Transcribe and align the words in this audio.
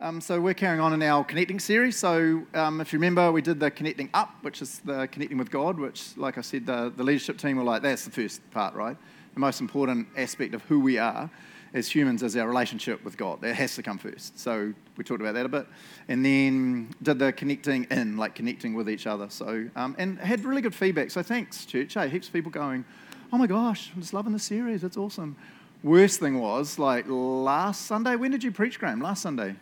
Um, 0.00 0.20
so 0.20 0.40
we're 0.40 0.54
carrying 0.54 0.80
on 0.80 0.92
in 0.92 1.02
our 1.02 1.22
connecting 1.22 1.60
series. 1.60 1.96
So 1.96 2.42
um, 2.52 2.80
if 2.80 2.92
you 2.92 2.98
remember, 2.98 3.30
we 3.30 3.40
did 3.40 3.60
the 3.60 3.70
connecting 3.70 4.10
up, 4.12 4.30
which 4.42 4.60
is 4.60 4.80
the 4.80 5.06
connecting 5.06 5.38
with 5.38 5.50
God, 5.50 5.78
which, 5.78 6.16
like 6.16 6.36
I 6.36 6.40
said, 6.40 6.66
the, 6.66 6.92
the 6.94 7.04
leadership 7.04 7.38
team 7.38 7.56
were 7.56 7.62
like, 7.62 7.82
that's 7.82 8.04
the 8.04 8.10
first 8.10 8.48
part, 8.50 8.74
right? 8.74 8.96
The 9.34 9.40
most 9.40 9.60
important 9.60 10.08
aspect 10.16 10.52
of 10.52 10.62
who 10.62 10.80
we 10.80 10.98
are 10.98 11.30
as 11.74 11.88
humans 11.88 12.24
is 12.24 12.36
our 12.36 12.48
relationship 12.48 13.04
with 13.04 13.16
God. 13.16 13.40
That 13.40 13.54
has 13.54 13.76
to 13.76 13.82
come 13.82 13.98
first. 13.98 14.38
So 14.38 14.74
we 14.96 15.04
talked 15.04 15.20
about 15.20 15.34
that 15.34 15.46
a 15.46 15.48
bit. 15.48 15.66
And 16.08 16.24
then 16.24 16.92
did 17.00 17.20
the 17.20 17.32
connecting 17.32 17.84
in, 17.84 18.16
like 18.16 18.34
connecting 18.34 18.74
with 18.74 18.90
each 18.90 19.06
other. 19.06 19.30
So, 19.30 19.68
um, 19.76 19.94
and 19.96 20.18
had 20.18 20.44
really 20.44 20.60
good 20.60 20.74
feedback. 20.74 21.12
So 21.12 21.22
thanks, 21.22 21.64
church. 21.64 21.94
Hey, 21.94 22.08
heaps 22.08 22.26
of 22.26 22.32
people 22.32 22.50
going, 22.50 22.84
oh 23.32 23.38
my 23.38 23.46
gosh, 23.46 23.92
I'm 23.94 24.00
just 24.00 24.12
loving 24.12 24.32
the 24.32 24.38
series. 24.40 24.82
It's 24.82 24.96
awesome. 24.96 25.36
Worst 25.84 26.18
thing 26.18 26.40
was, 26.40 26.78
like 26.78 27.04
last 27.08 27.86
Sunday, 27.86 28.16
when 28.16 28.30
did 28.30 28.42
you 28.42 28.50
preach, 28.50 28.78
Graham? 28.78 29.00
Last 29.00 29.22
Sunday? 29.22 29.54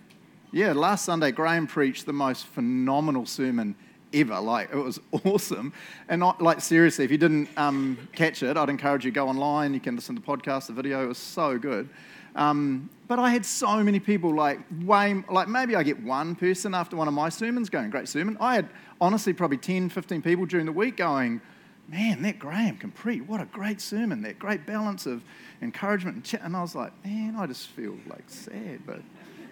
Yeah, 0.54 0.74
last 0.74 1.06
Sunday, 1.06 1.32
Graham 1.32 1.66
preached 1.66 2.04
the 2.04 2.12
most 2.12 2.44
phenomenal 2.44 3.24
sermon 3.24 3.74
ever. 4.12 4.38
Like, 4.38 4.70
it 4.70 4.76
was 4.76 5.00
awesome. 5.24 5.72
And 6.10 6.22
like, 6.40 6.60
seriously, 6.60 7.06
if 7.06 7.10
you 7.10 7.16
didn't 7.16 7.48
um, 7.56 7.96
catch 8.14 8.42
it, 8.42 8.58
I'd 8.58 8.68
encourage 8.68 9.06
you 9.06 9.10
to 9.10 9.14
go 9.14 9.28
online. 9.28 9.72
You 9.72 9.80
can 9.80 9.96
listen 9.96 10.14
to 10.14 10.20
the 10.20 10.26
podcast, 10.26 10.66
the 10.66 10.74
video. 10.74 11.04
It 11.04 11.08
was 11.08 11.16
so 11.16 11.58
good. 11.58 11.88
Um, 12.36 12.90
but 13.08 13.18
I 13.18 13.30
had 13.30 13.46
so 13.46 13.82
many 13.82 13.98
people, 13.98 14.34
like, 14.34 14.60
way, 14.84 15.24
like, 15.30 15.48
maybe 15.48 15.74
I 15.74 15.82
get 15.82 16.02
one 16.02 16.34
person 16.34 16.74
after 16.74 16.96
one 16.96 17.08
of 17.08 17.14
my 17.14 17.30
sermons 17.30 17.70
going, 17.70 17.88
great 17.88 18.08
sermon. 18.08 18.36
I 18.38 18.54
had, 18.54 18.68
honestly, 19.00 19.32
probably 19.32 19.56
10, 19.56 19.88
15 19.88 20.20
people 20.20 20.44
during 20.44 20.66
the 20.66 20.72
week 20.72 20.98
going, 20.98 21.40
man, 21.88 22.20
that 22.22 22.38
Graham 22.38 22.76
can 22.76 22.90
preach. 22.90 23.22
What 23.22 23.40
a 23.40 23.46
great 23.46 23.80
sermon. 23.80 24.20
That 24.20 24.38
great 24.38 24.66
balance 24.66 25.06
of 25.06 25.24
encouragement 25.62 26.16
and 26.16 26.24
chat. 26.24 26.42
And 26.42 26.54
I 26.54 26.60
was 26.60 26.74
like, 26.74 26.92
man, 27.04 27.36
I 27.36 27.46
just 27.46 27.68
feel 27.68 27.96
like 28.06 28.24
sad. 28.28 28.80
But 28.86 29.00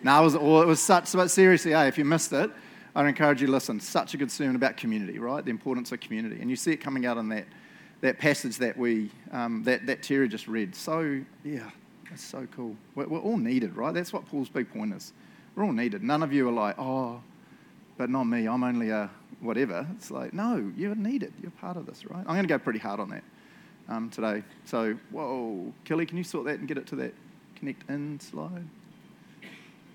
no, 0.03 0.21
it 0.21 0.25
was, 0.25 0.35
it 0.35 0.43
was 0.43 0.81
such, 0.81 1.13
but 1.13 1.29
seriously, 1.31 1.73
hey, 1.73 1.89
if 1.89 1.99
you 1.99 2.05
missed 2.05 2.33
it, 2.33 2.51
I'd 2.95 3.07
encourage 3.07 3.41
you 3.41 3.47
to 3.47 3.53
listen. 3.53 3.79
Such 3.81 4.15
a 4.15 4.17
good 4.17 4.31
sermon 4.31 4.57
about 4.57 4.77
community, 4.77 5.19
right? 5.19 5.45
The 5.45 5.51
importance 5.51 5.93
of 5.93 6.01
community. 6.01 6.41
And 6.41 6.51
you 6.51 6.57
see 6.57 6.73
it 6.73 6.79
coming 6.79 7.07
out 7.07 7.19
in 7.19 7.29
that, 7.29 7.47
that 8.01 8.19
passage 8.19 8.57
that 8.59 8.77
we, 8.77 9.11
um, 9.33 9.63
that, 9.65 9.87
that 9.87 10.03
Terry 10.03 10.29
just 10.29 10.49
read. 10.49 10.75
So, 10.75 11.21
yeah, 11.45 11.71
that's 12.09 12.25
so 12.25 12.47
cool. 12.55 12.77
We're, 12.95 13.07
we're 13.07 13.21
all 13.21 13.37
needed, 13.37 13.77
right? 13.77 13.95
That's 13.95 14.13
what 14.13 14.27
Paul's 14.27 14.49
big 14.49 14.73
point 14.73 14.95
is. 14.95 15.13
We're 15.55 15.65
all 15.65 15.73
needed. 15.73 16.03
None 16.03 16.23
of 16.23 16.33
you 16.33 16.49
are 16.49 16.53
like, 16.53 16.77
oh, 16.79 17.23
but 17.97 18.11
not 18.11 18.25
me. 18.25 18.49
I'm 18.49 18.65
only 18.65 18.91
a 18.91 19.11
whatever. 19.41 19.87
It's 19.97 20.11
like, 20.11 20.33
no, 20.33 20.73
you're 20.77 20.95
needed. 20.95 21.33
You're 21.41 21.53
part 21.53 21.77
of 21.77 21.87
this, 21.87 22.05
right? 22.07 22.21
I'm 22.21 22.35
going 22.35 22.43
to 22.43 22.49
go 22.49 22.59
pretty 22.59 22.79
hard 22.79 23.01
on 23.01 23.11
that 23.11 23.25
um, 23.89 24.11
today. 24.11 24.43
So, 24.65 24.97
whoa, 25.11 25.73
Kelly, 25.85 26.07
can 26.07 26.19
you 26.19 26.25
sort 26.25 26.47
that 26.47 26.59
and 26.59 26.67
get 26.67 26.79
it 26.79 26.87
to 26.89 26.97
that 26.97 27.15
connect 27.57 27.89
in 27.89 28.19
slide? 28.19 28.65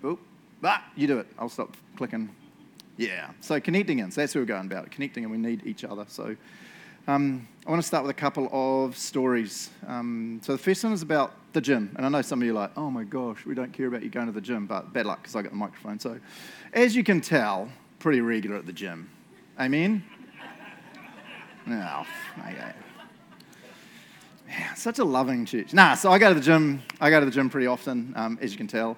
Oh, 0.05 0.19
ah, 0.63 0.83
you 0.95 1.07
do 1.07 1.17
it. 1.17 1.27
I'll 1.39 1.49
stop 1.49 1.75
clicking. 1.97 2.29
Yeah. 2.95 3.31
So 3.41 3.59
connecting 3.59 3.99
in. 3.99 4.11
So 4.11 4.21
that's 4.21 4.35
what 4.35 4.41
we're 4.41 4.45
going 4.45 4.67
about. 4.67 4.91
Connecting, 4.91 5.23
and 5.23 5.31
we 5.31 5.39
need 5.39 5.65
each 5.65 5.83
other. 5.83 6.05
So 6.07 6.35
um, 7.07 7.47
I 7.65 7.71
want 7.71 7.81
to 7.81 7.87
start 7.87 8.03
with 8.03 8.11
a 8.11 8.19
couple 8.19 8.47
of 8.51 8.95
stories. 8.95 9.71
Um, 9.87 10.39
so 10.43 10.51
the 10.51 10.59
first 10.59 10.83
one 10.83 10.93
is 10.93 11.01
about 11.01 11.33
the 11.53 11.61
gym, 11.61 11.91
and 11.97 12.05
I 12.05 12.09
know 12.09 12.21
some 12.21 12.39
of 12.39 12.45
you 12.45 12.51
are 12.51 12.61
like, 12.61 12.71
"Oh 12.77 12.91
my 12.91 13.03
gosh, 13.03 13.45
we 13.47 13.55
don't 13.55 13.73
care 13.73 13.87
about 13.87 14.03
you 14.03 14.09
going 14.09 14.27
to 14.27 14.31
the 14.31 14.41
gym," 14.41 14.67
but 14.67 14.93
bad 14.93 15.07
luck 15.07 15.23
because 15.23 15.35
I 15.35 15.41
got 15.41 15.51
the 15.51 15.57
microphone. 15.57 15.99
So, 15.99 16.19
as 16.71 16.95
you 16.95 17.03
can 17.03 17.19
tell, 17.19 17.69
pretty 17.97 18.21
regular 18.21 18.57
at 18.57 18.67
the 18.67 18.73
gym. 18.73 19.09
Amen. 19.59 20.03
No, 21.67 22.05
okay. 22.47 22.73
Such 24.75 24.99
a 24.99 25.03
loving 25.03 25.47
church. 25.47 25.73
Nah, 25.73 25.95
so 25.95 26.11
I 26.11 26.19
go 26.19 26.29
to 26.29 26.35
the 26.35 26.45
gym. 26.45 26.83
I 27.01 27.09
go 27.09 27.19
to 27.19 27.25
the 27.25 27.31
gym 27.31 27.49
pretty 27.49 27.65
often, 27.65 28.13
um, 28.15 28.37
as 28.39 28.51
you 28.51 28.57
can 28.59 28.67
tell 28.67 28.97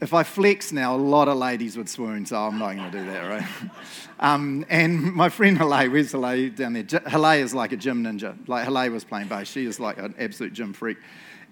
if 0.00 0.14
I 0.14 0.22
flex 0.22 0.70
now, 0.70 0.94
a 0.94 0.96
lot 0.96 1.28
of 1.28 1.36
ladies 1.36 1.76
would 1.76 1.88
swoon, 1.88 2.24
so 2.24 2.36
I'm 2.36 2.58
not 2.58 2.76
going 2.76 2.90
to 2.90 2.98
do 2.98 3.04
that, 3.06 3.28
right? 3.28 3.70
um, 4.20 4.64
and 4.68 5.12
my 5.12 5.28
friend 5.28 5.58
Haley, 5.58 5.88
where's 5.88 6.12
Haley 6.12 6.50
down 6.50 6.74
there? 6.74 6.84
Haley 7.06 7.40
is 7.40 7.52
like 7.52 7.72
a 7.72 7.76
gym 7.76 8.04
ninja. 8.04 8.36
Like 8.46 8.68
was 8.92 9.04
playing 9.04 9.28
bass. 9.28 9.48
She 9.48 9.64
is 9.64 9.80
like 9.80 9.98
an 9.98 10.14
absolute 10.18 10.52
gym 10.52 10.72
freak. 10.72 10.98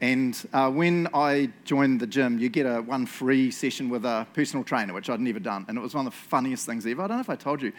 And 0.00 0.40
uh, 0.52 0.70
when 0.70 1.08
I 1.14 1.50
joined 1.64 2.00
the 2.00 2.06
gym, 2.06 2.38
you 2.38 2.48
get 2.48 2.66
a 2.66 2.82
one 2.82 3.06
free 3.06 3.50
session 3.50 3.88
with 3.88 4.04
a 4.04 4.26
personal 4.34 4.62
trainer, 4.62 4.92
which 4.92 5.08
I'd 5.08 5.20
never 5.20 5.40
done. 5.40 5.64
And 5.68 5.76
it 5.78 5.80
was 5.80 5.94
one 5.94 6.06
of 6.06 6.12
the 6.12 6.18
funniest 6.18 6.66
things 6.66 6.86
ever. 6.86 7.02
I 7.02 7.08
don't 7.08 7.16
know 7.16 7.22
if 7.22 7.30
I 7.30 7.36
told 7.36 7.62
you. 7.62 7.72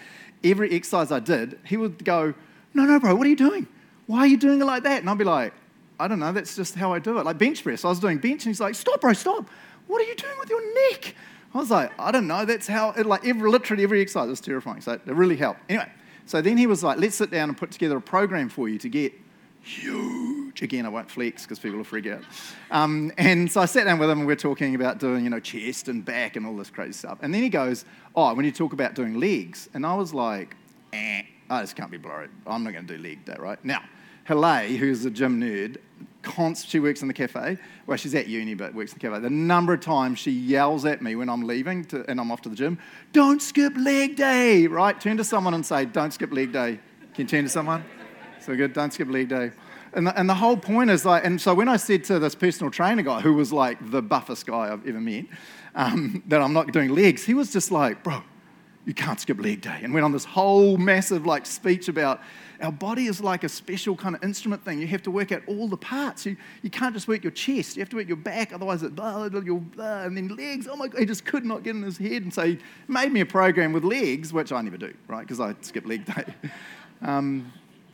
Every 0.44 0.74
exercise 0.74 1.12
I 1.12 1.20
did, 1.20 1.60
he 1.64 1.78
would 1.78 2.04
go, 2.04 2.34
No, 2.74 2.84
no, 2.84 3.00
bro, 3.00 3.16
what 3.16 3.26
are 3.26 3.30
you 3.30 3.36
doing? 3.36 3.68
Why 4.08 4.20
are 4.20 4.28
you 4.28 4.38
doing 4.38 4.62
it 4.62 4.66
like 4.66 4.84
that? 4.84 5.02
And 5.02 5.10
I'd 5.10 5.18
be 5.18 5.24
like, 5.24 5.54
I 6.00 6.08
don't 6.08 6.20
know, 6.20 6.32
that's 6.32 6.56
just 6.56 6.76
how 6.76 6.94
I 6.94 7.00
do 7.00 7.20
it. 7.20 7.26
Like 7.26 7.38
bench 7.38 7.64
press. 7.64 7.86
I 7.86 7.90
was 7.90 8.00
doing 8.00 8.18
bench, 8.18 8.46
and 8.46 8.52
he's 8.52 8.60
like, 8.60 8.76
Stop, 8.76 9.00
bro, 9.00 9.14
stop. 9.14 9.48
What 9.88 10.02
are 10.02 10.06
you 10.06 10.16
doing 10.16 10.38
with 10.40 10.50
your 10.50 10.92
neck? 10.92 11.16
I 11.54 11.58
was 11.58 11.72
like, 11.72 11.92
I 11.98 12.12
don't 12.12 12.28
know. 12.28 12.46
That's 12.46 12.68
how, 12.68 12.92
it, 12.92 13.06
like, 13.06 13.26
every, 13.26 13.50
literally 13.50 13.84
every 13.84 14.02
exercise 14.02 14.30
was 14.30 14.42
terrifying. 14.42 14.82
So 14.82 14.94
it 14.94 15.02
really 15.06 15.38
helped. 15.38 15.62
Anyway, 15.70 15.90
so 16.26 16.42
then 16.42 16.58
he 16.58 16.68
was 16.68 16.84
like, 16.84 17.00
let's 17.00 17.16
sit 17.16 17.32
down 17.32 17.50
and 17.50 17.58
put 17.58 17.72
together 17.72 17.98
a 17.98 18.02
program 18.02 18.50
for 18.50 18.68
you 18.68 18.78
to 18.80 18.90
get 18.90 19.14
huge. 19.62 20.62
Again, 20.62 20.86
I 20.86 20.90
won't 20.90 21.10
flex 21.10 21.44
because 21.44 21.60
people 21.60 21.78
will 21.78 21.84
freak 21.84 22.08
out. 22.08 22.22
Um, 22.72 23.12
and 23.18 23.52
so 23.52 23.62
I 23.62 23.66
sat 23.66 23.86
down 23.86 24.00
with 24.00 24.10
him 24.10 24.20
and 24.20 24.28
we 24.28 24.34
are 24.34 24.38
talking 24.38 24.76
about 24.76 25.00
doing, 25.00 25.24
you 25.24 25.30
know, 25.30 25.40
chest 25.40 25.88
and 25.88 26.04
back 26.04 26.36
and 26.36 26.46
all 26.46 26.56
this 26.56 26.70
crazy 26.70 26.94
stuff. 26.94 27.20
And 27.22 27.34
then 27.34 27.44
he 27.44 27.50
goes, 27.50 27.86
oh, 28.16 28.34
when 28.34 28.46
you 28.46 28.52
talk 28.52 28.74
about 28.74 28.94
doing 28.94 29.20
legs. 29.20 29.70
And 29.74 29.86
I 29.86 29.94
was 29.94 30.14
like, 30.14 30.56
eh, 30.94 31.24
I 31.50 31.62
just 31.62 31.76
can't 31.76 31.92
be 31.92 31.98
blurred. 31.98 32.30
I'm 32.46 32.64
not 32.64 32.74
going 32.74 32.88
to 32.88 32.98
do 32.98 33.02
leg 33.02 33.26
day, 33.26 33.36
right? 33.40 33.64
Now, 33.64 33.84
Haley, 34.26 34.78
who's 34.78 35.06
a 35.06 35.10
gym 35.10 35.40
nerd, 35.40 35.78
const- 36.22 36.68
she 36.68 36.80
works 36.80 37.02
in 37.02 37.08
the 37.08 37.14
cafe. 37.14 37.58
Well, 37.86 37.98
she's 37.98 38.16
at 38.16 38.28
uni, 38.28 38.54
but 38.54 38.74
works 38.74 38.94
in 38.94 39.00
the 39.00 39.08
cafe. 39.08 39.20
The 39.22 39.30
number 39.30 39.74
of 39.74 39.82
times 39.82 40.20
she 40.20 40.32
yells 40.32 40.86
at 40.86 41.02
me 41.02 41.16
when 41.16 41.30
I'm 41.30 41.44
leaving 41.44 41.86
to, 41.86 42.10
and 42.10 42.20
I'm 42.20 42.32
off 42.32 42.42
to 42.42 42.50
the 42.50 42.56
gym, 42.56 42.80
don't 43.14 43.42
skip 43.42 43.74
leg 43.78 44.16
day, 44.16 44.68
right? 44.68 45.00
Turn 45.00 45.18
to 45.18 45.24
someone 45.24 45.54
and 45.54 45.66
say, 45.66 45.86
don't 45.86 46.12
skip 46.12 46.32
leg 46.32 46.52
day. 46.52 46.80
Can 47.14 47.24
you 47.24 47.26
turn 47.26 47.44
to 47.44 47.50
someone? 47.50 47.84
So 48.40 48.56
good, 48.56 48.74
don't 48.74 48.94
skip 48.94 49.10
leg 49.10 49.30
day. 49.30 49.52
And 49.94 50.06
the, 50.06 50.20
and 50.20 50.30
the 50.30 50.36
whole 50.36 50.58
point 50.58 50.90
is 50.90 51.06
like, 51.06 51.26
and 51.26 51.40
so 51.40 51.54
when 51.54 51.68
I 51.68 51.78
said 51.78 52.04
to 52.06 52.20
this 52.20 52.36
personal 52.36 52.70
trainer 52.70 53.02
guy, 53.02 53.22
who 53.22 53.34
was 53.34 53.52
like 53.52 53.78
the 53.92 54.02
buffest 54.02 54.46
guy 54.46 54.72
I've 54.72 54.88
ever 54.88 55.00
met, 55.00 55.26
um, 55.76 56.24
that 56.28 56.42
I'm 56.42 56.54
not 56.54 56.72
doing 56.72 56.94
legs, 56.94 57.26
he 57.26 57.34
was 57.34 57.52
just 57.52 57.72
like, 57.72 58.04
bro, 58.04 58.22
you 58.86 58.94
can't 58.94 59.20
skip 59.20 59.42
leg 59.42 59.62
day. 59.62 59.80
And 59.84 59.94
went 59.94 60.04
on 60.04 60.12
this 60.12 60.26
whole 60.26 60.78
massive 60.78 61.26
like 61.26 61.46
speech 61.46 61.88
about 61.88 62.22
our 62.62 62.72
body 62.72 63.06
is 63.06 63.22
like 63.22 63.44
a 63.44 63.50
special 63.50 63.96
kind 63.96 64.16
of 64.16 64.24
instrument 64.24 64.64
thing. 64.64 64.80
You 64.80 64.88
have 64.88 65.04
to 65.04 65.12
work 65.12 65.32
out 65.32 65.44
all 65.48 65.68
the 65.68 65.78
parts. 65.78 66.26
You, 66.26 66.38
you 66.62 66.70
can't 66.70 66.94
just 66.94 67.08
work 67.08 67.24
your 67.24 67.32
chest. 67.32 67.76
You 67.76 67.82
have 67.82 67.90
to 67.90 67.98
work 67.98 68.08
your 68.08 68.18
back, 68.18 68.54
otherwise 68.54 68.84
it 68.84 68.96
blah, 68.96 69.30
blah, 69.30 69.42
blah, 69.42 70.04
and 70.04 70.18
then 70.18 70.30
legs. 70.36 70.68
Oh 70.70 70.76
my 70.76 70.88
God, 70.88 71.00
he 71.00 71.06
just 71.06 71.26
could 71.26 71.46
not 71.46 71.64
get 71.64 71.76
in 71.76 71.84
his 71.84 71.98
head. 71.98 72.24
And 72.24 72.34
so 72.34 72.46
he 72.46 72.60
made 72.88 73.12
me 73.12 73.22
a 73.22 73.26
program 73.26 73.74
with 73.74 73.84
legs, 73.84 74.34
which 74.34 74.52
I 74.52 74.62
never 74.62 74.78
do, 74.78 74.94
right? 75.08 75.22
Because 75.22 75.40
I 75.40 75.56
skip 75.62 75.86
leg 75.86 76.06
day. 76.06 76.34
Um, 77.00 77.54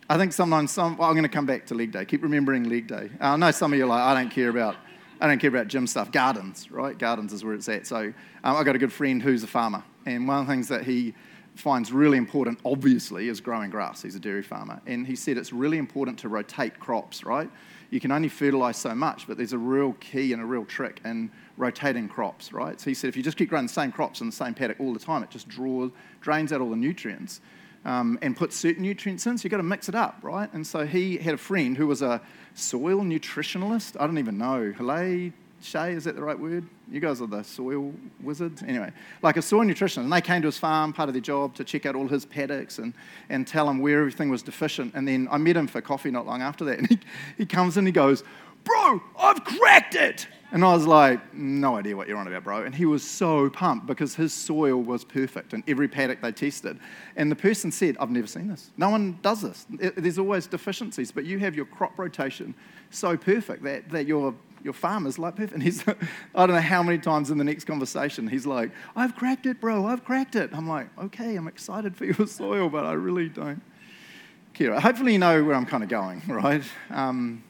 I 0.09 0.17
think 0.17 0.31
sometimes 0.31 0.71
some, 0.71 0.95
well, 0.95 1.09
I'm 1.09 1.13
going 1.13 1.23
to 1.23 1.29
come 1.29 1.45
back 1.45 1.65
to 1.65 1.75
leg 1.75 1.91
day. 1.91 2.05
Keep 2.05 2.23
remembering 2.23 2.69
leg 2.69 2.87
day. 2.87 3.09
Uh, 3.19 3.33
I 3.33 3.35
know 3.35 3.51
some 3.51 3.73
of 3.73 3.77
you 3.77 3.83
are 3.83 3.87
like, 3.87 4.01
I 4.01 4.13
don't 4.13 4.29
care 4.29 4.47
about, 4.49 4.77
I 5.19 5.27
don't 5.27 5.39
care 5.39 5.49
about 5.49 5.67
gym 5.67 5.87
stuff. 5.87 6.09
Gardens, 6.09 6.71
right? 6.71 6.97
Gardens 6.97 7.33
is 7.33 7.43
where 7.43 7.53
it's 7.53 7.67
at. 7.67 7.85
So 7.85 7.97
um, 7.97 8.13
I've 8.55 8.65
got 8.65 8.75
a 8.75 8.79
good 8.79 8.93
friend 8.93 9.21
who's 9.21 9.43
a 9.43 9.47
farmer, 9.47 9.83
and 10.05 10.25
one 10.25 10.39
of 10.39 10.47
the 10.47 10.53
things 10.53 10.69
that 10.69 10.83
he 10.83 11.13
finds 11.55 11.91
really 11.91 12.17
important, 12.17 12.59
obviously, 12.65 13.29
is 13.29 13.39
growing 13.39 13.69
grass. 13.69 14.01
He's 14.01 14.15
a 14.15 14.19
dairy 14.19 14.41
farmer. 14.41 14.81
And 14.87 15.05
he 15.05 15.15
said 15.15 15.37
it's 15.37 15.53
really 15.53 15.77
important 15.77 16.17
to 16.19 16.29
rotate 16.29 16.79
crops, 16.79 17.23
right? 17.23 17.49
You 17.89 17.99
can 17.99 18.11
only 18.11 18.29
fertilize 18.29 18.77
so 18.77 18.95
much, 18.95 19.27
but 19.27 19.37
there's 19.37 19.53
a 19.53 19.57
real 19.57 19.93
key 19.93 20.33
and 20.33 20.41
a 20.41 20.45
real 20.45 20.65
trick 20.65 20.99
in 21.05 21.31
rotating 21.57 22.07
crops, 22.07 22.51
right? 22.51 22.79
So 22.81 22.89
he 22.89 22.95
said 22.95 23.07
if 23.09 23.15
you 23.15 23.21
just 23.21 23.37
keep 23.37 23.49
growing 23.49 23.67
the 23.67 23.73
same 23.73 23.91
crops 23.91 24.19
in 24.21 24.27
the 24.27 24.33
same 24.33 24.55
paddock 24.55 24.79
all 24.79 24.93
the 24.93 24.99
time, 24.99 25.21
it 25.21 25.29
just 25.29 25.47
draws, 25.47 25.91
drains 26.21 26.51
out 26.51 26.59
all 26.61 26.71
the 26.71 26.75
nutrients. 26.75 27.41
Um, 27.85 28.17
and 28.21 28.37
puts 28.37 28.55
certain 28.55 28.81
nutrients 28.81 29.27
in, 29.27 29.37
so 29.37 29.43
you've 29.43 29.51
got 29.51 29.57
to 29.57 29.63
mix 29.63 29.89
it 29.89 29.95
up, 29.95 30.19
right? 30.21 30.49
And 30.53 30.65
so 30.65 30.85
he 30.85 31.17
had 31.17 31.33
a 31.33 31.37
friend 31.37 31.75
who 31.75 31.85
was 31.85 32.01
a 32.01 32.21
soil 32.53 33.01
nutritionalist. 33.01 33.97
I 33.99 34.05
don't 34.07 34.17
even 34.19 34.37
know. 34.37 34.73
Hello, 34.77 35.31
Shay, 35.63 35.93
is 35.93 36.03
that 36.03 36.15
the 36.15 36.23
right 36.23 36.37
word? 36.37 36.65
You 36.91 36.99
guys 36.99 37.21
are 37.21 37.27
the 37.27 37.43
soil 37.43 37.93
wizards. 38.21 38.63
Anyway, 38.67 38.91
like 39.21 39.37
a 39.37 39.41
soil 39.41 39.61
nutritionist. 39.61 40.03
And 40.03 40.11
they 40.11 40.21
came 40.21 40.41
to 40.41 40.47
his 40.47 40.57
farm, 40.57 40.91
part 40.93 41.09
of 41.09 41.13
their 41.13 41.21
job, 41.21 41.55
to 41.55 41.63
check 41.63 41.85
out 41.85 41.95
all 41.95 42.07
his 42.07 42.25
paddocks 42.25 42.79
and, 42.79 42.93
and 43.29 43.47
tell 43.47 43.69
him 43.69 43.79
where 43.79 43.99
everything 43.99 44.29
was 44.29 44.43
deficient. 44.43 44.93
And 44.93 45.07
then 45.07 45.27
I 45.31 45.37
met 45.37 45.55
him 45.55 45.67
for 45.67 45.81
coffee 45.81 46.11
not 46.11 46.25
long 46.25 46.41
after 46.41 46.65
that. 46.65 46.73
And 46.83 46.89
he, 46.89 46.99
he 47.37 47.45
comes 47.45 47.77
and 47.77 47.87
he 47.87 47.93
goes, 47.93 48.23
Bro, 48.63 49.01
I've 49.17 49.43
cracked 49.43 49.95
it. 49.95 50.27
And 50.51 50.63
I 50.65 50.73
was 50.73 50.85
like, 50.85 51.33
No 51.33 51.77
idea 51.77 51.95
what 51.95 52.07
you're 52.07 52.17
on 52.17 52.27
about, 52.27 52.43
bro. 52.43 52.63
And 52.63 52.75
he 52.75 52.85
was 52.85 53.03
so 53.03 53.49
pumped 53.49 53.87
because 53.87 54.15
his 54.15 54.33
soil 54.33 54.81
was 54.81 55.05
perfect 55.05 55.53
in 55.53 55.63
every 55.67 55.87
paddock 55.87 56.21
they 56.21 56.31
tested. 56.31 56.77
And 57.15 57.31
the 57.31 57.35
person 57.35 57.71
said, 57.71 57.95
I've 57.99 58.11
never 58.11 58.27
seen 58.27 58.47
this. 58.47 58.71
No 58.77 58.89
one 58.89 59.17
does 59.21 59.41
this. 59.41 59.65
There's 59.69 60.19
always 60.19 60.47
deficiencies, 60.47 61.11
but 61.11 61.25
you 61.25 61.39
have 61.39 61.55
your 61.55 61.65
crop 61.65 61.97
rotation 61.97 62.53
so 62.89 63.15
perfect 63.15 63.63
that, 63.63 63.89
that 63.89 64.07
your 64.07 64.35
your 64.63 64.73
farmer's 64.73 65.19
like 65.19 65.35
perfect. 65.35 65.53
And 65.53 65.61
he's, 65.61 65.83
I 66.35 66.45
don't 66.45 66.55
know 66.55 66.61
how 66.61 66.81
many 66.83 66.97
times 66.97 67.31
in 67.31 67.37
the 67.37 67.43
next 67.43 67.65
conversation, 67.65 68.27
he's 68.27 68.45
like, 68.45 68.71
I've 68.95 69.15
cracked 69.15 69.45
it, 69.45 69.59
bro, 69.59 69.85
I've 69.85 70.03
cracked 70.03 70.35
it. 70.35 70.51
I'm 70.53 70.67
like, 70.67 70.87
okay, 70.97 71.35
I'm 71.35 71.47
excited 71.47 71.95
for 71.95 72.05
your 72.05 72.27
soil, 72.27 72.69
but 72.69 72.85
I 72.85 72.93
really 72.93 73.29
don't 73.29 73.61
care. 74.53 74.79
Hopefully, 74.79 75.13
you 75.13 75.19
know 75.19 75.43
where 75.43 75.55
I'm 75.55 75.65
kind 75.65 75.83
of 75.83 75.89
going, 75.89 76.21
right? 76.27 76.63
Um, 76.89 77.43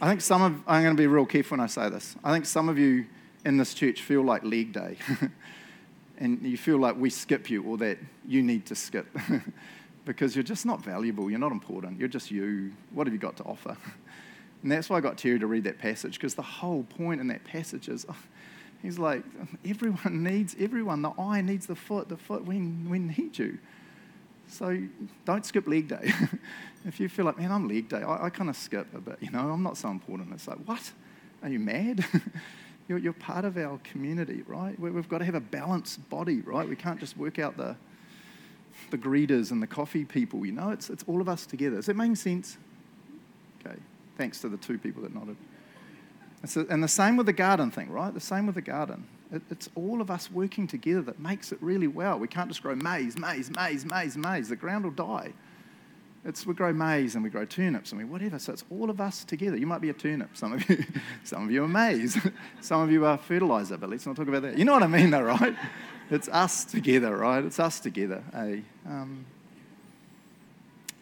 I 0.00 0.08
think 0.08 0.20
some 0.20 0.42
of, 0.42 0.52
I'm 0.66 0.84
going 0.84 0.96
to 0.96 1.00
be 1.00 1.08
real 1.08 1.26
careful 1.26 1.56
when 1.56 1.64
I 1.64 1.66
say 1.66 1.88
this. 1.88 2.14
I 2.22 2.32
think 2.32 2.46
some 2.46 2.68
of 2.68 2.78
you 2.78 3.06
in 3.44 3.56
this 3.56 3.74
church 3.74 4.02
feel 4.02 4.22
like 4.22 4.44
leg 4.44 4.72
day. 4.72 4.96
and 6.18 6.40
you 6.42 6.56
feel 6.56 6.78
like 6.78 6.96
we 6.96 7.10
skip 7.10 7.50
you 7.50 7.62
or 7.64 7.76
that 7.78 7.98
you 8.26 8.42
need 8.42 8.66
to 8.66 8.74
skip 8.74 9.06
because 10.08 10.34
you're 10.34 10.42
just 10.42 10.64
not 10.64 10.82
valuable. 10.82 11.28
You're 11.28 11.38
not 11.38 11.52
important. 11.52 12.00
You're 12.00 12.08
just 12.08 12.30
you. 12.30 12.72
What 12.92 13.06
have 13.06 13.12
you 13.12 13.20
got 13.20 13.36
to 13.36 13.44
offer? 13.44 13.76
And 14.60 14.72
that's 14.72 14.90
why 14.90 14.96
I 14.96 15.00
got 15.00 15.16
Terry 15.16 15.38
to 15.38 15.46
read 15.46 15.62
that 15.64 15.78
passage 15.78 16.14
because 16.14 16.34
the 16.34 16.42
whole 16.42 16.82
point 16.82 17.20
in 17.20 17.28
that 17.28 17.44
passage 17.44 17.88
is 17.88 18.04
oh, 18.08 18.16
he's 18.82 18.98
like, 18.98 19.22
everyone 19.64 20.00
needs 20.24 20.56
everyone. 20.58 21.00
The 21.00 21.12
eye 21.16 21.42
needs 21.42 21.66
the 21.66 21.76
foot. 21.76 22.08
The 22.08 22.16
foot, 22.16 22.44
we, 22.44 22.56
we 22.56 22.98
need 22.98 23.38
you. 23.38 23.58
So 24.48 24.76
don't 25.24 25.46
skip 25.46 25.68
leg 25.68 25.86
day. 25.86 26.12
if 26.84 26.98
you 26.98 27.08
feel 27.08 27.24
like, 27.24 27.38
man, 27.38 27.52
I'm 27.52 27.68
leg 27.68 27.88
day, 27.88 28.02
I, 28.02 28.24
I 28.24 28.30
kind 28.30 28.50
of 28.50 28.56
skip 28.56 28.92
a 28.92 29.00
bit, 29.00 29.18
you 29.20 29.30
know, 29.30 29.48
I'm 29.48 29.62
not 29.62 29.76
so 29.76 29.90
important. 29.90 30.32
It's 30.32 30.48
like, 30.48 30.58
what? 30.64 30.90
Are 31.40 31.48
you 31.48 31.60
mad? 31.60 32.04
you're, 32.88 32.98
you're 32.98 33.12
part 33.12 33.44
of 33.44 33.56
our 33.56 33.78
community, 33.84 34.42
right? 34.48 34.76
We've 34.80 35.08
got 35.08 35.18
to 35.18 35.24
have 35.24 35.36
a 35.36 35.40
balanced 35.40 36.10
body, 36.10 36.40
right? 36.40 36.68
We 36.68 36.74
can't 36.74 36.98
just 36.98 37.16
work 37.16 37.38
out 37.38 37.56
the, 37.56 37.76
the 38.90 38.98
greeters 38.98 39.50
and 39.50 39.62
the 39.62 39.66
coffee 39.66 40.04
people, 40.04 40.44
you 40.46 40.52
know, 40.52 40.70
it's, 40.70 40.90
it's 40.90 41.04
all 41.06 41.20
of 41.20 41.28
us 41.28 41.46
together. 41.46 41.76
Does 41.76 41.88
it 41.88 41.96
make 41.96 42.16
sense? 42.16 42.56
Okay, 43.60 43.76
thanks 44.16 44.40
to 44.40 44.48
the 44.48 44.56
two 44.56 44.78
people 44.78 45.02
that 45.02 45.14
nodded. 45.14 45.36
and 46.70 46.82
the 46.82 46.88
same 46.88 47.16
with 47.16 47.26
the 47.26 47.32
garden 47.32 47.70
thing, 47.70 47.90
right? 47.90 48.12
The 48.12 48.20
same 48.20 48.46
with 48.46 48.54
the 48.54 48.62
garden. 48.62 49.06
It, 49.32 49.42
it's 49.50 49.68
all 49.74 50.00
of 50.00 50.10
us 50.10 50.30
working 50.30 50.66
together 50.66 51.02
that 51.02 51.20
makes 51.20 51.52
it 51.52 51.58
really 51.60 51.86
well. 51.88 52.18
We 52.18 52.28
can't 52.28 52.48
just 52.48 52.62
grow 52.62 52.74
maize, 52.74 53.18
maize, 53.18 53.50
maize, 53.50 53.84
maize, 53.84 54.16
maize. 54.16 54.48
The 54.48 54.56
ground 54.56 54.84
will 54.84 54.92
die. 54.92 55.32
It's, 56.24 56.46
we 56.46 56.54
grow 56.54 56.72
maize 56.72 57.14
and 57.14 57.22
we 57.22 57.30
grow 57.30 57.44
turnips 57.44 57.92
and 57.92 58.00
we 58.00 58.04
whatever. 58.04 58.38
So 58.38 58.52
it's 58.52 58.64
all 58.70 58.90
of 58.90 59.00
us 59.00 59.24
together. 59.24 59.56
You 59.56 59.66
might 59.66 59.80
be 59.80 59.90
a 59.90 59.94
turnip. 59.94 60.36
Some 60.36 60.54
of 60.54 60.68
you, 60.68 60.84
some 61.24 61.44
of 61.44 61.50
you 61.50 61.64
are 61.64 61.68
maize. 61.68 62.18
some 62.60 62.80
of 62.80 62.90
you 62.90 63.04
are 63.04 63.18
fertilizer. 63.18 63.76
But 63.76 63.90
let's 63.90 64.06
not 64.06 64.16
talk 64.16 64.28
about 64.28 64.42
that. 64.42 64.58
You 64.58 64.64
know 64.64 64.72
what 64.72 64.82
I 64.82 64.88
mean, 64.88 65.10
though, 65.10 65.22
right? 65.22 65.54
It's 66.10 66.28
us 66.28 66.64
together, 66.64 67.16
right? 67.16 67.44
It's 67.44 67.60
us 67.60 67.80
together. 67.80 68.22
Hey, 68.32 68.62
um, 68.86 69.26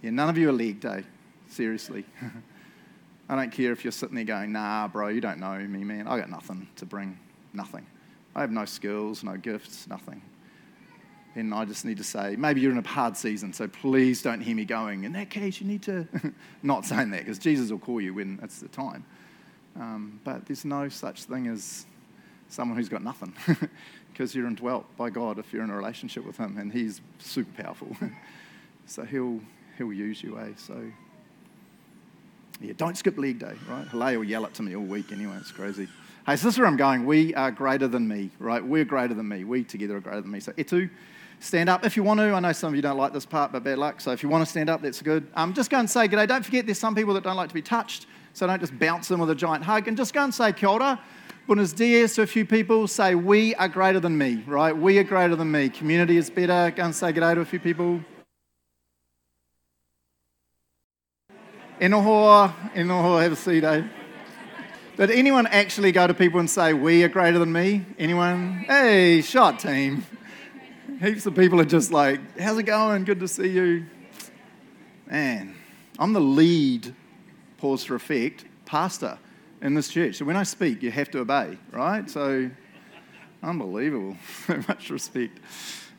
yeah, 0.02 0.10
none 0.10 0.28
of 0.28 0.36
you 0.36 0.48
are 0.48 0.52
leg 0.52 0.80
day. 0.80 1.04
Seriously. 1.48 2.04
I 3.28 3.36
don't 3.36 3.52
care 3.52 3.72
if 3.72 3.84
you're 3.84 3.92
sitting 3.92 4.16
there 4.16 4.24
going, 4.24 4.52
nah, 4.52 4.88
bro, 4.88 5.08
you 5.08 5.20
don't 5.20 5.38
know 5.38 5.58
me, 5.58 5.84
man. 5.84 6.08
I 6.08 6.18
got 6.18 6.28
nothing 6.28 6.68
to 6.76 6.86
bring. 6.86 7.18
Nothing. 7.52 7.86
I 8.34 8.40
have 8.40 8.50
no 8.50 8.64
skills, 8.64 9.22
no 9.22 9.36
gifts, 9.36 9.86
nothing. 9.88 10.22
And 11.36 11.54
I 11.54 11.64
just 11.64 11.84
need 11.84 11.98
to 11.98 12.04
say, 12.04 12.34
maybe 12.36 12.60
you're 12.60 12.72
in 12.72 12.78
a 12.78 12.86
hard 12.86 13.16
season, 13.16 13.52
so 13.52 13.68
please 13.68 14.22
don't 14.22 14.40
hear 14.40 14.56
me 14.56 14.64
going, 14.64 15.04
in 15.04 15.12
that 15.12 15.30
case, 15.30 15.60
you 15.60 15.66
need 15.66 15.82
to. 15.82 16.06
Not 16.62 16.84
saying 16.84 17.10
that, 17.10 17.20
because 17.20 17.38
Jesus 17.38 17.70
will 17.70 17.78
call 17.78 18.00
you 18.00 18.14
when 18.14 18.40
it's 18.42 18.60
the 18.60 18.68
time. 18.68 19.04
Um, 19.76 20.20
but 20.24 20.46
there's 20.46 20.64
no 20.64 20.88
such 20.88 21.24
thing 21.24 21.46
as 21.48 21.84
someone 22.48 22.76
who's 22.76 22.88
got 22.88 23.02
nothing, 23.02 23.32
because 24.12 24.34
you're 24.34 24.46
indwelt 24.46 24.84
by 24.96 25.10
God 25.10 25.38
if 25.38 25.52
you're 25.52 25.64
in 25.64 25.70
a 25.70 25.76
relationship 25.76 26.24
with 26.24 26.36
Him, 26.36 26.56
and 26.58 26.72
He's 26.72 27.00
super 27.18 27.62
powerful. 27.62 27.96
so 28.86 29.04
He'll, 29.04 29.40
he'll 29.78 29.92
use 29.92 30.22
you, 30.22 30.38
eh? 30.38 30.50
So, 30.56 30.80
yeah, 32.60 32.72
don't 32.76 32.96
skip 32.96 33.18
leg 33.18 33.38
day, 33.38 33.54
right? 33.68 33.86
Haley 33.88 34.16
will 34.16 34.24
yell 34.24 34.44
it 34.46 34.54
to 34.54 34.62
me 34.62 34.74
all 34.76 34.84
week 34.84 35.12
anyway, 35.12 35.36
it's 35.38 35.52
crazy. 35.52 35.88
Hey, 36.26 36.34
so 36.34 36.48
this 36.48 36.54
is 36.54 36.58
where 36.58 36.66
I'm 36.66 36.76
going. 36.76 37.06
We 37.06 37.32
are 37.36 37.52
greater 37.52 37.86
than 37.86 38.08
me, 38.08 38.30
right? 38.40 38.64
We're 38.64 38.84
greater 38.84 39.14
than 39.14 39.28
me. 39.28 39.44
We 39.44 39.62
together 39.62 39.96
are 39.96 40.00
greater 40.00 40.22
than 40.22 40.32
me. 40.32 40.40
So, 40.40 40.50
Etu, 40.54 40.90
stand 41.38 41.68
up 41.68 41.86
if 41.86 41.96
you 41.96 42.02
want 42.02 42.18
to. 42.18 42.32
I 42.32 42.40
know 42.40 42.50
some 42.50 42.70
of 42.70 42.74
you 42.74 42.82
don't 42.82 42.96
like 42.96 43.12
this 43.12 43.24
part, 43.24 43.52
but 43.52 43.62
bad 43.62 43.78
luck. 43.78 44.00
So, 44.00 44.10
if 44.10 44.24
you 44.24 44.28
want 44.28 44.44
to 44.44 44.50
stand 44.50 44.68
up, 44.68 44.82
that's 44.82 45.00
good. 45.00 45.28
Um, 45.36 45.54
just 45.54 45.70
go 45.70 45.78
and 45.78 45.88
say 45.88 46.08
g'day. 46.08 46.26
Don't 46.26 46.44
forget, 46.44 46.66
there's 46.66 46.80
some 46.80 46.96
people 46.96 47.14
that 47.14 47.22
don't 47.22 47.36
like 47.36 47.48
to 47.50 47.54
be 47.54 47.62
touched. 47.62 48.06
So, 48.32 48.44
don't 48.44 48.58
just 48.58 48.76
bounce 48.76 49.06
them 49.06 49.20
with 49.20 49.30
a 49.30 49.36
giant 49.36 49.62
hug. 49.62 49.86
And 49.86 49.96
just 49.96 50.12
go 50.12 50.24
and 50.24 50.34
say 50.34 50.52
kia 50.52 50.68
ora. 50.68 51.00
Buenos 51.46 51.72
dias 51.72 52.16
to 52.16 52.22
a 52.22 52.26
few 52.26 52.44
people. 52.44 52.88
Say, 52.88 53.14
we 53.14 53.54
are 53.54 53.68
greater 53.68 54.00
than 54.00 54.18
me, 54.18 54.42
right? 54.48 54.76
We 54.76 54.98
are 54.98 55.04
greater 55.04 55.36
than 55.36 55.52
me. 55.52 55.68
Community 55.68 56.16
is 56.16 56.28
better. 56.28 56.72
Go 56.74 56.86
and 56.86 56.92
say 56.92 57.12
g'day 57.12 57.36
to 57.36 57.42
a 57.42 57.44
few 57.44 57.60
people. 57.60 58.00
Enoho, 61.80 62.52
enoho, 62.74 63.22
have 63.22 63.30
a 63.30 63.36
seat, 63.36 63.62
eh? 63.62 63.84
Did 64.96 65.12
anyone 65.12 65.46
actually 65.46 65.92
go 65.92 66.08
to 66.08 66.14
people 66.14 66.40
and 66.40 66.50
say, 66.50 66.72
We 66.72 67.04
are 67.04 67.08
greater 67.08 67.38
than 67.38 67.52
me? 67.52 67.86
Anyone? 67.96 68.64
Hey, 68.66 69.22
shot 69.22 69.60
team. 69.60 70.04
Heaps 71.00 71.26
of 71.26 71.36
people 71.36 71.60
are 71.60 71.64
just 71.64 71.92
like, 71.92 72.40
How's 72.40 72.58
it 72.58 72.64
going? 72.64 73.04
Good 73.04 73.20
to 73.20 73.28
see 73.28 73.50
you. 73.50 73.86
Man, 75.08 75.54
I'm 75.96 76.12
the 76.12 76.20
lead, 76.20 76.92
pause 77.58 77.84
for 77.84 77.94
effect, 77.94 78.46
pastor 78.64 79.20
in 79.62 79.74
this 79.74 79.88
church. 79.88 80.16
So 80.16 80.24
when 80.24 80.36
I 80.36 80.42
speak, 80.42 80.82
you 80.82 80.90
have 80.90 81.10
to 81.12 81.20
obey, 81.20 81.58
right? 81.72 82.08
So, 82.08 82.50
unbelievable. 83.42 84.16
So 84.46 84.62
much 84.68 84.90
respect. 84.90 85.40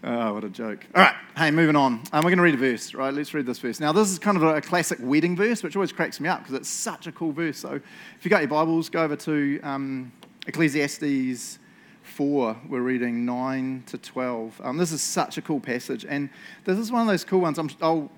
Oh, 0.04 0.34
what 0.34 0.44
a 0.44 0.50
joke. 0.50 0.86
All 0.96 1.02
right, 1.02 1.16
hey, 1.36 1.52
moving 1.52 1.76
on. 1.76 2.02
Um, 2.14 2.24
we're 2.24 2.30
going 2.30 2.38
to 2.38 2.44
read 2.44 2.54
a 2.54 2.58
verse, 2.58 2.94
right? 2.94 3.14
Let's 3.14 3.34
read 3.34 3.48
this 3.48 3.60
verse. 3.60 3.80
Now, 3.80 3.92
this 3.92 4.12
is 4.12 4.20
kind 4.20 4.38
of 4.38 4.44
a 4.44 4.62
classic 4.62 5.00
wedding 5.02 5.36
verse, 5.36 5.64
which 5.64 5.76
always 5.76 5.92
cracks 5.92 6.20
me 6.20 6.30
up 6.30 6.40
because 6.40 6.54
it's 6.54 6.70
such 6.70 7.08
a 7.08 7.12
cool 7.12 7.32
verse. 7.32 7.58
So, 7.58 7.74
if 8.18 8.24
you 8.24 8.30
got 8.30 8.42
your 8.42 8.50
Bibles, 8.50 8.90
go 8.90 9.02
over 9.02 9.16
to 9.16 9.60
um, 9.64 10.12
Ecclesiastes 10.46 11.58
4. 12.04 12.58
We're 12.70 12.82
reading 12.82 13.26
9 13.26 13.84
to 13.88 13.98
12. 13.98 14.62
Um, 14.64 14.78
this 14.78 14.92
is 14.92 15.02
such 15.02 15.38
a 15.38 15.42
cool 15.42 15.60
passage. 15.60 16.06
And 16.08 16.30
this 16.64 16.78
is 16.78 16.92
one 16.92 17.02
of 17.02 17.08
those 17.08 17.24
cool 17.24 17.42
ones. 17.42 17.60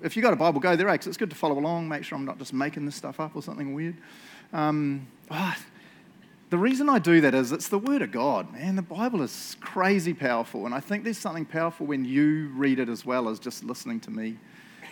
if 0.02 0.16
you 0.16 0.22
got 0.22 0.34
a 0.34 0.38
Bible, 0.38 0.60
go 0.60 0.76
there 0.76 0.92
because 0.92 1.08
it's 1.08 1.18
good 1.18 1.30
to 1.30 1.36
follow 1.36 1.58
along. 1.58 1.88
Make 1.88 2.04
sure 2.04 2.18
I'm 2.18 2.26
not 2.26 2.38
just 2.38 2.54
making 2.54 2.86
this 2.86 2.96
stuff 2.96 3.20
up 3.20 3.36
or 3.36 3.42
something 3.42 3.74
weird. 3.74 3.98
Um, 4.54 5.08
oh, 5.30 5.56
the 6.50 6.58
reason 6.58 6.90
I 6.90 7.00
do 7.00 7.22
that 7.22 7.36
is 7.36 7.52
it's 7.52 7.70
the 7.70 7.78
Word 7.78 8.02
of 8.02 8.12
God, 8.12 8.52
man. 8.54 8.76
The 8.76 8.82
Bible 8.82 9.22
is 9.22 9.56
crazy 9.62 10.14
powerful, 10.14 10.66
and 10.66 10.74
I 10.74 10.80
think 10.80 11.04
there's 11.04 11.18
something 11.18 11.46
powerful 11.46 11.86
when 11.86 12.06
you 12.06 12.50
read 12.56 12.80
it 12.80 12.90
as 12.90 13.06
well 13.06 13.30
as 13.30 13.40
just 13.40 13.64
listening 13.64 14.00
to 14.02 14.12
me 14.12 14.38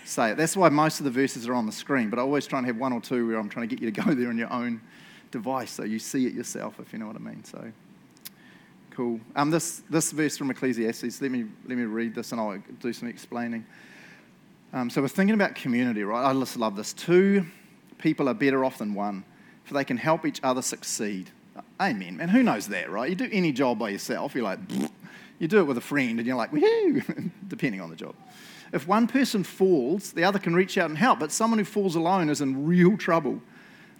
say 0.07 0.31
it. 0.31 0.37
That's 0.37 0.55
why 0.55 0.69
most 0.69 0.99
of 0.99 1.03
the 1.03 1.11
verses 1.11 1.47
are 1.47 1.53
on 1.53 1.65
the 1.65 1.71
screen, 1.71 2.09
but 2.09 2.19
I 2.19 2.21
always 2.21 2.47
try 2.47 2.59
and 2.59 2.67
have 2.67 2.77
one 2.77 2.93
or 2.93 3.01
two 3.01 3.27
where 3.27 3.37
I'm 3.37 3.49
trying 3.49 3.67
to 3.67 3.75
get 3.75 3.83
you 3.83 3.91
to 3.91 4.01
go 4.01 4.13
there 4.15 4.29
on 4.29 4.37
your 4.37 4.51
own 4.51 4.81
device 5.31 5.71
so 5.71 5.83
you 5.83 5.99
see 5.99 6.25
it 6.25 6.33
yourself, 6.33 6.79
if 6.79 6.93
you 6.93 6.99
know 6.99 7.07
what 7.07 7.15
I 7.15 7.19
mean. 7.19 7.43
So, 7.43 7.71
cool. 8.91 9.19
Um, 9.35 9.51
this, 9.51 9.83
this 9.89 10.11
verse 10.11 10.37
from 10.37 10.49
Ecclesiastes, 10.49 11.21
let 11.21 11.31
me, 11.31 11.45
let 11.67 11.77
me 11.77 11.83
read 11.83 12.15
this 12.15 12.31
and 12.31 12.41
I'll 12.41 12.57
do 12.79 12.93
some 12.93 13.09
explaining. 13.09 13.65
Um, 14.73 14.89
so, 14.89 15.01
we're 15.01 15.07
thinking 15.07 15.33
about 15.33 15.55
community, 15.55 16.03
right? 16.03 16.29
I 16.29 16.33
just 16.33 16.57
love 16.57 16.75
this. 16.75 16.93
Two 16.93 17.45
people 17.97 18.29
are 18.29 18.33
better 18.33 18.63
off 18.63 18.77
than 18.77 18.93
one, 18.93 19.23
for 19.67 19.73
they 19.73 19.83
can 19.83 19.97
help 19.97 20.25
each 20.25 20.39
other 20.43 20.61
succeed. 20.61 21.29
Amen, 21.79 22.19
And 22.21 22.31
Who 22.31 22.41
knows 22.41 22.67
that, 22.67 22.89
right? 22.89 23.09
You 23.09 23.15
do 23.15 23.29
any 23.31 23.51
job 23.51 23.77
by 23.77 23.89
yourself, 23.89 24.33
you're 24.33 24.43
like, 24.43 24.59
you 25.39 25.47
do 25.47 25.59
it 25.59 25.63
with 25.63 25.77
a 25.77 25.81
friend, 25.81 26.17
and 26.17 26.25
you're 26.25 26.37
like, 26.37 26.51
woohoo, 26.51 27.29
depending 27.47 27.81
on 27.81 27.89
the 27.89 27.95
job. 27.95 28.15
If 28.73 28.87
one 28.87 29.07
person 29.07 29.43
falls, 29.43 30.11
the 30.11 30.23
other 30.23 30.39
can 30.39 30.55
reach 30.55 30.77
out 30.77 30.89
and 30.89 30.97
help, 30.97 31.19
but 31.19 31.31
someone 31.31 31.59
who 31.59 31.65
falls 31.65 31.95
alone 31.95 32.29
is 32.29 32.41
in 32.41 32.65
real 32.65 32.97
trouble. 32.97 33.41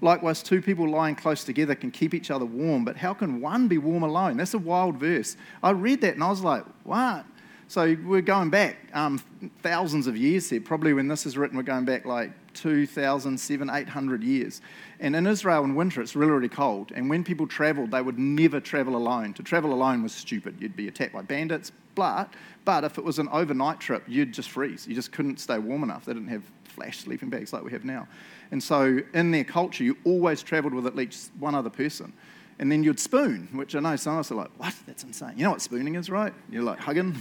Likewise, 0.01 0.43
two 0.43 0.61
people 0.61 0.87
lying 0.87 1.15
close 1.15 1.43
together 1.43 1.73
can 1.75 1.91
keep 1.91 2.13
each 2.13 2.29
other 2.31 2.45
warm, 2.45 2.85
but 2.85 2.97
how 2.97 3.13
can 3.13 3.41
one 3.41 3.67
be 3.67 3.77
warm 3.77 4.03
alone? 4.03 4.37
That's 4.37 4.53
a 4.53 4.59
wild 4.59 4.97
verse. 4.97 5.35
I 5.63 5.71
read 5.71 6.01
that 6.01 6.13
and 6.13 6.23
I 6.23 6.29
was 6.29 6.41
like, 6.41 6.63
what? 6.83 7.25
So 7.69 7.97
we're 8.05 8.21
going 8.21 8.49
back 8.49 8.77
um, 8.93 9.19
thousands 9.61 10.07
of 10.07 10.15
years 10.15 10.49
here. 10.49 10.61
Probably 10.61 10.93
when 10.93 11.09
this 11.09 11.25
is 11.25 11.37
written, 11.37 11.57
we're 11.57 11.63
going 11.63 11.83
back 11.83 12.05
like 12.05 12.31
2,000, 12.53 13.37
700, 13.37 13.81
800 13.81 14.23
years. 14.23 14.61
And 15.01 15.13
in 15.13 15.27
Israel 15.27 15.65
in 15.65 15.75
winter, 15.75 16.01
it's 16.01 16.15
really, 16.15 16.31
really 16.31 16.47
cold. 16.47 16.93
And 16.95 17.09
when 17.09 17.25
people 17.25 17.45
traveled, 17.45 17.91
they 17.91 18.01
would 18.01 18.17
never 18.17 18.61
travel 18.61 18.95
alone. 18.95 19.33
To 19.33 19.43
travel 19.43 19.73
alone 19.73 20.01
was 20.01 20.13
stupid. 20.13 20.55
You'd 20.61 20.77
be 20.77 20.87
attacked 20.87 21.11
by 21.11 21.23
bandits. 21.23 21.73
But, 21.93 22.33
but 22.63 22.85
if 22.85 22.97
it 22.97 23.03
was 23.03 23.19
an 23.19 23.27
overnight 23.33 23.81
trip, 23.81 24.03
you'd 24.07 24.33
just 24.33 24.49
freeze. 24.49 24.87
You 24.87 24.95
just 24.95 25.11
couldn't 25.11 25.41
stay 25.41 25.59
warm 25.59 25.83
enough. 25.83 26.05
They 26.05 26.13
didn't 26.13 26.29
have 26.29 26.43
flash 26.63 26.99
sleeping 26.99 27.29
bags 27.29 27.51
like 27.51 27.65
we 27.65 27.71
have 27.73 27.83
now. 27.83 28.07
And 28.51 28.63
so 28.63 28.99
in 29.13 29.31
their 29.31 29.43
culture, 29.43 29.83
you 29.83 29.97
always 30.05 30.41
traveled 30.41 30.73
with 30.73 30.87
at 30.87 30.95
least 30.95 31.31
one 31.37 31.53
other 31.53 31.69
person. 31.69 32.13
And 32.59 32.71
then 32.71 32.83
you'd 32.83 32.99
spoon, 32.99 33.49
which 33.51 33.75
I 33.75 33.81
know 33.81 33.95
some 33.97 34.13
of 34.13 34.19
us 34.21 34.31
are 34.31 34.35
like, 34.35 34.51
what? 34.57 34.73
That's 34.85 35.03
insane. 35.03 35.33
You 35.35 35.43
know 35.43 35.51
what 35.51 35.61
spooning 35.61 35.95
is, 35.95 36.09
right? 36.09 36.33
You're 36.49 36.63
like 36.63 36.79
hugging. 36.79 37.15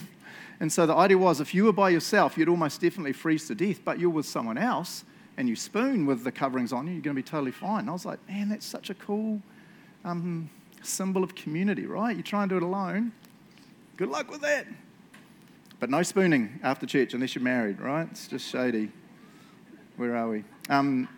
And 0.61 0.73
so 0.73 0.87
the 0.87 0.95
idea 0.95 1.19
was 1.19 1.41
if 1.41 1.55
you 1.55 1.65
were 1.65 1.73
by 1.73 1.91
yourself, 1.91 2.39
you'd 2.39 2.49
almost 2.49 2.81
definitely 2.81 3.13
freeze 3.13 3.47
to 3.49 3.55
death, 3.55 3.81
but 3.85 3.99
you're 3.99 4.11
with 4.11 4.27
someone 4.27 4.59
else 4.59 5.05
and 5.37 5.49
you 5.49 5.57
spoon 5.57 6.07
with 6.07 6.25
the 6.25 6.33
coverings 6.33 6.73
on 6.73 6.87
you, 6.87 6.95
you're 6.95 7.03
going 7.03 7.15
to 7.15 7.23
be 7.23 7.29
totally 7.29 7.53
fine. 7.53 7.81
And 7.81 7.91
I 7.91 7.93
was 7.93 8.07
like, 8.07 8.27
man, 8.29 8.49
that's 8.49 8.65
such 8.65 8.89
a 8.89 8.95
cool 8.95 9.43
um, 10.05 10.49
symbol 10.83 11.23
of 11.23 11.35
community, 11.35 11.87
right? 11.87 12.17
You 12.17 12.23
try 12.23 12.43
and 12.43 12.51
do 12.51 12.57
it 12.57 12.63
alone. 12.63 13.13
Good 13.97 14.09
luck 14.09 14.31
with 14.31 14.41
that. 14.43 14.67
But 15.79 15.91
no 15.91 16.03
spooning 16.03 16.59
after 16.63 16.87
church 16.87 17.13
unless 17.13 17.35
you're 17.35 17.45
married, 17.45 17.81
right? 17.81 18.09
It's 18.11 18.27
just 18.27 18.49
shady. 18.49 18.91
Where 19.97 20.17
are 20.17 20.29
we? 20.29 20.45
Um, 20.71 21.09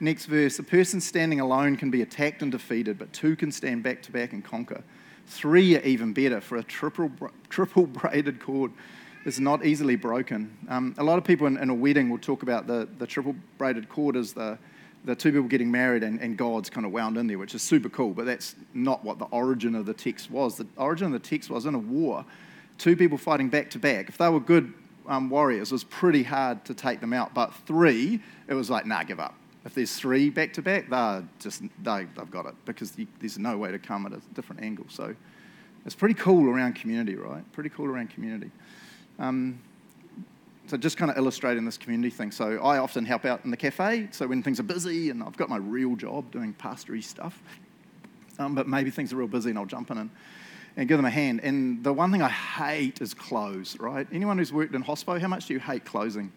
next 0.00 0.26
verse. 0.26 0.58
A 0.58 0.62
person 0.62 1.00
standing 1.00 1.40
alone 1.40 1.76
can 1.76 1.90
be 1.90 2.00
attacked 2.00 2.40
and 2.40 2.50
defeated, 2.50 2.98
but 2.98 3.12
two 3.12 3.36
can 3.36 3.52
stand 3.52 3.82
back 3.82 4.00
to 4.02 4.12
back 4.12 4.32
and 4.32 4.42
conquer. 4.42 4.82
Three 5.28 5.76
are 5.76 5.82
even 5.82 6.14
better, 6.14 6.40
for 6.40 6.56
a 6.56 6.62
triple, 6.62 7.10
triple 7.50 7.86
braided 7.86 8.40
cord 8.40 8.72
is 9.26 9.38
not 9.38 9.64
easily 9.64 9.94
broken. 9.94 10.56
Um, 10.68 10.94
a 10.96 11.04
lot 11.04 11.18
of 11.18 11.24
people 11.24 11.46
in, 11.46 11.58
in, 11.58 11.68
a 11.68 11.74
wedding 11.74 12.08
will 12.08 12.18
talk 12.18 12.42
about 12.42 12.66
the, 12.66 12.88
the 12.98 13.06
triple 13.06 13.36
braided 13.58 13.90
cord 13.90 14.16
as 14.16 14.32
the, 14.32 14.58
the 15.04 15.14
two 15.14 15.30
people 15.30 15.46
getting 15.46 15.70
married 15.70 16.02
and, 16.02 16.18
and 16.20 16.36
God's 16.38 16.70
kind 16.70 16.86
of 16.86 16.92
wound 16.92 17.18
in 17.18 17.26
there, 17.26 17.38
which 17.38 17.54
is 17.54 17.62
super 17.62 17.90
cool, 17.90 18.14
but 18.14 18.24
that's 18.24 18.56
not 18.72 19.04
what 19.04 19.18
the 19.18 19.26
origin 19.26 19.74
of 19.74 19.84
the 19.84 19.92
text 19.92 20.30
was. 20.30 20.56
The 20.56 20.66
origin 20.78 21.08
of 21.08 21.12
the 21.12 21.28
text 21.28 21.50
was 21.50 21.66
in 21.66 21.74
a 21.74 21.78
war, 21.78 22.24
two 22.78 22.96
people 22.96 23.18
fighting 23.18 23.50
back 23.50 23.68
to 23.70 23.78
back. 23.78 24.08
If 24.08 24.16
they 24.16 24.30
were 24.30 24.40
good 24.40 24.72
um, 25.06 25.28
warriors, 25.28 25.72
it 25.72 25.74
was 25.74 25.84
pretty 25.84 26.22
hard 26.22 26.64
to 26.64 26.72
take 26.72 27.00
them 27.00 27.12
out, 27.12 27.34
but 27.34 27.52
three, 27.66 28.20
it 28.48 28.54
was 28.54 28.70
like, 28.70 28.86
nah, 28.86 29.02
give 29.02 29.20
up. 29.20 29.34
If 29.68 29.74
there's 29.74 29.94
three 29.94 30.30
back 30.30 30.54
to 30.54 30.62
back, 30.62 30.88
they're 30.88 31.28
just, 31.40 31.60
they, 31.82 32.06
they've 32.16 32.30
got 32.30 32.46
it 32.46 32.54
because 32.64 32.96
you, 32.96 33.06
there's 33.20 33.38
no 33.38 33.58
way 33.58 33.70
to 33.70 33.78
come 33.78 34.06
at 34.06 34.14
a 34.14 34.20
different 34.32 34.62
angle. 34.62 34.86
So 34.88 35.14
it's 35.84 35.94
pretty 35.94 36.14
cool 36.14 36.48
around 36.48 36.72
community, 36.72 37.16
right? 37.16 37.44
Pretty 37.52 37.68
cool 37.68 37.84
around 37.84 38.08
community. 38.08 38.50
Um, 39.18 39.60
so 40.68 40.78
just 40.78 40.96
kind 40.96 41.10
of 41.10 41.18
illustrating 41.18 41.66
this 41.66 41.76
community 41.76 42.08
thing. 42.08 42.30
So 42.30 42.62
I 42.62 42.78
often 42.78 43.04
help 43.04 43.26
out 43.26 43.44
in 43.44 43.50
the 43.50 43.58
cafe. 43.58 44.08
So 44.10 44.26
when 44.26 44.42
things 44.42 44.58
are 44.58 44.62
busy 44.62 45.10
and 45.10 45.22
I've 45.22 45.36
got 45.36 45.50
my 45.50 45.58
real 45.58 45.96
job 45.96 46.30
doing 46.30 46.54
pastory 46.54 47.04
stuff, 47.04 47.38
um, 48.38 48.54
but 48.54 48.68
maybe 48.68 48.90
things 48.90 49.12
are 49.12 49.16
real 49.16 49.28
busy 49.28 49.50
and 49.50 49.58
I'll 49.58 49.66
jump 49.66 49.90
in 49.90 49.98
and, 49.98 50.10
and 50.78 50.88
give 50.88 50.96
them 50.96 51.04
a 51.04 51.10
hand. 51.10 51.40
And 51.42 51.84
the 51.84 51.92
one 51.92 52.10
thing 52.10 52.22
I 52.22 52.30
hate 52.30 53.02
is 53.02 53.12
close, 53.12 53.78
right? 53.78 54.06
Anyone 54.14 54.38
who's 54.38 54.50
worked 54.50 54.74
in 54.74 54.80
hospital, 54.80 55.20
how 55.20 55.28
much 55.28 55.44
do 55.44 55.52
you 55.52 55.60
hate 55.60 55.84
closing? 55.84 56.32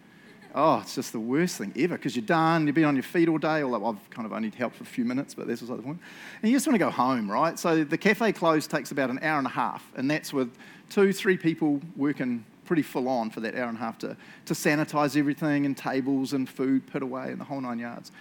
Oh, 0.53 0.79
it's 0.79 0.96
just 0.96 1.13
the 1.13 1.20
worst 1.20 1.58
thing 1.58 1.74
ever 1.77 1.96
because 1.96 2.15
you're 2.15 2.25
done, 2.25 2.65
you've 2.65 2.75
been 2.75 2.86
on 2.86 2.96
your 2.96 3.03
feet 3.03 3.29
all 3.29 3.38
day, 3.38 3.63
although 3.63 3.86
I've 3.86 4.10
kind 4.10 4.25
of 4.25 4.34
only 4.34 4.50
helped 4.50 4.75
for 4.75 4.84
a 4.84 4.88
few 4.88 5.05
minutes, 5.05 5.34
but 5.34 5.48
that's 5.48 5.62
also 5.62 5.77
the 5.77 5.84
point. 5.84 6.00
And 6.41 6.51
you 6.51 6.55
just 6.55 6.67
want 6.67 6.75
to 6.75 6.79
go 6.79 6.89
home, 6.89 7.31
right? 7.31 7.58
So 7.58 7.84
the 7.84 7.98
cafe 7.98 8.34
close 8.34 8.67
takes 8.67 8.91
about 8.91 9.10
an 9.10 9.20
hour 9.22 9.38
and 9.38 9.48
a 9.48 9.51
half, 9.51 9.89
and 9.96 10.12
that's 10.12 10.34
with 10.34 10.51
two, 10.89 11.13
three 11.13 11.38
people 11.38 11.79
working 11.96 12.43
pretty 12.65 12.81
full 12.81 13.08
on 13.08 13.29
for 13.29 13.39
that 13.41 13.55
hour 13.55 13.70
and 13.70 13.77
a 13.77 13.81
half 13.81 13.98
to, 14.00 14.15
to 14.46 14.53
sanitize 14.53 15.17
everything 15.17 15.65
and 15.65 15.75
tables 15.77 16.34
and 16.34 16.48
food 16.48 16.86
put 16.88 17.01
away 17.01 17.31
and 17.31 17.39
the 17.39 17.46
whole 17.46 17.62
nine 17.62 17.79
yards. 17.79 18.12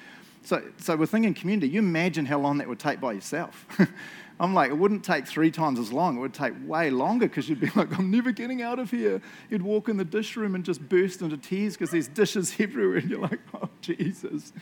So, 0.43 0.63
so 0.79 0.97
we're 0.97 1.07
thinking 1.07 1.35
community, 1.35 1.69
you 1.69 1.81
imagine 1.81 2.27
how 2.27 2.39
long 2.39 2.59
that 2.59 2.69
would 2.69 2.79
take 2.79 3.01
by 3.01 3.13
yourself. 3.13 3.67
I'm 4.41 4.55
like, 4.55 4.71
it 4.71 4.79
wouldn't 4.79 5.05
take 5.05 5.27
three 5.27 5.51
times 5.51 5.79
as 5.79 5.93
long. 5.93 6.17
It 6.17 6.21
would 6.21 6.33
take 6.33 6.55
way 6.67 6.89
longer 6.89 7.29
because 7.29 7.49
you'd 7.49 7.61
be 7.61 7.71
like, 7.77 7.97
I'm 7.99 8.11
never 8.11 8.33
getting 8.33 8.63
out 8.63 8.79
of 8.79 8.91
here. 8.91 9.21
You'd 9.51 9.63
walk 9.63 9.91
in 9.91 9.99
the 9.99 10.05
dish 10.05 10.35
room 10.35 10.55
and 10.55 10.65
just 10.65 10.89
burst 10.89 11.21
into 11.21 11.37
tears 11.37 11.75
because 11.75 11.91
there's 11.91 12.09
dishes 12.09 12.55
everywhere. 12.59 12.97
And 12.97 13.11
you're 13.11 13.21
like, 13.21 13.41
oh, 13.55 13.69
Jesus. 13.83 14.55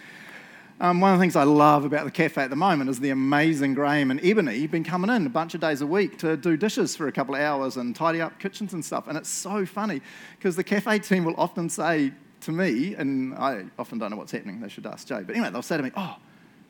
Um, 0.80 1.00
one 1.00 1.12
of 1.12 1.18
the 1.18 1.22
things 1.22 1.36
I 1.36 1.44
love 1.44 1.84
about 1.84 2.04
the 2.04 2.10
cafe 2.10 2.42
at 2.42 2.50
the 2.50 2.56
moment 2.56 2.90
is 2.90 3.00
the 3.00 3.10
amazing 3.10 3.74
Graham 3.74 4.10
and 4.10 4.24
Ebony 4.24 4.60
have 4.60 4.70
been 4.70 4.84
coming 4.84 5.10
in 5.10 5.26
a 5.26 5.30
bunch 5.30 5.54
of 5.54 5.60
days 5.60 5.80
a 5.80 5.86
week 5.86 6.18
to 6.18 6.36
do 6.36 6.56
dishes 6.56 6.94
for 6.96 7.08
a 7.08 7.12
couple 7.12 7.34
of 7.34 7.40
hours 7.40 7.76
and 7.76 7.94
tidy 7.94 8.20
up 8.20 8.38
kitchens 8.38 8.72
and 8.74 8.84
stuff. 8.84 9.06
And 9.08 9.16
it's 9.16 9.28
so 9.28 9.64
funny 9.64 10.00
because 10.36 10.56
the 10.56 10.64
cafe 10.64 10.98
team 10.98 11.24
will 11.24 11.34
often 11.36 11.68
say 11.68 12.12
to 12.40 12.52
me, 12.52 12.94
and 12.94 13.34
I 13.34 13.64
often 13.78 13.98
don't 13.98 14.10
know 14.10 14.16
what's 14.16 14.32
happening, 14.32 14.60
they 14.60 14.68
should 14.68 14.86
ask 14.86 15.06
Jay, 15.06 15.22
but 15.24 15.34
anyway, 15.34 15.50
they'll 15.50 15.62
say 15.62 15.76
to 15.76 15.82
me, 15.82 15.90
Oh, 15.96 16.16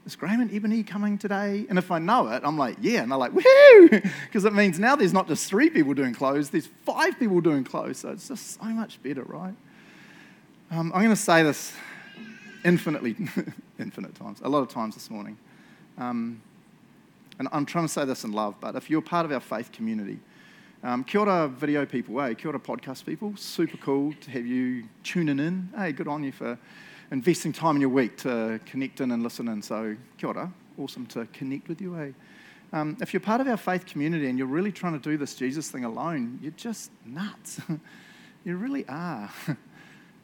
is 0.08 0.16
Graham 0.16 0.40
and 0.40 0.52
Ebony 0.54 0.82
coming 0.82 1.18
today? 1.18 1.66
And 1.68 1.78
if 1.78 1.90
I 1.90 1.98
know 1.98 2.28
it, 2.28 2.42
I'm 2.42 2.56
like, 2.56 2.78
Yeah. 2.80 3.02
And 3.02 3.12
they're 3.12 3.18
like, 3.18 3.32
Woohoo! 3.32 4.10
Because 4.26 4.46
it 4.46 4.54
means 4.54 4.78
now 4.78 4.96
there's 4.96 5.12
not 5.12 5.28
just 5.28 5.48
three 5.48 5.68
people 5.68 5.92
doing 5.92 6.14
clothes, 6.14 6.48
there's 6.48 6.68
five 6.84 7.18
people 7.18 7.40
doing 7.40 7.62
clothes. 7.62 7.98
So 7.98 8.10
it's 8.10 8.28
just 8.28 8.58
so 8.58 8.64
much 8.64 9.02
better, 9.02 9.22
right? 9.22 9.54
Um, 10.70 10.92
I'm 10.94 11.02
going 11.02 11.10
to 11.10 11.16
say 11.16 11.42
this 11.42 11.72
infinitely, 12.64 13.16
infinite 13.78 14.14
times, 14.14 14.40
a 14.42 14.48
lot 14.48 14.62
of 14.62 14.68
times 14.68 14.94
this 14.94 15.10
morning. 15.10 15.36
Um, 15.98 16.40
and 17.38 17.48
I'm 17.52 17.66
trying 17.66 17.84
to 17.84 17.92
say 17.92 18.04
this 18.04 18.24
in 18.24 18.32
love, 18.32 18.54
but 18.60 18.76
if 18.76 18.90
you're 18.90 19.02
part 19.02 19.24
of 19.26 19.32
our 19.32 19.40
faith 19.40 19.72
community, 19.72 20.18
um, 20.82 21.04
kia 21.04 21.20
ora 21.20 21.48
video 21.48 21.84
people, 21.84 22.18
hey, 22.20 22.34
kia 22.34 22.50
ora 22.50 22.58
podcast 22.58 23.04
people, 23.04 23.34
super 23.36 23.76
cool 23.76 24.14
to 24.20 24.30
have 24.30 24.46
you 24.46 24.84
tuning 25.02 25.38
in. 25.38 25.68
Hey, 25.76 25.92
good 25.92 26.08
on 26.08 26.24
you 26.24 26.32
for 26.32 26.58
investing 27.10 27.52
time 27.52 27.76
in 27.76 27.80
your 27.80 27.90
week 27.90 28.16
to 28.18 28.60
connect 28.66 29.00
in 29.00 29.10
and 29.10 29.22
listen 29.22 29.48
in. 29.48 29.62
So, 29.62 29.96
kia 30.18 30.28
ora, 30.28 30.52
awesome 30.78 31.06
to 31.06 31.26
connect 31.26 31.68
with 31.68 31.80
you, 31.80 31.94
hey. 31.94 32.14
Um, 32.72 32.98
if 33.00 33.14
you're 33.14 33.20
part 33.20 33.40
of 33.40 33.48
our 33.48 33.56
faith 33.56 33.86
community 33.86 34.28
and 34.28 34.36
you're 34.36 34.46
really 34.46 34.72
trying 34.72 34.92
to 34.92 34.98
do 34.98 35.16
this 35.16 35.34
Jesus 35.34 35.70
thing 35.70 35.84
alone, 35.84 36.38
you're 36.42 36.52
just 36.52 36.90
nuts. 37.06 37.60
you 38.44 38.56
really 38.56 38.86
are. 38.88 39.30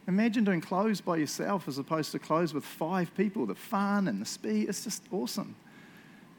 Imagine 0.09 0.45
doing 0.45 0.61
clothes 0.61 1.01
by 1.01 1.17
yourself 1.17 1.67
as 1.69 1.79
opposed 1.79 2.13
to 2.13 2.19
clothes 2.19 2.53
with 2.53 2.65
five 2.65 3.15
people. 3.17 3.47
The 3.47 3.55
fun 3.55 4.09
and 4.09 4.21
the 4.21 4.27
speed, 4.27 4.69
it's 4.69 4.85
just 4.85 5.03
awesome. 5.11 5.57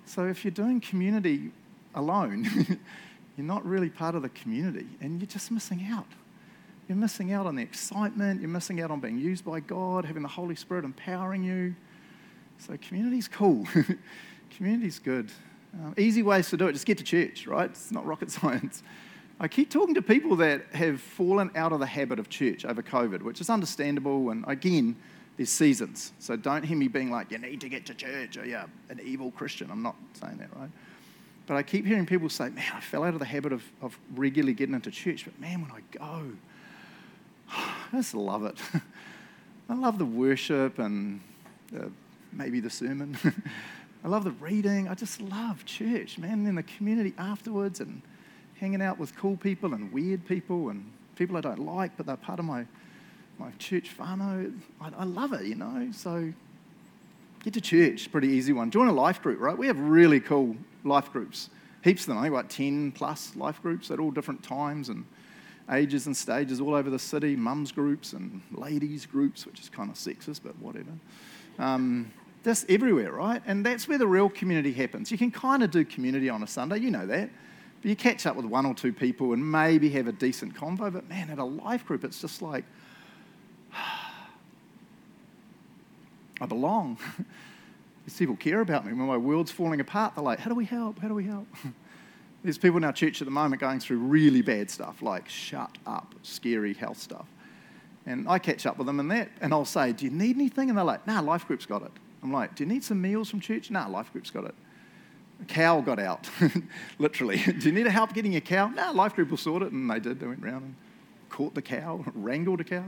So 0.05 0.27
if 0.27 0.45
you're 0.45 0.51
doing 0.51 0.79
community 0.79 1.49
alone, 1.95 2.45
you're 3.37 3.47
not 3.47 3.65
really 3.65 3.89
part 3.89 4.13
of 4.13 4.21
the 4.21 4.29
community 4.29 4.85
and 5.01 5.19
you're 5.19 5.27
just 5.27 5.49
missing 5.49 5.87
out. 5.89 6.07
You're 6.87 6.97
missing 6.97 7.33
out 7.33 7.47
on 7.47 7.55
the 7.55 7.63
excitement, 7.63 8.41
you're 8.41 8.49
missing 8.49 8.79
out 8.81 8.91
on 8.91 8.99
being 8.99 9.17
used 9.17 9.43
by 9.43 9.59
God, 9.59 10.05
having 10.05 10.21
the 10.21 10.29
Holy 10.29 10.55
Spirit 10.55 10.85
empowering 10.85 11.43
you. 11.43 11.75
So 12.59 12.77
community's 12.81 13.27
cool. 13.27 13.67
community's 14.55 14.99
good. 14.99 15.31
Um, 15.73 15.93
easy 15.97 16.23
ways 16.23 16.49
to 16.51 16.57
do 16.57 16.67
it, 16.67 16.73
just 16.73 16.85
get 16.85 16.97
to 16.99 17.03
church, 17.03 17.47
right? 17.47 17.69
It's 17.69 17.91
not 17.91 18.05
rocket 18.05 18.31
science. 18.39 18.83
I 19.39 19.47
keep 19.47 19.69
talking 19.69 19.95
to 19.95 20.01
people 20.01 20.37
that 20.37 20.67
have 20.73 21.01
fallen 21.01 21.51
out 21.55 21.73
of 21.73 21.79
the 21.79 21.85
habit 21.85 22.19
of 22.19 22.29
church 22.29 22.63
over 22.63 22.81
COVID, 22.81 23.21
which 23.21 23.41
is 23.41 23.49
understandable. 23.49 24.29
And 24.29 24.45
again, 24.47 24.95
there's 25.35 25.49
seasons. 25.49 26.13
So 26.19 26.37
don't 26.37 26.63
hear 26.63 26.77
me 26.77 26.87
being 26.87 27.11
like, 27.11 27.31
you 27.31 27.37
need 27.37 27.59
to 27.61 27.69
get 27.69 27.85
to 27.87 27.93
church 27.93 28.37
or 28.37 28.45
you're 28.45 28.65
an 28.89 29.01
evil 29.03 29.31
Christian. 29.31 29.69
I'm 29.69 29.81
not 29.81 29.95
saying 30.13 30.37
that, 30.37 30.55
right? 30.55 30.69
But 31.47 31.57
I 31.57 31.63
keep 31.63 31.85
hearing 31.85 32.05
people 32.05 32.29
say, 32.29 32.49
man, 32.49 32.71
I 32.73 32.79
fell 32.79 33.03
out 33.03 33.13
of 33.13 33.19
the 33.19 33.25
habit 33.25 33.51
of, 33.51 33.63
of 33.81 33.97
regularly 34.15 34.53
getting 34.53 34.73
into 34.73 34.89
church. 34.89 35.25
But 35.25 35.37
man, 35.39 35.61
when 35.61 35.71
I 35.71 35.81
go, 35.97 36.31
I 37.51 37.87
just 37.93 38.13
love 38.13 38.45
it. 38.45 38.57
I 39.69 39.73
love 39.73 39.97
the 39.97 40.05
worship 40.05 40.79
and 40.79 41.21
uh, 41.75 41.85
maybe 42.31 42.59
the 42.59 42.69
sermon. 42.69 43.17
I 44.03 44.07
love 44.07 44.23
the 44.23 44.31
reading. 44.31 44.87
I 44.87 44.93
just 44.93 45.19
love 45.19 45.65
church, 45.65 46.19
man, 46.19 46.45
and 46.45 46.57
the 46.57 46.63
community 46.63 47.13
afterwards 47.17 47.79
and 47.79 48.01
hanging 48.59 48.81
out 48.81 48.99
with 48.99 49.15
cool 49.15 49.37
people 49.37 49.73
and 49.73 49.91
weird 49.91 50.25
people 50.27 50.69
and 50.69 50.91
people 51.15 51.37
I 51.37 51.41
don't 51.41 51.65
like, 51.65 51.97
but 51.97 52.05
they're 52.05 52.15
part 52.15 52.39
of 52.39 52.45
my, 52.45 52.65
my 53.39 53.49
church 53.57 53.97
whānau. 53.97 54.53
I, 54.79 54.91
I 54.97 55.03
love 55.05 55.33
it, 55.33 55.45
you 55.45 55.55
know. 55.55 55.89
So 55.91 56.31
get 57.43 57.53
to 57.53 57.61
church, 57.61 58.11
pretty 58.11 58.27
easy 58.27 58.53
one. 58.53 58.69
Join 58.69 58.87
a 58.87 58.93
life 58.93 59.21
group, 59.21 59.39
right? 59.39 59.57
We 59.57 59.67
have 59.67 59.79
really 59.79 60.19
cool 60.19 60.55
life 60.83 61.11
groups. 61.11 61.49
Heaps 61.83 62.03
of 62.03 62.07
them, 62.07 62.17
I 62.17 62.23
think 62.23 62.33
about 62.33 62.49
10 62.49 62.91
plus 62.91 63.35
life 63.35 63.61
groups 63.61 63.91
at 63.91 63.99
all 63.99 64.11
different 64.11 64.43
times 64.43 64.89
and 64.89 65.05
ages 65.71 66.05
and 66.05 66.15
stages 66.15 66.61
all 66.61 66.75
over 66.75 66.89
the 66.89 66.99
city. 66.99 67.35
Mums 67.35 67.71
groups 67.71 68.13
and 68.13 68.41
ladies 68.51 69.05
groups, 69.05 69.45
which 69.45 69.59
is 69.59 69.69
kind 69.69 69.89
of 69.89 69.95
sexist, 69.95 70.41
but 70.43 70.57
whatever. 70.59 70.91
Um, 71.59 72.11
just 72.43 72.69
everywhere, 72.69 73.11
right? 73.11 73.41
And 73.47 73.65
that's 73.65 73.87
where 73.87 73.97
the 73.97 74.07
real 74.07 74.29
community 74.29 74.71
happens. 74.71 75.11
You 75.11 75.17
can 75.17 75.31
kind 75.31 75.63
of 75.63 75.71
do 75.71 75.83
community 75.83 76.29
on 76.29 76.43
a 76.43 76.47
Sunday, 76.47 76.77
you 76.77 76.91
know 76.91 77.07
that. 77.07 77.29
But 77.81 77.89
you 77.89 77.95
catch 77.95 78.25
up 78.25 78.35
with 78.35 78.45
one 78.45 78.65
or 78.65 78.75
two 78.75 78.93
people 78.93 79.33
and 79.33 79.51
maybe 79.51 79.89
have 79.89 80.07
a 80.07 80.11
decent 80.11 80.53
convo. 80.55 80.93
But 80.93 81.09
man, 81.09 81.29
at 81.31 81.39
a 81.39 81.43
life 81.43 81.85
group, 81.85 82.03
it's 82.03 82.21
just 82.21 82.41
like, 82.41 82.63
I 86.41 86.45
belong. 86.45 86.97
These 88.05 88.17
people 88.17 88.35
care 88.35 88.61
about 88.61 88.85
me. 88.85 88.93
When 88.93 89.07
my 89.07 89.17
world's 89.17 89.51
falling 89.51 89.79
apart, 89.79 90.13
they're 90.15 90.23
like, 90.23 90.39
how 90.39 90.49
do 90.49 90.55
we 90.55 90.65
help? 90.65 90.99
How 90.99 91.07
do 91.07 91.15
we 91.15 91.23
help? 91.23 91.47
There's 92.45 92.57
people 92.57 92.77
in 92.77 92.83
our 92.83 92.93
church 92.93 93.21
at 93.21 93.25
the 93.25 93.31
moment 93.31 93.59
going 93.59 93.79
through 93.79 93.97
really 93.97 94.41
bad 94.41 94.69
stuff, 94.69 95.01
like 95.01 95.27
shut 95.27 95.77
up, 95.85 96.15
scary 96.21 96.73
health 96.73 96.97
stuff. 96.97 97.25
And 98.05 98.29
I 98.29 98.37
catch 98.37 98.65
up 98.65 98.77
with 98.77 98.85
them 98.85 98.99
in 98.99 99.07
that, 99.07 99.29
and 99.41 99.51
I'll 99.51 99.65
say, 99.65 99.91
Do 99.91 100.05
you 100.05 100.11
need 100.11 100.35
anything? 100.35 100.69
And 100.69 100.77
they're 100.77 100.85
like, 100.85 101.07
Nah, 101.07 101.21
Life 101.21 101.47
Group's 101.47 101.65
got 101.65 101.81
it. 101.81 101.91
I'm 102.21 102.31
like, 102.31 102.55
Do 102.55 102.63
you 102.63 102.69
need 102.69 102.83
some 102.83 103.01
meals 103.01 103.29
from 103.29 103.39
church? 103.39 103.71
Nah, 103.71 103.87
Life 103.87 104.11
Group's 104.11 104.29
got 104.29 104.45
it. 104.45 104.55
A 105.41 105.45
cow 105.45 105.81
got 105.81 105.99
out, 105.99 106.29
literally. 106.99 107.37
Do 107.59 107.67
you 107.67 107.71
need 107.71 107.87
help 107.87 108.13
getting 108.13 108.35
a 108.35 108.41
cow? 108.41 108.67
No, 108.67 108.91
life 108.93 109.15
group 109.15 109.29
will 109.29 109.37
sort 109.37 109.63
it. 109.63 109.71
And 109.71 109.89
they 109.89 109.99
did. 109.99 110.19
They 110.19 110.27
went 110.27 110.41
round 110.41 110.63
and 110.63 110.75
caught 111.29 111.55
the 111.55 111.61
cow, 111.61 112.05
wrangled 112.13 112.61
a 112.61 112.63
cow. 112.63 112.85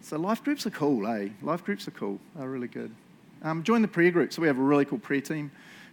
So 0.00 0.16
life 0.16 0.42
groups 0.42 0.66
are 0.66 0.70
cool, 0.70 1.06
eh? 1.06 1.28
Life 1.42 1.64
groups 1.64 1.86
are 1.86 1.92
cool. 1.92 2.18
They're 2.34 2.48
really 2.48 2.68
good. 2.68 2.94
Um, 3.42 3.62
join 3.62 3.82
the 3.82 3.88
prayer 3.88 4.10
group. 4.10 4.32
So 4.32 4.40
we 4.40 4.48
have 4.48 4.58
a 4.58 4.62
really 4.62 4.84
cool 4.84 4.98
prayer 4.98 5.20
team, 5.20 5.50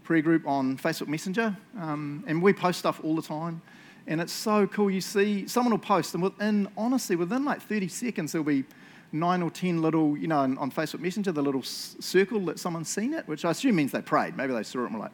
prayer 0.07 0.21
group 0.21 0.47
on 0.47 0.77
Facebook 0.77 1.09
Messenger. 1.09 1.55
Um, 1.77 2.23
and 2.27 2.41
we 2.41 2.53
post 2.53 2.79
stuff 2.79 3.01
all 3.03 3.13
the 3.13 3.21
time. 3.21 3.61
And 4.07 4.21
it's 4.21 4.31
so 4.31 4.65
cool. 4.65 4.89
You 4.89 5.01
see, 5.01 5.45
someone 5.47 5.71
will 5.73 5.79
post, 5.79 6.13
and 6.13 6.23
within, 6.23 6.69
honestly, 6.77 7.17
within 7.17 7.43
like 7.43 7.61
30 7.61 7.89
seconds, 7.89 8.31
there'll 8.31 8.45
be 8.45 8.63
nine 9.11 9.41
or 9.41 9.51
10 9.51 9.81
little, 9.81 10.17
you 10.17 10.27
know, 10.27 10.39
on, 10.39 10.71
Facebook 10.71 11.01
Messenger, 11.01 11.33
the 11.33 11.41
little 11.41 11.61
circle 11.61 12.39
that 12.45 12.57
someone's 12.57 12.87
seen 12.87 13.13
it, 13.13 13.27
which 13.27 13.43
I 13.43 13.51
assume 13.51 13.75
means 13.75 13.91
they 13.91 14.01
prayed. 14.01 14.37
Maybe 14.37 14.53
they 14.53 14.63
saw 14.63 14.83
it 14.83 14.85
and 14.85 14.93
were 14.93 15.01
like, 15.01 15.11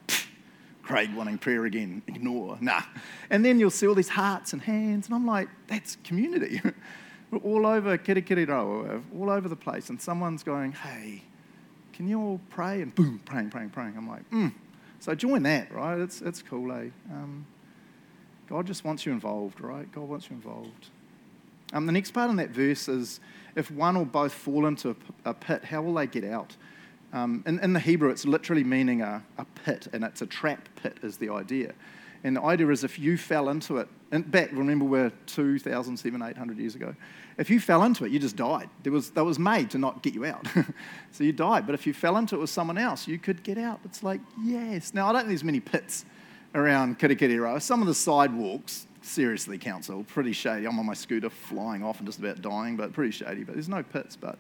Craig 0.84 1.12
wanting 1.16 1.40
prayer 1.40 1.66
again, 1.66 2.04
ignore, 2.08 2.60
nah. 2.62 2.84
And 3.32 3.44
then 3.44 3.60
you'll 3.60 3.72
see 3.72 3.88
all 3.88 3.96
these 3.96 4.10
hearts 4.10 4.54
and 4.54 4.62
hands, 4.62 5.08
and 5.08 5.16
I'm 5.16 5.26
like, 5.26 5.50
that's 5.66 5.98
community. 6.04 6.62
We're 7.32 7.40
all 7.40 7.66
over 7.66 7.98
Kirikiriroa, 7.98 9.02
all 9.18 9.32
over 9.32 9.50
the 9.50 9.56
place, 9.56 9.90
and 9.90 10.00
someone's 10.00 10.44
going, 10.44 10.74
hey, 10.74 11.24
can 11.94 12.08
you 12.08 12.20
all 12.20 12.40
pray? 12.52 12.84
And 12.84 12.94
boom, 12.94 13.22
praying, 13.26 13.50
praying, 13.50 13.72
praying. 13.72 13.96
I'm 13.98 14.08
like, 14.08 14.28
hmm. 14.30 14.50
So 15.04 15.14
join 15.14 15.44
that, 15.44 15.70
right? 15.74 16.00
It's, 16.00 16.22
it's 16.22 16.42
cool, 16.42 16.72
eh? 16.72 16.88
Um, 17.12 17.46
God 18.48 18.66
just 18.66 18.86
wants 18.86 19.06
you 19.06 19.12
involved, 19.12 19.60
right? 19.60 19.92
God 19.92 20.08
wants 20.08 20.30
you 20.30 20.38
involved. 20.38 20.88
Um, 21.74 21.86
the 21.86 21.92
next 21.92 22.12
part 22.12 22.30
in 22.30 22.38
that 22.38 22.52
verse 22.52 22.88
is 22.88 23.20
if 23.58 23.70
one 23.70 23.98
or 23.98 24.06
both 24.06 24.32
fall 24.32 24.66
into 24.66 24.96
a 25.26 25.34
pit, 25.34 25.66
how 25.66 25.82
will 25.82 25.94
they 25.96 26.08
get 26.08 26.24
out? 26.24 26.56
Um, 27.12 27.44
in, 27.46 27.60
in 27.60 27.74
the 27.74 27.82
Hebrew, 27.82 28.12
it's 28.12 28.24
literally 28.24 28.64
meaning 28.64 29.02
a, 29.02 29.22
a 29.38 29.44
pit, 29.66 29.90
and 29.92 30.06
it's 30.06 30.22
a 30.22 30.26
trap 30.26 30.70
pit, 30.78 31.00
is 31.04 31.18
the 31.18 31.28
idea. 31.28 31.74
And 32.24 32.38
the 32.38 32.42
idea 32.42 32.70
is 32.70 32.84
if 32.84 32.98
you 32.98 33.18
fell 33.18 33.50
into 33.50 33.78
it, 33.78 33.88
and 34.12 34.30
back, 34.30 34.50
remember 34.54 34.86
we're 34.86 35.12
2,700, 35.26 36.30
800 36.30 36.58
years 36.58 36.76
ago, 36.76 36.96
if 37.38 37.50
you 37.50 37.60
fell 37.60 37.84
into 37.84 38.06
it, 38.06 38.12
you 38.12 38.20
just 38.20 38.36
died. 38.36 38.70
There 38.84 38.94
was, 38.94 39.10
that 39.12 39.26
was 39.26 39.40
made 39.40 39.72
to 39.72 39.78
not 39.78 40.04
get 40.04 40.14
you 40.14 40.26
out. 40.26 40.48
so 41.12 41.24
you 41.24 41.34
died. 41.34 41.66
But 41.66 41.76
if 41.76 41.86
you 41.86 41.94
fell 41.94 42.18
into 42.18 42.36
it 42.36 42.40
with 42.40 42.50
someone 42.50 42.78
else, 42.78 43.08
you 43.08 43.18
could 43.18 43.44
get 43.44 43.58
out. 43.58 43.80
It's 43.84 44.04
like, 44.04 44.22
yes. 44.42 44.94
Now, 44.94 45.10
I 45.10 45.12
don't 45.12 45.22
think 45.22 45.30
there's 45.30 45.44
many 45.44 45.60
pits 45.60 46.06
around 46.56 47.00
Kirikiriroa. 47.00 47.62
Some 47.62 47.82
of 47.82 47.88
the 47.88 47.94
sidewalks, 47.94 48.88
seriously, 49.02 49.58
council, 49.58 50.04
pretty 50.04 50.32
shady. 50.32 50.66
I'm 50.66 50.80
on 50.80 50.86
my 50.86 50.94
scooter 50.94 51.30
flying 51.30 51.84
off 51.84 51.98
and 51.98 52.08
just 52.08 52.20
about 52.20 52.42
dying, 52.42 52.78
but 52.78 52.94
pretty 52.94 53.12
shady. 53.12 53.44
But 53.44 53.56
there's 53.56 53.70
no 53.70 53.84
pits. 53.84 54.16
But, 54.16 54.38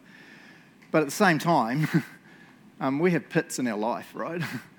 but 0.91 0.99
at 0.99 1.05
the 1.05 1.11
same 1.11 1.39
time, 1.39 1.87
um, 2.79 2.99
we 2.99 3.11
have 3.11 3.27
pits 3.27 3.59
in 3.59 3.67
our 3.67 3.77
life, 3.77 4.11
right? 4.13 4.41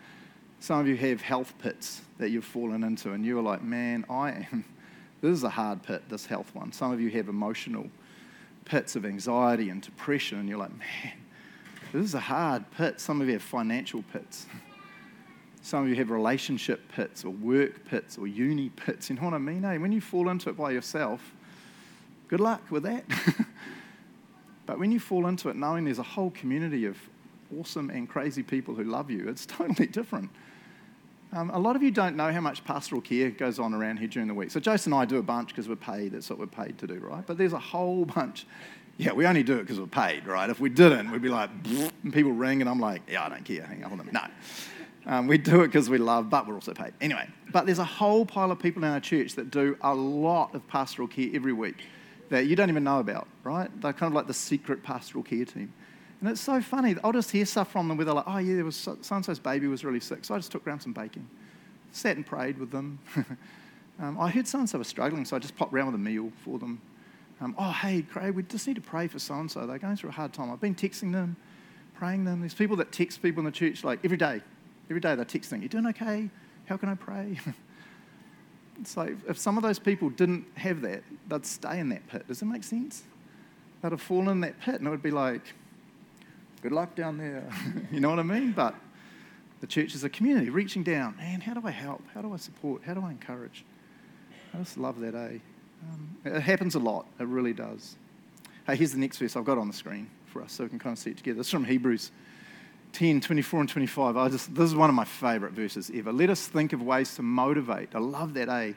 Some 0.65 0.81
of 0.81 0.89
you 0.89 0.97
have 0.97 1.21
health 1.21 1.53
pits 1.59 2.01
that 2.17 2.31
you've 2.31 2.47
fallen 2.47 2.85
into, 2.85 3.13
and 3.13 3.23
you're 3.23 3.43
like, 3.43 3.63
man, 3.63 4.07
I 4.09 4.31
am. 4.31 4.65
This 5.21 5.33
is 5.33 5.45
a 5.45 5.51
hard 5.51 5.83
pit, 5.83 6.03
this 6.09 6.25
health 6.25 6.55
one. 6.55 6.73
Some 6.73 6.91
of 6.91 7.03
you 7.03 7.11
have 7.11 7.29
emotional 7.29 7.87
pits 8.65 8.97
of 8.97 9.05
anxiety 9.05 9.69
and 9.69 9.83
depression, 9.83 10.39
and 10.39 10.49
you're 10.49 10.57
like, 10.57 10.75
man, 10.79 11.13
this 11.93 12.03
is 12.07 12.15
a 12.15 12.21
hard 12.21 12.65
pit. 12.79 12.99
Some 12.99 13.21
of 13.21 13.27
you 13.27 13.35
have 13.35 13.43
financial 13.43 14.03
pits. 14.11 14.47
Some 15.61 15.83
of 15.83 15.91
you 15.91 15.97
have 15.97 16.11
relationship 16.11 16.81
pits 16.89 17.27
or 17.27 17.31
work 17.31 17.85
pits 17.85 18.17
or 18.17 18.27
uni 18.27 18.71
pits. 18.71 19.11
You 19.11 19.17
know 19.17 19.25
what 19.25 19.35
I 19.35 19.39
mean? 19.39 19.65
Hey, 19.65 19.77
when 19.77 19.93
you 19.93 20.01
fall 20.01 20.31
into 20.31 20.49
it 20.49 20.57
by 20.57 20.71
yourself, 20.71 21.35
good 22.29 22.41
luck 22.41 22.63
with 22.71 22.85
that. 22.85 23.05
but 24.67 24.79
when 24.79 24.91
you 24.91 24.99
fall 24.99 25.27
into 25.27 25.51
it 25.51 25.57
knowing 25.57 25.85
there's 25.85 25.99
a 25.99 26.03
whole 26.03 26.31
community 26.31 26.87
of 26.87 26.97
awesome 27.59 27.91
and 27.91 28.09
crazy 28.09 28.43
people 28.43 28.75
who 28.75 28.85
love 28.85 29.11
you, 29.11 29.29
it's 29.29 29.45
totally 29.47 29.89
different. 29.89 30.31
Um, 31.35 31.51
a 31.51 31.59
lot 31.59 31.75
of 31.75 31.83
you 31.83 31.91
don't 31.91 32.15
know 32.15 32.33
how 32.33 32.41
much 32.41 32.65
pastoral 32.65 33.01
care 33.01 33.29
goes 33.29 33.59
on 33.59 33.75
around 33.75 33.99
here 33.99 34.07
during 34.07 34.29
the 34.29 34.35
week. 34.35 34.53
So 34.53 34.61
Jason 34.61 34.93
and 34.93 35.03
I 35.03 35.05
do 35.05 35.19
a 35.19 35.23
bunch 35.23 35.49
because 35.49 35.69
we're 35.69 35.75
paid. 35.75 36.13
That's 36.13 36.31
what 36.31 36.39
we're 36.39 36.47
paid 36.47 36.79
to 36.79 36.87
do, 36.87 37.01
right? 37.01 37.27
But 37.27 37.39
there's 37.39 37.53
a 37.53 37.59
whole 37.59 38.05
bunch. 38.05 38.47
Yeah, 38.99 39.13
we 39.13 39.27
only 39.27 39.43
do 39.43 39.59
it 39.59 39.63
because 39.63 39.81
we're 39.81 39.87
paid, 39.87 40.27
right? 40.27 40.49
If 40.49 40.61
we 40.61 40.71
didn't, 40.71 41.11
we'd 41.11 41.23
be 41.23 41.29
like, 41.29 41.51
and 42.05 42.13
people 42.13 42.31
ring, 42.31 42.61
and 42.61 42.71
I'm 42.71 42.79
like, 42.79 43.03
yeah, 43.09 43.25
I 43.25 43.29
don't 43.29 43.45
care. 43.45 43.65
Hang 43.65 43.83
on, 43.83 44.09
no. 44.13 44.21
Um, 45.07 45.27
we 45.27 45.37
do 45.37 45.63
it 45.63 45.67
because 45.67 45.91
we 45.91 45.99
love, 45.99 46.31
but 46.31 46.47
we're 46.47 46.55
also 46.55 46.73
paid. 46.73 46.93
Anyway, 47.01 47.29
but 47.53 47.67
there's 47.67 47.81
a 47.81 47.85
whole 47.85 48.25
pile 48.25 48.53
of 48.53 48.61
people 48.61 48.85
in 48.85 48.91
our 48.91 49.01
church 49.01 49.35
that 49.35 49.51
do 49.51 49.77
a 49.81 49.93
lot 49.93 50.55
of 50.55 50.67
pastoral 50.69 51.09
care 51.09 51.29
every 51.35 51.53
week 51.53 51.83
that 52.31 52.47
you 52.47 52.55
don't 52.55 52.71
even 52.71 52.85
know 52.85 53.01
about, 53.01 53.27
right? 53.43 53.69
They're 53.81 53.93
kind 53.93 54.13
of 54.13 54.15
like 54.15 54.29
the 54.29 54.35
secret 54.35 54.85
pastoral 54.85 55.25
care 55.25 55.45
team. 55.45 55.73
And 56.25 56.31
it's 56.31 56.41
so 56.41 56.59
funny. 56.63 56.97
I'll 57.05 57.13
just 57.13 57.31
hear 57.31 57.45
stuff 57.45 57.71
from 57.71 57.87
them 57.87 57.99
where 57.99 58.07
they're 58.07 58.15
like, 58.15 58.25
oh, 58.27 58.39
yeah, 58.39 58.55
there 58.55 58.65
was 58.65 58.77
so 58.77 58.97
and 59.11 59.23
so's 59.23 59.39
baby 59.39 59.67
was 59.67 59.85
really 59.85 60.01
sick. 60.01 60.25
So 60.25 60.35
I 60.35 60.39
just 60.39 60.51
took 60.51 60.67
around 60.67 60.81
some 60.81 60.95
baking, 60.95 61.29
sat 61.93 62.17
and 62.17 62.25
prayed 62.25 62.57
with 62.57 62.71
them. 62.71 62.99
um, 64.01 64.19
I 64.19 64.31
heard 64.31 64.49
so 64.49 64.59
and 64.59 64.67
so 64.67 64.79
was 64.79 64.89
struggling, 64.89 65.27
so 65.27 65.37
I 65.37 65.39
just 65.39 65.55
popped 65.55 65.75
around 65.75 65.89
with 65.89 65.97
a 65.97 65.99
meal 65.99 66.33
for 66.43 66.59
them. 66.59 66.81
Um, 67.43 67.55
oh, 67.59 67.73
hey, 67.73 68.01
Craig, 68.01 68.35
we 68.35 68.43
just 68.43 68.67
need 68.67 68.77
to 68.77 68.81
pray 68.81 69.07
for 69.07 69.19
so 69.19 69.35
and 69.35 69.51
so. 69.51 69.67
They're 69.67 69.77
going 69.77 69.97
through 69.97 70.09
a 70.09 70.13
hard 70.15 70.33
time. 70.33 70.51
I've 70.51 70.63
been 70.63 70.75
texting 70.75 71.13
them, 71.13 71.37
praying 71.95 72.25
them. 72.25 72.41
There's 72.41 72.55
people 72.55 72.77
that 72.77 72.91
text 72.91 73.21
people 73.21 73.41
in 73.41 73.45
the 73.45 73.53
church 73.53 73.85
like 73.85 74.01
every 74.03 74.17
day. 74.17 74.41
Every 74.89 75.03
day 75.03 75.15
they're 75.17 75.27
texting, 75.27 75.61
You 75.61 75.69
doing 75.69 75.89
okay? 75.89 76.31
How 76.65 76.79
can 76.79 76.89
I 76.89 76.95
pray? 76.95 77.39
it's 78.81 78.97
like 78.97 79.15
if 79.29 79.37
some 79.37 79.59
of 79.59 79.63
those 79.63 79.79
people 79.79 80.09
didn't 80.09 80.47
have 80.57 80.81
that, 80.81 81.03
they'd 81.29 81.45
stay 81.45 81.81
in 81.81 81.91
that 81.91 82.09
pit. 82.09 82.27
Does 82.29 82.41
it 82.41 82.47
make 82.47 82.65
sense? 82.65 83.03
They'd 83.83 83.93
have 83.93 84.01
fallen 84.01 84.29
in 84.29 84.41
that 84.41 84.59
pit 84.63 84.77
and 84.77 84.87
it 84.87 84.91
would 84.91 85.03
be 85.03 85.11
like, 85.11 85.43
good 86.65 86.73
luck 86.73 86.95
down 86.95 87.19
there. 87.19 87.47
you 87.93 88.01
know 88.01 88.09
what 88.09 88.19
I 88.19 88.23
mean? 88.23 88.53
But 88.53 88.75
the 89.61 89.67
church 89.67 89.95
is 89.95 90.03
a 90.03 90.09
community 90.09 90.49
reaching 90.49 90.83
down. 90.83 91.15
Man, 91.19 91.43
how 91.43 91.53
do 91.53 91.61
I 91.63 91.71
help? 91.71 92.03
How 92.15 92.23
do 92.23 92.33
I 92.33 92.39
support? 92.39 92.83
How 92.85 92.95
do 92.95 93.03
I 93.05 93.11
encourage? 93.11 93.67
I 94.55 94.59
just 94.59 94.79
love 94.79 94.99
that, 95.01 95.15
eh? 95.15 95.39
Um, 95.83 96.17
it 96.25 96.41
happens 96.41 96.75
a 96.75 96.79
lot. 96.79 97.05
It 97.21 97.27
really 97.27 97.53
does. 97.53 97.97
Hey, 98.67 98.77
here's 98.77 98.93
the 98.93 98.99
next 98.99 99.19
verse 99.19 99.37
I've 99.37 99.45
got 99.45 99.59
on 99.59 99.69
the 99.69 99.75
screen 99.75 100.09
for 100.25 100.41
us 100.41 100.53
so 100.53 100.65
we 100.65 100.71
can 100.71 100.79
kind 100.79 100.95
of 100.95 100.99
see 100.99 101.11
it 101.11 101.19
together. 101.19 101.41
It's 101.41 101.51
from 101.51 101.67
Hebrews 101.67 102.13
10, 102.95 103.21
24 103.21 103.61
and 103.61 103.69
25. 103.69 104.17
I 104.17 104.29
just, 104.31 104.55
this 104.55 104.65
is 104.65 104.75
one 104.75 104.89
of 104.89 104.97
my 104.97 105.05
favorite 105.05 105.53
verses 105.53 105.91
ever. 105.95 106.15
Let 106.15 106.31
us 106.31 106.47
think 106.47 106.73
of 106.73 106.81
ways 106.81 107.15
to 107.17 107.23
motivate. 107.23 107.91
I 107.95 107.99
love 107.99 108.33
that, 108.35 108.49
eh? 108.49 108.73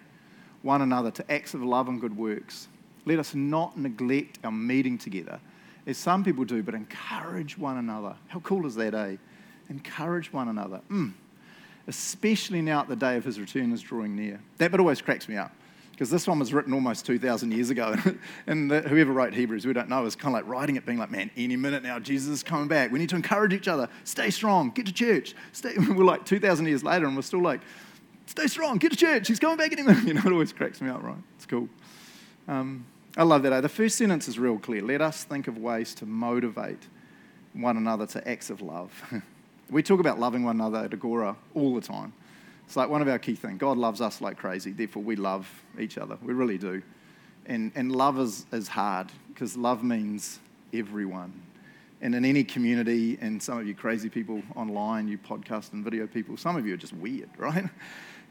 One 0.62 0.82
another 0.82 1.10
to 1.12 1.32
acts 1.32 1.54
of 1.54 1.64
love 1.64 1.88
and 1.88 2.02
good 2.02 2.18
works. 2.18 2.68
Let 3.06 3.18
us 3.18 3.34
not 3.34 3.78
neglect 3.78 4.40
our 4.44 4.52
meeting 4.52 4.98
together 4.98 5.40
as 5.88 5.98
some 5.98 6.24
people 6.24 6.44
do, 6.46 6.62
but 6.62 6.76
encourage 6.76 7.58
one 7.58 7.78
another. 7.78 8.16
How 8.28 8.42
cool 8.42 8.68
is 8.68 8.76
that, 8.76 8.94
eh? 8.94 9.16
Encourage 9.70 10.32
one 10.32 10.50
another. 10.50 10.82
Mm. 10.92 11.14
Especially 11.88 12.62
now 12.62 12.82
at 12.82 12.90
the 12.90 12.96
day 12.96 13.16
of 13.16 13.24
his 13.24 13.40
return 13.40 13.72
is 13.72 13.82
drawing 13.82 14.16
near. 14.16 14.42
That 14.58 14.72
bit 14.72 14.80
always 14.82 15.02
cracks 15.02 15.30
me 15.30 15.38
up 15.38 15.54
because 15.92 16.10
this 16.10 16.28
one 16.28 16.38
was 16.38 16.54
written 16.54 16.74
almost 16.74 17.06
2,000 17.06 17.54
years 17.54 17.70
ago. 17.70 17.96
and 18.48 18.70
the, 18.70 18.82
whoever 18.82 19.14
wrote 19.14 19.34
Hebrews, 19.34 19.66
we 19.66 19.72
don't 19.72 19.88
know, 19.88 20.06
is 20.06 20.16
kind 20.16 20.36
of 20.36 20.42
like 20.42 20.48
writing 20.48 20.76
it, 20.76 20.86
being 20.86 21.00
like, 21.00 21.10
man, 21.10 21.32
any 21.38 21.56
minute 21.56 21.82
now, 21.82 21.98
Jesus 22.00 22.30
is 22.30 22.44
coming 22.44 22.68
back. 22.68 22.92
We 22.92 23.00
need 23.00 23.10
to 23.10 23.16
encourage 23.16 23.54
each 23.54 23.70
other. 23.70 23.88
Stay 24.04 24.30
strong. 24.30 24.72
Get 24.72 24.86
to 24.86 24.94
church. 24.94 25.34
Stay. 25.54 25.74
We're 25.78 26.04
like 26.04 26.26
2,000 26.26 26.68
years 26.68 26.84
later, 26.84 27.08
and 27.08 27.16
we're 27.16 27.22
still 27.24 27.42
like, 27.42 27.62
stay 28.28 28.48
strong. 28.48 28.78
Get 28.78 28.92
to 28.92 28.98
church. 28.98 29.28
He's 29.28 29.40
coming 29.40 29.58
back 29.58 29.72
any 29.72 29.84
minute. 29.84 30.04
You 30.08 30.14
know, 30.14 30.22
it 30.26 30.32
always 30.32 30.54
cracks 30.54 30.82
me 30.82 30.90
up, 30.90 31.02
right? 31.02 31.18
It's 31.38 31.46
cool. 31.46 31.68
Um, 32.48 32.86
I 33.18 33.24
love 33.24 33.42
that. 33.42 33.62
The 33.62 33.70
first 33.70 33.98
sentence 33.98 34.28
is 34.28 34.38
real 34.38 34.60
clear. 34.60 34.84
Let 34.84 35.02
us 35.02 35.24
think 35.24 35.48
of 35.48 35.58
ways 35.58 35.96
to 35.96 36.06
motivate 36.06 36.88
one 37.54 37.76
another 37.76 38.06
to 38.06 38.28
acts 38.30 38.52
of 38.52 38.62
love. 38.62 38.92
we 39.72 39.82
talk 39.82 40.00
about 40.00 40.20
loving 40.20 40.44
one 40.44 40.58
another 40.58 40.86
at 40.86 40.94
Agora 40.94 41.36
all 41.56 41.74
the 41.74 41.82
time. 41.82 42.14
It's 42.68 42.76
like 42.76 42.90
one 42.90 43.02
of 43.02 43.08
our 43.08 43.18
key 43.18 43.34
things. 43.34 43.58
God 43.58 43.76
loves 43.76 44.02
us 44.02 44.22
like 44.22 44.38
crazy, 44.38 44.72
therefore 44.72 45.02
we 45.02 45.16
love 45.16 45.50
each 45.80 45.98
other. 45.98 46.16
We 46.22 46.34
really 46.34 46.60
do. 46.60 46.84
And, 47.48 47.72
and 47.74 47.92
love 47.92 48.20
is, 48.20 48.46
is 48.52 48.68
hard 48.68 49.08
because 49.30 49.58
love 49.58 49.84
means 49.84 50.38
everyone. 50.72 51.34
And 52.02 52.14
in 52.14 52.24
any 52.24 52.44
community, 52.44 53.18
and 53.20 53.42
some 53.42 53.58
of 53.58 53.66
you 53.66 53.74
crazy 53.74 54.10
people 54.10 54.44
online, 54.56 55.08
you 55.08 55.18
podcast 55.18 55.74
and 55.74 55.84
video 55.84 56.06
people, 56.06 56.38
some 56.38 56.56
of 56.56 56.68
you 56.68 56.76
are 56.76 56.78
just 56.78 56.94
weird, 56.94 57.30
right? 57.40 57.66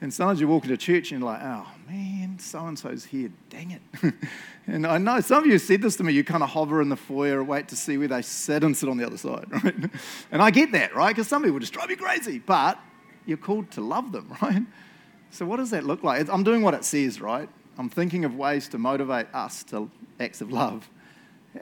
And 0.00 0.12
sometimes 0.12 0.40
you 0.40 0.48
walk 0.48 0.64
into 0.64 0.76
church 0.76 1.10
and 1.10 1.20
you're 1.22 1.30
like, 1.30 1.40
oh 1.42 1.66
man, 1.88 2.38
so 2.38 2.66
and 2.66 2.78
so's 2.78 3.04
here, 3.04 3.30
dang 3.48 3.70
it. 3.70 4.12
and 4.66 4.86
I 4.86 4.98
know 4.98 5.20
some 5.20 5.44
of 5.44 5.46
you 5.46 5.58
said 5.58 5.80
this 5.80 5.96
to 5.96 6.04
me, 6.04 6.12
you 6.12 6.22
kind 6.22 6.42
of 6.42 6.50
hover 6.50 6.82
in 6.82 6.90
the 6.90 6.96
foyer, 6.96 7.42
wait 7.42 7.68
to 7.68 7.76
see 7.76 7.96
where 7.96 8.08
they 8.08 8.20
sit 8.20 8.62
and 8.62 8.76
sit 8.76 8.90
on 8.90 8.98
the 8.98 9.06
other 9.06 9.16
side, 9.16 9.46
right? 9.64 9.74
And 10.30 10.42
I 10.42 10.50
get 10.50 10.72
that, 10.72 10.94
right? 10.94 11.14
Because 11.14 11.28
some 11.28 11.42
people 11.42 11.58
just 11.58 11.72
drive 11.72 11.90
you 11.90 11.96
crazy, 11.96 12.38
but 12.38 12.78
you're 13.24 13.38
called 13.38 13.70
to 13.72 13.80
love 13.80 14.12
them, 14.12 14.34
right? 14.42 14.62
So 15.30 15.46
what 15.46 15.56
does 15.56 15.70
that 15.70 15.84
look 15.84 16.02
like? 16.02 16.28
I'm 16.28 16.44
doing 16.44 16.62
what 16.62 16.74
it 16.74 16.84
says, 16.84 17.20
right? 17.20 17.48
I'm 17.78 17.88
thinking 17.88 18.24
of 18.26 18.36
ways 18.36 18.68
to 18.68 18.78
motivate 18.78 19.26
us 19.34 19.62
to 19.64 19.90
acts 20.20 20.40
of 20.42 20.50
love. 20.52 20.88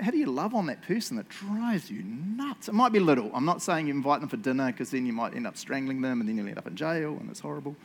How 0.01 0.11
do 0.11 0.19
you 0.19 0.27
love 0.27 0.55
on 0.55 0.67
that 0.67 0.83
person 0.83 1.17
that 1.19 1.29
drives 1.29 1.89
you 1.89 2.03
nuts? 2.03 2.69
It 2.69 2.75
might 2.75 2.93
be 2.93 2.99
little. 2.99 3.31
I'm 3.33 3.45
not 3.45 3.63
saying 3.63 3.87
you 3.87 3.95
invite 3.95 4.21
them 4.21 4.29
for 4.29 4.37
dinner 4.37 4.67
because 4.67 4.91
then 4.91 5.07
you 5.07 5.13
might 5.13 5.35
end 5.35 5.47
up 5.47 5.57
strangling 5.57 6.01
them 6.01 6.21
and 6.21 6.29
then 6.29 6.37
you'll 6.37 6.49
end 6.49 6.59
up 6.59 6.67
in 6.67 6.75
jail 6.75 7.17
and 7.21 7.31
it's 7.31 7.41
horrible. 7.41 7.77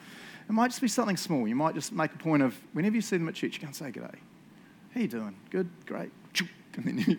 It 0.50 0.54
might 0.54 0.70
just 0.70 0.82
be 0.82 0.88
something 0.88 1.16
small. 1.16 1.48
You 1.48 1.56
might 1.56 1.76
just 1.76 1.94
make 1.94 2.12
a 2.12 2.18
point 2.18 2.42
of 2.42 2.58
whenever 2.74 2.96
you 2.96 3.02
see 3.02 3.18
them 3.18 3.30
at 3.30 3.36
church, 3.36 3.54
you 3.54 3.60
go 3.60 3.68
and 3.68 3.76
say, 3.76 3.92
G'day. 3.92 4.16
How 4.96 5.02
you 5.02 5.08
doing? 5.08 5.36
Good? 5.50 5.70
Great. 5.86 6.12
And 6.76 6.86
then 6.86 7.00
you, 7.00 7.18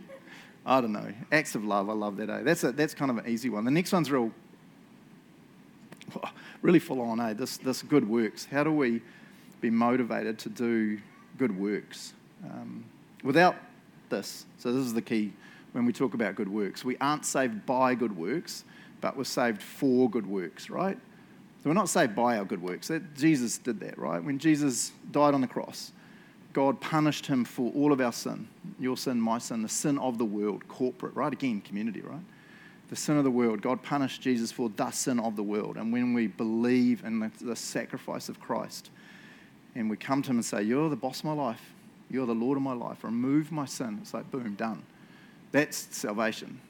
I 0.65 0.81
don't 0.81 0.93
know. 0.93 1.13
Acts 1.33 1.55
of 1.55 1.65
love. 1.65 1.91
I 1.91 1.93
love 1.93 2.17
that. 2.17 2.31
Eh? 2.31 2.43
That's, 2.45 2.65
a, 2.65 2.73
that's 2.73 2.95
kind 2.95 3.11
of 3.11 3.19
an 3.19 3.29
easy 3.29 3.51
one. 3.51 3.65
The 3.65 3.71
next 3.71 3.93
one's 3.93 4.11
real, 4.11 4.31
really 6.63 6.79
full 6.79 7.01
on. 7.03 7.21
Eh? 7.21 7.35
This, 7.35 7.59
this 7.59 7.83
good 7.83 8.09
works. 8.09 8.47
How 8.47 8.65
do 8.65 8.73
we 8.73 9.03
be 9.61 9.69
motivated 9.69 10.39
to 10.39 10.49
do 10.49 10.99
good 11.37 11.59
works? 11.59 12.15
Um, 12.45 12.85
without 13.23 13.57
this, 14.09 14.47
so 14.57 14.73
this 14.73 14.87
is 14.87 14.95
the 14.95 15.03
key 15.03 15.33
when 15.73 15.85
we 15.85 15.93
talk 15.93 16.15
about 16.15 16.37
good 16.37 16.49
works. 16.49 16.85
We 16.85 16.97
aren't 16.99 17.27
saved 17.27 17.67
by 17.67 17.97
good 17.97 18.17
works, 18.17 18.65
but 19.03 19.17
we're 19.17 19.25
saved 19.25 19.61
for 19.61 20.09
good 20.09 20.27
works, 20.27 20.71
right? 20.71 20.97
So 21.63 21.69
we're 21.69 21.75
not 21.75 21.89
saved 21.89 22.15
by 22.15 22.39
our 22.39 22.45
good 22.45 22.63
works. 22.63 22.91
Jesus 23.15 23.59
did 23.59 23.81
that, 23.81 23.99
right? 23.99 24.23
When 24.23 24.39
Jesus 24.39 24.93
died 25.11 25.35
on 25.35 25.43
the 25.43 25.47
cross, 25.47 25.93
God 26.53 26.81
punished 26.81 27.27
him 27.27 27.45
for 27.45 27.71
all 27.75 27.93
of 27.93 28.01
our 28.01 28.13
sin 28.13 28.49
your 28.79 28.97
sin, 28.97 29.21
my 29.21 29.39
sin, 29.39 29.63
the 29.63 29.69
sin 29.69 29.99
of 29.99 30.17
the 30.17 30.25
world, 30.25 30.67
corporate, 30.69 31.15
right? 31.15 31.33
Again, 31.33 31.61
community, 31.61 32.01
right? 32.01 32.23
The 32.89 32.97
sin 32.97 33.19
of 33.19 33.25
the 33.25 33.31
world. 33.31 33.61
God 33.61 33.83
punished 33.83 34.23
Jesus 34.23 34.51
for 34.51 34.71
the 34.71 34.91
sin 34.91 35.21
of 35.21 35.37
the 35.37 35.43
world. 35.43 35.77
And 35.77 35.93
when 35.93 36.15
we 36.15 36.27
believe 36.27 37.05
in 37.05 37.21
the, 37.21 37.31
the 37.43 37.57
sacrifice 37.57 38.31
of 38.31 38.41
Christ 38.41 38.91
and 39.75 39.91
we 39.91 39.97
come 39.99 40.23
to 40.23 40.31
him 40.31 40.39
and 40.39 40.45
say, 40.45 40.63
You're 40.63 40.89
the 40.89 40.97
boss 40.97 41.21
of 41.21 41.27
my 41.27 41.33
life, 41.35 41.75
you're 42.11 42.27
the 42.27 42.35
Lord 42.35 42.57
of 42.57 42.63
my 42.63 42.73
life, 42.73 43.05
remove 43.05 43.53
my 43.53 43.67
sin, 43.67 43.99
it's 44.01 44.15
like, 44.15 44.31
boom, 44.31 44.55
done. 44.55 44.83
That's 45.53 45.77
salvation. 45.97 46.61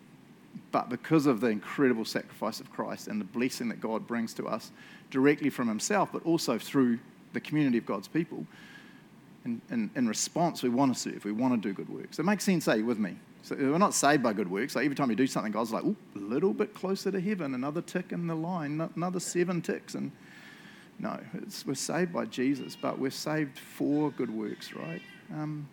But 0.73 0.89
because 0.89 1.27
of 1.27 1.41
the 1.41 1.49
incredible 1.49 2.05
sacrifice 2.05 2.61
of 2.61 2.71
Christ 2.73 3.09
and 3.09 3.21
the 3.21 3.25
blessing 3.25 3.69
that 3.71 3.81
God 3.81 4.07
brings 4.07 4.33
to 4.35 4.47
us 4.47 4.71
directly 5.11 5.51
from 5.51 5.69
Himself, 5.69 6.11
but 6.13 6.25
also 6.25 6.59
through 6.59 6.99
the 7.33 7.41
community 7.41 7.79
of 7.79 7.87
God's 7.87 8.09
people, 8.09 8.47
in, 9.45 9.61
in, 9.71 9.91
in 9.97 10.07
response, 10.07 10.63
we 10.63 10.69
want 10.69 10.95
to 10.95 11.01
serve, 11.01 11.25
we 11.25 11.33
want 11.33 11.61
to 11.61 11.69
do 11.69 11.75
good 11.75 11.89
works. 11.89 12.19
It 12.19 12.25
makes 12.25 12.45
sense, 12.45 12.67
you 12.67 12.85
with 12.85 12.99
me? 12.99 13.17
So 13.43 13.57
we're 13.57 13.79
not 13.79 13.95
saved 13.95 14.23
by 14.23 14.33
good 14.33 14.51
works. 14.51 14.77
Like 14.77 14.85
every 14.85 14.95
time 14.95 15.11
you 15.11 15.17
do 15.17 15.27
something, 15.27 15.51
God's 15.51 15.73
like, 15.73 15.83
oh, 15.85 15.97
a 16.15 16.19
little 16.19 16.53
bit 16.53 16.75
closer 16.75 17.11
to 17.11 17.21
heaven, 17.21 17.55
another 17.55 17.81
tick 17.81 18.13
in 18.13 18.27
the 18.27 18.35
line, 18.35 18.89
another 18.95 19.19
seven 19.19 19.63
ticks. 19.63 19.95
And 19.95 20.13
no, 20.99 21.19
we're 21.67 21.75
saved 21.75 22.13
by 22.13 22.27
Jesus, 22.27 22.77
but 22.77 22.99
we're 22.99 23.11
saved 23.11 23.59
for 23.59 24.11
good 24.11 24.31
works, 24.31 24.75
right? 24.75 25.01
Um, 25.33 25.67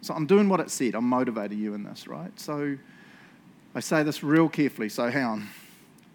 so 0.00 0.14
I'm 0.14 0.26
doing 0.26 0.48
what 0.48 0.60
it 0.60 0.70
said. 0.70 0.94
I'm 0.94 1.08
motivating 1.08 1.58
you 1.58 1.74
in 1.74 1.82
this, 1.82 2.06
right? 2.06 2.38
So 2.38 2.78
I 3.74 3.80
say 3.80 4.02
this 4.02 4.22
real 4.22 4.48
carefully. 4.48 4.88
So 4.88 5.08
hang 5.08 5.24
on. 5.24 5.48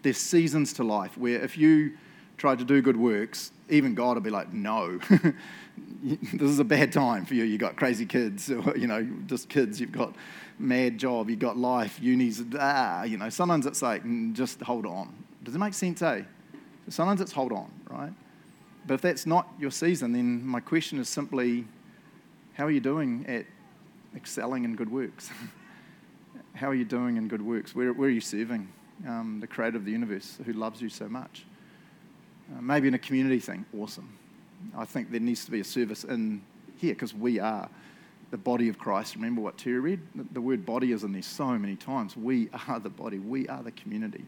There's 0.02 0.18
seasons 0.18 0.74
to 0.74 0.84
life 0.84 1.18
where 1.18 1.42
if 1.42 1.58
you 1.58 1.94
try 2.38 2.56
to 2.56 2.64
do 2.64 2.82
good 2.82 2.98
works, 2.98 3.52
even 3.70 3.96
God 3.96 4.16
will 4.16 4.22
be 4.22 4.30
like, 4.30 4.52
no, 4.52 5.00
this 6.04 6.42
is 6.42 6.60
a 6.60 6.64
bad 6.64 6.92
time 6.92 7.26
for 7.26 7.36
you. 7.36 7.44
You've 7.44 7.62
got 7.62 7.76
crazy 7.76 8.06
kids, 8.06 8.52
or, 8.52 8.76
you 8.76 8.88
know, 8.88 9.08
just 9.28 9.50
kids. 9.50 9.80
You've 9.80 9.92
got 9.92 10.16
mad 10.60 10.98
job. 10.98 11.30
You've 11.30 11.40
got 11.40 11.58
life, 11.58 12.00
unis, 12.02 12.44
ah, 12.60 13.04
you 13.04 13.18
know. 13.18 13.30
Sometimes 13.30 13.66
it's 13.66 13.82
like, 13.82 14.04
mm, 14.04 14.34
just 14.34 14.62
hold 14.62 14.86
on. 14.86 15.14
Does 15.44 15.56
it 15.56 15.60
make 15.60 15.74
sense, 15.74 16.02
eh? 16.02 16.24
Sometimes 16.90 17.22
it's 17.22 17.32
hold 17.32 17.54
on, 17.54 17.72
right? 17.90 18.14
But 18.86 18.96
if 18.96 19.02
that's 19.02 19.26
not 19.26 19.48
your 19.58 19.72
season, 19.72 20.12
then 20.12 20.46
my 20.46 20.60
question 20.60 21.00
is 21.00 21.08
simply, 21.08 21.66
how 22.56 22.66
are 22.66 22.72
you 22.72 22.82
doing 22.82 23.26
at 23.28 23.46
excelling 24.16 24.66
in 24.66 24.76
good 24.76 24.92
works? 24.92 25.30
how 26.54 26.70
are 26.70 26.76
you 26.76 26.86
doing 26.86 27.18
in 27.18 27.28
good 27.28 27.42
works? 27.42 27.76
Where, 27.76 27.94
where 27.94 28.08
are 28.08 28.12
you 28.12 28.22
serving 28.22 28.68
um, 29.08 29.40
the 29.40 29.48
creator 29.48 29.78
of 29.78 29.86
the 29.86 29.92
universe 29.92 30.38
who 30.46 30.54
loves 30.54 30.82
you 30.82 30.90
so 30.90 31.08
much? 31.08 31.46
Uh, 32.56 32.62
maybe 32.62 32.88
in 32.88 32.94
a 32.94 33.00
community 33.00 33.40
thing, 33.40 33.66
awesome. 33.78 34.18
I 34.78 34.86
think 34.86 35.12
there 35.12 35.20
needs 35.20 35.46
to 35.46 35.52
be 35.52 35.60
a 35.60 35.64
service 35.64 36.04
in 36.04 36.42
here 36.78 36.94
because 36.94 37.14
we 37.14 37.40
are 37.40 37.70
the 38.32 38.38
body 38.38 38.70
of 38.70 38.78
Christ. 38.78 39.16
Remember 39.16 39.42
what 39.42 39.58
Terry 39.58 39.80
read? 39.80 40.00
The 40.34 40.42
word 40.42 40.66
body 40.66 40.92
is 40.92 41.04
in 41.04 41.12
there 41.12 41.22
so 41.22 41.48
many 41.58 41.76
times. 41.76 42.16
We 42.16 42.50
are 42.68 42.80
the 42.80 42.90
body, 42.90 43.20
we 43.20 43.48
are 43.48 43.64
the 43.64 43.72
community. 43.72 44.26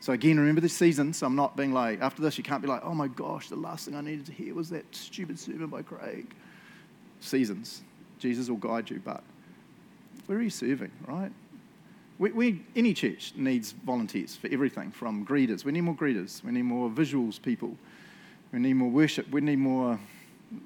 So, 0.00 0.12
again, 0.12 0.38
remember 0.38 0.60
this 0.60 0.74
season. 0.74 1.12
So, 1.14 1.26
I'm 1.26 1.36
not 1.36 1.56
being 1.56 1.72
like, 1.72 2.00
after 2.02 2.20
this, 2.20 2.36
you 2.36 2.44
can't 2.44 2.60
be 2.60 2.68
like, 2.68 2.82
oh 2.84 2.94
my 2.94 3.08
gosh, 3.08 3.48
the 3.48 3.56
last 3.56 3.86
thing 3.86 3.94
I 3.94 4.02
needed 4.02 4.26
to 4.26 4.32
hear 4.32 4.54
was 4.54 4.68
that 4.70 4.84
stupid 4.94 5.38
sermon 5.38 5.68
by 5.68 5.82
Craig. 5.82 6.34
Seasons. 7.20 7.82
Jesus 8.18 8.48
will 8.48 8.56
guide 8.56 8.90
you, 8.90 9.00
but 9.02 9.22
where 10.26 10.38
are 10.38 10.42
you 10.42 10.50
serving, 10.50 10.90
right? 11.06 11.32
We, 12.18 12.32
we, 12.32 12.62
any 12.74 12.94
church 12.94 13.34
needs 13.36 13.72
volunteers 13.72 14.36
for 14.36 14.48
everything 14.50 14.90
from 14.90 15.26
greeters. 15.26 15.64
We 15.64 15.72
need 15.72 15.82
more 15.82 15.94
greeters. 15.94 16.42
We 16.42 16.50
need 16.50 16.62
more 16.62 16.88
visuals 16.88 17.40
people. 17.40 17.76
We 18.52 18.58
need 18.58 18.74
more 18.74 18.88
worship. 18.88 19.30
We 19.30 19.42
need 19.42 19.58
more. 19.58 19.98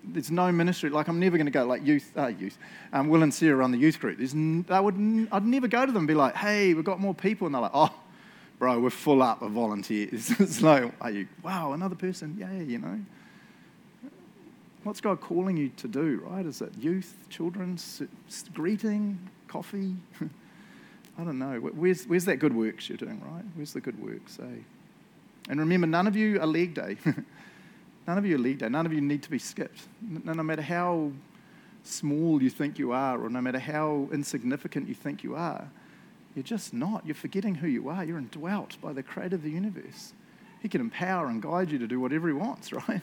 There's 0.05 0.31
no 0.31 0.53
ministry. 0.53 0.91
Like, 0.91 1.09
I'm 1.09 1.19
never 1.19 1.37
going 1.37 1.47
to 1.47 1.53
go, 1.53 1.65
like, 1.65 1.85
youth, 1.85 2.13
uh, 2.17 2.29
youth. 2.29 2.57
Um, 2.93 3.09
Will 3.09 3.23
and 3.23 3.35
Sarah 3.35 3.57
run 3.57 3.73
the 3.73 3.79
youth 3.79 3.99
group. 3.99 4.19
There's, 4.19 4.35
I 4.71 4.79
would, 4.79 4.95
I'd 5.33 5.45
never 5.45 5.67
go 5.67 5.87
to 5.87 5.91
them 5.91 6.03
and 6.03 6.09
be 6.09 6.15
like, 6.15 6.37
hey, 6.37 6.75
we've 6.75 6.85
got 6.85 7.01
more 7.01 7.15
people. 7.15 7.47
And 7.47 7.55
they're 7.55 7.63
like, 7.63 7.73
oh, 7.75 7.93
bro, 8.61 8.79
we're 8.79 8.91
full 8.91 9.23
up 9.23 9.43
of 9.43 9.51
volunteers. 9.53 10.31
it's 10.39 10.63
like, 10.63 10.93
are 11.01 11.11
you, 11.11 11.27
wow, 11.43 11.73
another 11.73 11.97
person, 11.97 12.37
yeah, 12.39 12.53
you 12.61 12.79
know. 12.79 13.01
What's 14.85 15.01
God 15.01 15.21
calling 15.21 15.57
you 15.57 15.71
to 15.79 15.89
do, 15.89 16.23
right? 16.25 16.47
Is 16.47 16.63
it 16.63 16.73
youth, 16.79 17.17
children, 17.29 17.79
greeting, 18.55 19.19
coffee? 19.49 19.97
I 21.21 21.25
don't 21.25 21.39
know. 21.39 21.59
Where's, 21.59 22.07
where's 22.07 22.25
that 22.25 22.37
good 22.37 22.55
works 22.55 22.89
you're 22.89 22.97
doing, 22.97 23.21
right? 23.21 23.45
Where's 23.55 23.75
the 23.75 23.81
good 23.81 24.03
works, 24.03 24.39
eh? 24.41 24.61
And 25.51 25.61
remember, 25.61 25.87
none 25.87 26.07
of 26.07 26.17
you 26.17 26.41
are 26.41 26.47
leg 26.47 26.73
day. 26.73 26.97
none 28.07 28.17
of 28.17 28.25
you 28.25 28.37
are 28.37 28.39
leg 28.39 28.59
day. 28.59 28.71
None 28.71 28.87
of 28.87 28.93
you 28.93 29.03
need 29.03 29.23
to 29.25 29.31
be 29.31 29.39
skipped. 29.39 29.83
No, 30.01 30.33
no 30.33 30.43
matter 30.43 30.63
how 30.63 31.13
small 31.85 32.43
you 32.43 32.49
think 32.49 32.79
you 32.79 32.93
are, 32.93 33.23
or 33.23 33.29
no 33.29 33.43
matter 33.43 33.59
how 33.59 34.09
insignificant 34.13 34.89
you 34.89 34.95
think 34.95 35.23
you 35.23 35.37
are, 35.37 35.69
you're 36.35 36.43
just 36.43 36.73
not. 36.73 37.05
You're 37.05 37.15
forgetting 37.15 37.57
who 37.57 37.69
you 37.69 37.91
are. 37.91 38.03
You're 38.03 38.19
indwelt 38.19 38.81
by 38.81 38.95
the 38.95 39.03
creator 39.03 39.35
of 39.37 39.43
the 39.43 39.51
universe. 39.51 40.15
He 40.63 40.69
can 40.69 40.81
empower 40.81 41.27
and 41.27 41.43
guide 41.43 41.71
you 41.71 41.79
to 41.79 41.87
do 41.87 42.01
whatever 42.01 42.29
he 42.29 42.35
wants, 42.35 42.73
right? 42.89 43.03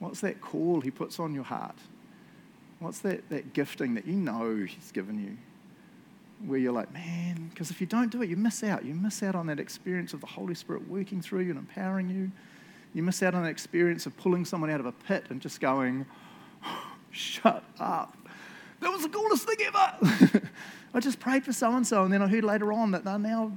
What's 0.00 0.20
that 0.20 0.42
call 0.42 0.82
he 0.82 0.90
puts 0.90 1.18
on 1.18 1.32
your 1.32 1.44
heart? 1.44 1.78
What's 2.78 2.98
that, 3.00 3.26
that 3.30 3.54
gifting 3.54 3.94
that 3.94 4.06
you 4.06 4.14
know 4.14 4.66
he's 4.68 4.92
given 4.92 5.18
you? 5.18 5.38
Where 6.46 6.58
you're 6.58 6.72
like, 6.72 6.92
man, 6.92 7.48
because 7.50 7.70
if 7.70 7.80
you 7.80 7.86
don't 7.86 8.10
do 8.10 8.22
it, 8.22 8.28
you 8.28 8.36
miss 8.36 8.62
out. 8.62 8.84
You 8.84 8.94
miss 8.94 9.22
out 9.22 9.34
on 9.34 9.46
that 9.48 9.58
experience 9.58 10.12
of 10.12 10.20
the 10.20 10.26
Holy 10.26 10.54
Spirit 10.54 10.88
working 10.88 11.20
through 11.20 11.40
you 11.40 11.50
and 11.50 11.58
empowering 11.58 12.08
you. 12.08 12.30
You 12.94 13.02
miss 13.02 13.22
out 13.22 13.34
on 13.34 13.42
that 13.42 13.50
experience 13.50 14.06
of 14.06 14.16
pulling 14.16 14.44
someone 14.44 14.70
out 14.70 14.80
of 14.80 14.86
a 14.86 14.92
pit 14.92 15.24
and 15.30 15.40
just 15.40 15.60
going, 15.60 16.06
shut 17.10 17.64
up. 17.80 18.16
That 18.80 18.90
was 18.90 19.02
the 19.02 19.08
coolest 19.08 19.48
thing 19.48 19.56
ever. 19.66 20.42
I 20.94 21.00
just 21.00 21.20
prayed 21.20 21.44
for 21.44 21.52
so 21.52 21.74
and 21.74 21.86
so, 21.86 22.04
and 22.04 22.12
then 22.12 22.22
I 22.22 22.28
heard 22.28 22.44
later 22.44 22.72
on 22.72 22.92
that 22.92 23.04
they're 23.04 23.18
now 23.18 23.52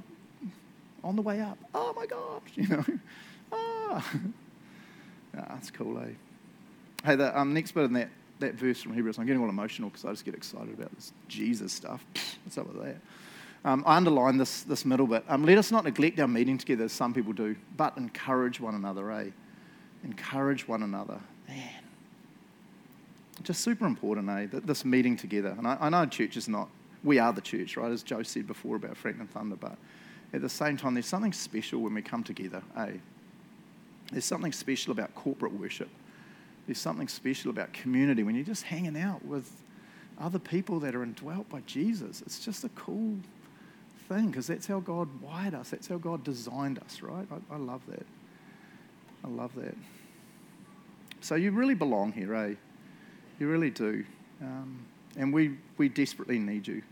on 1.02 1.16
the 1.16 1.22
way 1.22 1.40
up. 1.40 1.58
Oh 1.74 1.92
my 1.94 2.06
gosh, 2.06 2.42
you 2.54 2.68
know. 2.68 2.84
ah. 3.52 4.12
ah, 5.36 5.44
that's 5.50 5.70
cool, 5.70 5.98
eh? 5.98 6.10
Hey, 7.04 7.16
the 7.16 7.38
um, 7.38 7.52
next 7.54 7.72
bit 7.72 7.84
in 7.84 7.94
that, 7.94 8.10
that 8.42 8.54
verse 8.54 8.82
from 8.82 8.94
Hebrews, 8.94 9.18
I'm 9.18 9.26
getting 9.26 9.42
all 9.42 9.48
emotional 9.48 9.88
because 9.88 10.04
I 10.04 10.10
just 10.10 10.24
get 10.24 10.34
excited 10.34 10.74
about 10.74 10.94
this 10.94 11.12
Jesus 11.28 11.72
stuff. 11.72 12.04
What's 12.44 12.58
up 12.58 12.72
with 12.72 12.84
that? 12.84 12.96
Um, 13.64 13.84
I 13.86 13.96
underline 13.96 14.38
this, 14.38 14.62
this 14.62 14.84
middle 14.84 15.06
bit. 15.06 15.24
Um, 15.28 15.44
let 15.44 15.56
us 15.56 15.70
not 15.70 15.84
neglect 15.84 16.18
our 16.18 16.28
meeting 16.28 16.58
together, 16.58 16.84
as 16.84 16.92
some 16.92 17.14
people 17.14 17.32
do, 17.32 17.56
but 17.76 17.96
encourage 17.96 18.60
one 18.60 18.74
another, 18.74 19.10
eh? 19.12 19.30
Encourage 20.04 20.66
one 20.66 20.82
another. 20.82 21.20
Man, 21.48 21.70
just 23.44 23.60
super 23.60 23.86
important, 23.86 24.28
eh? 24.28 24.46
This 24.64 24.84
meeting 24.84 25.16
together. 25.16 25.54
And 25.56 25.66
I, 25.66 25.76
I 25.80 25.88
know 25.90 26.04
church 26.06 26.36
is 26.36 26.48
not, 26.48 26.68
we 27.04 27.20
are 27.20 27.32
the 27.32 27.40
church, 27.40 27.76
right? 27.76 27.92
As 27.92 28.02
Joe 28.02 28.24
said 28.24 28.48
before 28.48 28.76
about 28.76 28.96
Franklin 28.96 29.28
Thunder, 29.28 29.56
but 29.56 29.76
at 30.32 30.40
the 30.40 30.48
same 30.48 30.76
time, 30.76 30.94
there's 30.94 31.06
something 31.06 31.32
special 31.32 31.80
when 31.82 31.94
we 31.94 32.02
come 32.02 32.24
together, 32.24 32.62
eh? 32.76 32.94
There's 34.10 34.24
something 34.24 34.52
special 34.52 34.90
about 34.90 35.14
corporate 35.14 35.52
worship. 35.52 35.88
There's 36.66 36.78
something 36.78 37.08
special 37.08 37.50
about 37.50 37.72
community 37.72 38.22
when 38.22 38.34
you're 38.34 38.44
just 38.44 38.64
hanging 38.64 38.96
out 38.96 39.24
with 39.24 39.50
other 40.18 40.38
people 40.38 40.78
that 40.80 40.94
are 40.94 41.02
indwelt 41.02 41.48
by 41.48 41.60
Jesus. 41.66 42.22
It's 42.22 42.44
just 42.44 42.64
a 42.64 42.68
cool 42.70 43.16
thing 44.08 44.28
because 44.28 44.46
that's 44.46 44.66
how 44.66 44.80
God 44.80 45.08
wired 45.20 45.54
us, 45.54 45.70
that's 45.70 45.88
how 45.88 45.98
God 45.98 46.22
designed 46.24 46.78
us, 46.78 47.02
right? 47.02 47.26
I, 47.30 47.54
I 47.54 47.58
love 47.58 47.82
that. 47.88 48.06
I 49.24 49.28
love 49.28 49.54
that. 49.56 49.76
So 51.20 51.34
you 51.36 51.52
really 51.52 51.74
belong 51.74 52.12
here, 52.12 52.34
eh? 52.34 52.54
You 53.38 53.48
really 53.48 53.70
do. 53.70 54.04
Um, 54.40 54.84
and 55.16 55.32
we, 55.32 55.56
we 55.78 55.88
desperately 55.88 56.38
need 56.38 56.66
you. 56.66 56.82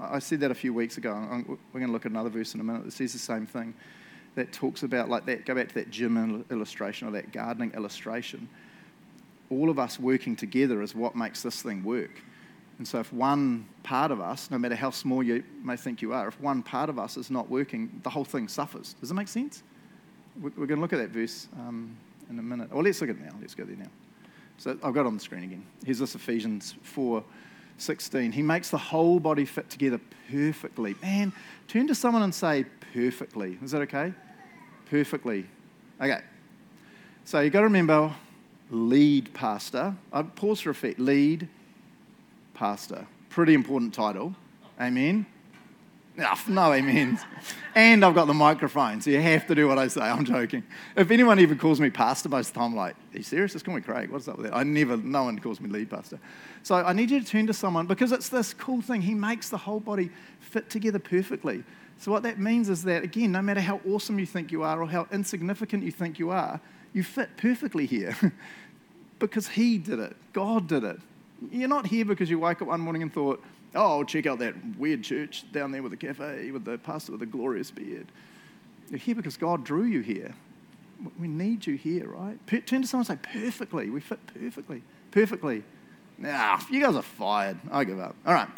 I 0.00 0.18
said 0.18 0.40
that 0.40 0.50
a 0.50 0.54
few 0.54 0.72
weeks 0.72 0.96
ago. 0.96 1.12
We're 1.72 1.80
going 1.80 1.86
to 1.86 1.92
look 1.92 2.06
at 2.06 2.12
another 2.12 2.30
verse 2.30 2.54
in 2.54 2.60
a 2.60 2.64
minute 2.64 2.84
that 2.84 2.92
says 2.92 3.12
the 3.12 3.18
same 3.18 3.46
thing. 3.46 3.74
That 4.34 4.52
talks 4.52 4.84
about, 4.84 5.08
like 5.08 5.26
that, 5.26 5.46
go 5.46 5.54
back 5.54 5.68
to 5.68 5.74
that 5.74 5.90
gym 5.90 6.44
illustration 6.50 7.08
or 7.08 7.10
that 7.12 7.32
gardening 7.32 7.72
illustration. 7.72 8.48
All 9.50 9.70
of 9.70 9.78
us 9.78 9.98
working 9.98 10.36
together 10.36 10.82
is 10.82 10.94
what 10.94 11.16
makes 11.16 11.42
this 11.42 11.62
thing 11.62 11.82
work. 11.82 12.22
And 12.78 12.86
so, 12.86 13.00
if 13.00 13.12
one 13.12 13.66
part 13.82 14.12
of 14.12 14.20
us, 14.20 14.50
no 14.50 14.58
matter 14.58 14.76
how 14.76 14.90
small 14.90 15.22
you 15.22 15.42
may 15.64 15.76
think 15.76 16.00
you 16.00 16.12
are, 16.12 16.28
if 16.28 16.40
one 16.40 16.62
part 16.62 16.88
of 16.88 16.98
us 16.98 17.16
is 17.16 17.30
not 17.30 17.50
working, 17.50 18.00
the 18.04 18.10
whole 18.10 18.24
thing 18.24 18.46
suffers. 18.46 18.94
Does 19.00 19.08
that 19.08 19.16
make 19.16 19.28
sense? 19.28 19.62
We're 20.40 20.50
going 20.50 20.76
to 20.76 20.80
look 20.80 20.92
at 20.92 21.00
that 21.00 21.10
verse 21.10 21.48
um, 21.54 21.96
in 22.30 22.38
a 22.38 22.42
minute. 22.42 22.72
Well, 22.72 22.84
let's 22.84 23.00
look 23.00 23.10
at 23.10 23.16
it 23.16 23.22
now. 23.22 23.34
Let's 23.40 23.56
go 23.56 23.64
there 23.64 23.76
now. 23.76 23.90
So 24.58 24.72
I've 24.82 24.94
got 24.94 25.00
it 25.00 25.06
on 25.06 25.14
the 25.14 25.20
screen 25.20 25.44
again. 25.44 25.66
Here's 25.84 25.98
this 25.98 26.14
Ephesians 26.14 26.74
4 26.82 27.24
16. 27.78 28.32
He 28.32 28.42
makes 28.42 28.70
the 28.70 28.78
whole 28.78 29.20
body 29.20 29.44
fit 29.44 29.70
together 29.70 30.00
perfectly. 30.30 30.96
Man, 31.00 31.32
turn 31.68 31.86
to 31.86 31.94
someone 31.94 32.22
and 32.22 32.34
say, 32.34 32.64
perfectly. 32.92 33.58
Is 33.62 33.70
that 33.70 33.82
okay? 33.82 34.12
Perfectly. 34.90 35.46
Okay. 36.00 36.20
So 37.24 37.40
you've 37.40 37.52
got 37.52 37.60
to 37.60 37.66
remember 37.66 38.12
lead 38.70 39.32
pastor. 39.34 39.94
I 40.12 40.22
pause 40.22 40.60
for 40.60 40.70
a 40.70 40.72
effect. 40.72 40.98
Lead 40.98 41.48
pastor. 42.54 43.06
Pretty 43.30 43.54
important 43.54 43.94
title. 43.94 44.34
Amen. 44.80 45.26
Ah, 46.20 46.42
no, 46.48 46.72
amen. 46.72 47.18
and 47.76 48.04
I've 48.04 48.14
got 48.14 48.26
the 48.26 48.34
microphone, 48.34 49.00
so 49.00 49.10
you 49.10 49.20
have 49.20 49.46
to 49.46 49.54
do 49.54 49.68
what 49.68 49.78
I 49.78 49.86
say. 49.86 50.00
I'm 50.00 50.24
joking. 50.24 50.64
If 50.96 51.12
anyone 51.12 51.38
even 51.38 51.58
calls 51.58 51.80
me 51.80 51.90
pastor 51.90 52.28
most 52.28 52.52
the 52.52 52.58
time, 52.58 52.72
I'm 52.72 52.76
like, 52.76 52.96
are 53.14 53.18
you 53.18 53.22
serious? 53.22 53.52
Just 53.52 53.64
call 53.64 53.74
me 53.74 53.80
Craig. 53.80 54.10
What's 54.10 54.26
up 54.26 54.36
with 54.36 54.46
that? 54.46 54.56
I 54.56 54.64
never, 54.64 54.96
no 54.96 55.24
one 55.24 55.38
calls 55.38 55.60
me 55.60 55.68
lead 55.70 55.90
pastor. 55.90 56.18
So 56.64 56.74
I 56.74 56.92
need 56.92 57.12
you 57.12 57.20
to 57.20 57.26
turn 57.26 57.46
to 57.46 57.54
someone 57.54 57.86
because 57.86 58.10
it's 58.10 58.28
this 58.28 58.52
cool 58.52 58.82
thing. 58.82 59.02
He 59.02 59.14
makes 59.14 59.48
the 59.48 59.58
whole 59.58 59.78
body 59.78 60.10
fit 60.40 60.68
together 60.70 60.98
perfectly. 60.98 61.62
So 61.98 62.10
what 62.10 62.24
that 62.24 62.40
means 62.40 62.68
is 62.68 62.82
that, 62.82 63.04
again, 63.04 63.30
no 63.30 63.42
matter 63.42 63.60
how 63.60 63.80
awesome 63.88 64.18
you 64.18 64.26
think 64.26 64.50
you 64.50 64.64
are 64.64 64.82
or 64.82 64.88
how 64.88 65.06
insignificant 65.12 65.84
you 65.84 65.92
think 65.92 66.18
you 66.18 66.30
are, 66.30 66.60
you 66.92 67.02
fit 67.02 67.36
perfectly 67.36 67.86
here 67.86 68.16
because 69.18 69.48
He 69.48 69.78
did 69.78 69.98
it. 69.98 70.16
God 70.32 70.68
did 70.68 70.84
it. 70.84 70.98
You're 71.50 71.68
not 71.68 71.86
here 71.86 72.04
because 72.04 72.28
you 72.28 72.38
woke 72.38 72.62
up 72.62 72.68
one 72.68 72.80
morning 72.80 73.02
and 73.02 73.12
thought, 73.12 73.42
oh, 73.74 74.04
check 74.04 74.26
out 74.26 74.38
that 74.40 74.54
weird 74.76 75.02
church 75.02 75.44
down 75.52 75.70
there 75.70 75.82
with 75.82 75.92
the 75.92 75.96
cafe, 75.96 76.50
with 76.50 76.64
the 76.64 76.78
pastor 76.78 77.12
with 77.12 77.20
the 77.20 77.26
glorious 77.26 77.70
beard. 77.70 78.06
You're 78.90 78.98
here 78.98 79.14
because 79.14 79.36
God 79.36 79.64
drew 79.64 79.84
you 79.84 80.00
here. 80.00 80.34
We 81.18 81.28
need 81.28 81.66
you 81.66 81.76
here, 81.76 82.08
right? 82.08 82.38
Turn 82.66 82.82
to 82.82 82.88
someone 82.88 83.06
and 83.08 83.20
say, 83.22 83.40
perfectly. 83.40 83.88
We 83.90 84.00
fit 84.00 84.18
perfectly. 84.26 84.82
Perfectly. 85.10 85.62
Nah, 86.16 86.60
you 86.70 86.82
guys 86.82 86.96
are 86.96 87.02
fired. 87.02 87.58
I 87.70 87.84
give 87.84 88.00
up. 88.00 88.16
All 88.26 88.34
right. 88.34 88.48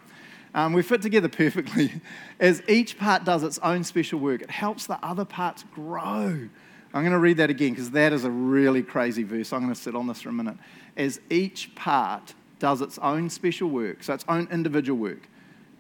Um, 0.54 0.72
we 0.72 0.82
fit 0.82 1.02
together 1.02 1.28
perfectly. 1.28 1.92
As 2.40 2.62
each 2.68 2.98
part 2.98 3.24
does 3.24 3.42
its 3.42 3.58
own 3.58 3.84
special 3.84 4.18
work, 4.18 4.42
it 4.42 4.50
helps 4.50 4.86
the 4.86 4.98
other 5.04 5.24
parts 5.24 5.64
grow. 5.74 6.48
I'm 6.92 7.02
going 7.02 7.12
to 7.12 7.18
read 7.18 7.36
that 7.36 7.50
again 7.50 7.70
because 7.70 7.90
that 7.92 8.12
is 8.12 8.24
a 8.24 8.30
really 8.30 8.82
crazy 8.82 9.22
verse. 9.22 9.52
I'm 9.52 9.60
going 9.60 9.72
to 9.74 9.80
sit 9.80 9.94
on 9.94 10.06
this 10.06 10.22
for 10.22 10.30
a 10.30 10.32
minute. 10.32 10.56
As 10.96 11.20
each 11.30 11.74
part 11.74 12.34
does 12.58 12.80
its 12.80 12.98
own 12.98 13.30
special 13.30 13.68
work, 13.68 14.02
so 14.02 14.14
its 14.14 14.24
own 14.28 14.48
individual 14.50 14.98
work, 14.98 15.28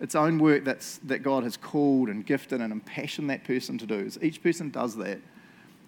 its 0.00 0.14
own 0.14 0.38
work 0.38 0.64
that's, 0.64 0.98
that 0.98 1.22
God 1.22 1.42
has 1.42 1.56
called 1.56 2.08
and 2.08 2.24
gifted 2.24 2.60
and 2.60 2.72
impassioned 2.72 3.28
that 3.30 3.44
person 3.44 3.76
to 3.78 3.86
do, 3.86 3.98
as 3.98 4.18
each 4.22 4.42
person 4.42 4.70
does 4.70 4.96
that, 4.96 5.18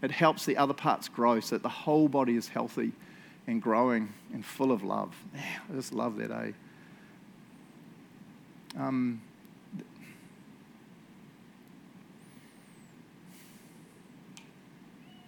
it 0.02 0.10
helps 0.10 0.44
the 0.44 0.56
other 0.56 0.74
parts 0.74 1.08
grow 1.08 1.38
so 1.38 1.54
that 1.54 1.62
the 1.62 1.68
whole 1.68 2.08
body 2.08 2.36
is 2.36 2.48
healthy 2.48 2.92
and 3.46 3.62
growing 3.62 4.12
and 4.32 4.44
full 4.44 4.72
of 4.72 4.82
love. 4.82 5.14
I 5.34 5.74
just 5.74 5.92
love 5.92 6.16
that, 6.16 6.30
eh? 6.30 6.52
Um, 8.78 9.22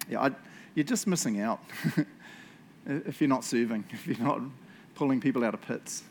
yeah, 0.09 0.21
I, 0.21 0.31
you're 0.75 0.83
just 0.83 1.07
missing 1.07 1.39
out 1.39 1.59
if 2.85 3.21
you're 3.21 3.29
not 3.29 3.43
serving, 3.43 3.85
if 3.91 4.07
you're 4.07 4.17
not 4.19 4.41
pulling 4.95 5.19
people 5.21 5.43
out 5.43 5.53
of 5.53 5.61
pits. 5.61 6.03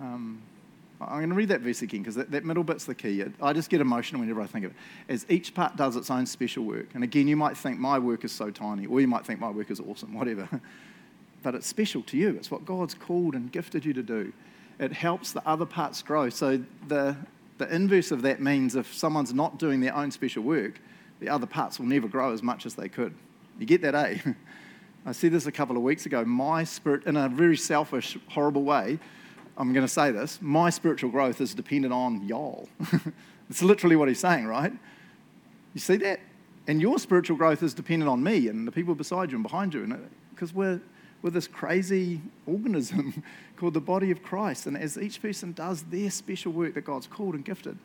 Um, 0.00 0.42
I'm 1.00 1.18
going 1.18 1.28
to 1.30 1.34
read 1.34 1.48
that 1.48 1.60
verse 1.60 1.82
again 1.82 2.02
because 2.02 2.14
that, 2.14 2.30
that, 2.30 2.44
middle 2.44 2.64
bit's 2.64 2.84
the 2.84 2.94
key. 2.94 3.24
I 3.42 3.52
just 3.52 3.68
get 3.68 3.80
emotional 3.80 4.20
whenever 4.20 4.40
I 4.40 4.46
think 4.46 4.64
of 4.64 4.70
it. 4.70 4.76
As 5.08 5.26
each 5.28 5.54
part 5.54 5.76
does 5.76 5.96
its 5.96 6.10
own 6.10 6.24
special 6.24 6.64
work. 6.64 6.88
And 6.94 7.04
again, 7.04 7.28
you 7.28 7.36
might 7.36 7.56
think 7.56 7.78
my 7.78 7.98
work 7.98 8.24
is 8.24 8.32
so 8.32 8.50
tiny, 8.50 8.86
or 8.86 9.00
you 9.00 9.08
might 9.08 9.26
think 9.26 9.40
my 9.40 9.50
work 9.50 9.70
is 9.70 9.80
awesome, 9.80 10.14
whatever. 10.18 10.48
but 11.42 11.54
it's 11.54 11.66
special 11.66 12.02
to 12.04 12.16
you. 12.16 12.30
It's 12.30 12.50
what 12.50 12.64
God's 12.64 12.94
called 12.94 13.34
and 13.34 13.52
gifted 13.52 13.84
you 13.84 13.92
to 13.92 14.02
do 14.02 14.32
it 14.78 14.92
helps 14.92 15.32
the 15.32 15.46
other 15.46 15.66
parts 15.66 16.02
grow. 16.02 16.28
So 16.30 16.60
the, 16.88 17.16
the 17.58 17.72
inverse 17.72 18.10
of 18.10 18.22
that 18.22 18.40
means 18.40 18.76
if 18.76 18.92
someone's 18.92 19.32
not 19.32 19.58
doing 19.58 19.80
their 19.80 19.94
own 19.94 20.10
special 20.10 20.42
work, 20.42 20.80
the 21.24 21.30
other 21.30 21.46
parts 21.46 21.78
will 21.78 21.86
never 21.86 22.06
grow 22.06 22.32
as 22.32 22.42
much 22.42 22.66
as 22.66 22.74
they 22.74 22.88
could. 22.88 23.14
You 23.58 23.64
get 23.64 23.80
that, 23.82 23.94
eh? 23.94 24.18
I 25.06 25.12
said 25.12 25.32
this 25.32 25.46
a 25.46 25.52
couple 25.52 25.76
of 25.76 25.82
weeks 25.82 26.04
ago. 26.04 26.24
My 26.24 26.64
spirit, 26.64 27.04
in 27.06 27.16
a 27.16 27.28
very 27.28 27.56
selfish, 27.56 28.18
horrible 28.28 28.62
way, 28.62 28.98
I'm 29.56 29.72
going 29.72 29.86
to 29.86 29.92
say 29.92 30.10
this 30.10 30.38
my 30.42 30.68
spiritual 30.70 31.10
growth 31.10 31.40
is 31.40 31.54
dependent 31.54 31.94
on 31.94 32.26
y'all. 32.28 32.68
it's 33.50 33.62
literally 33.62 33.96
what 33.96 34.08
he's 34.08 34.20
saying, 34.20 34.46
right? 34.46 34.72
You 35.72 35.80
see 35.80 35.96
that? 35.96 36.20
And 36.66 36.80
your 36.80 36.98
spiritual 36.98 37.36
growth 37.36 37.62
is 37.62 37.72
dependent 37.72 38.10
on 38.10 38.22
me 38.22 38.48
and 38.48 38.66
the 38.66 38.72
people 38.72 38.94
beside 38.94 39.30
you 39.30 39.36
and 39.36 39.42
behind 39.42 39.72
you. 39.72 39.86
Because 40.34 40.52
we're, 40.52 40.80
with 41.22 41.32
this 41.32 41.46
crazy 41.46 42.20
organism 42.46 43.22
called 43.56 43.72
the 43.72 43.80
body 43.80 44.10
of 44.10 44.22
Christ. 44.22 44.66
And 44.66 44.76
as 44.76 44.98
each 44.98 45.22
person 45.22 45.52
does 45.52 45.82
their 45.84 46.10
special 46.10 46.52
work 46.52 46.74
that 46.74 46.84
God's 46.84 47.06
called 47.06 47.34
and 47.34 47.44
gifted, 47.44 47.78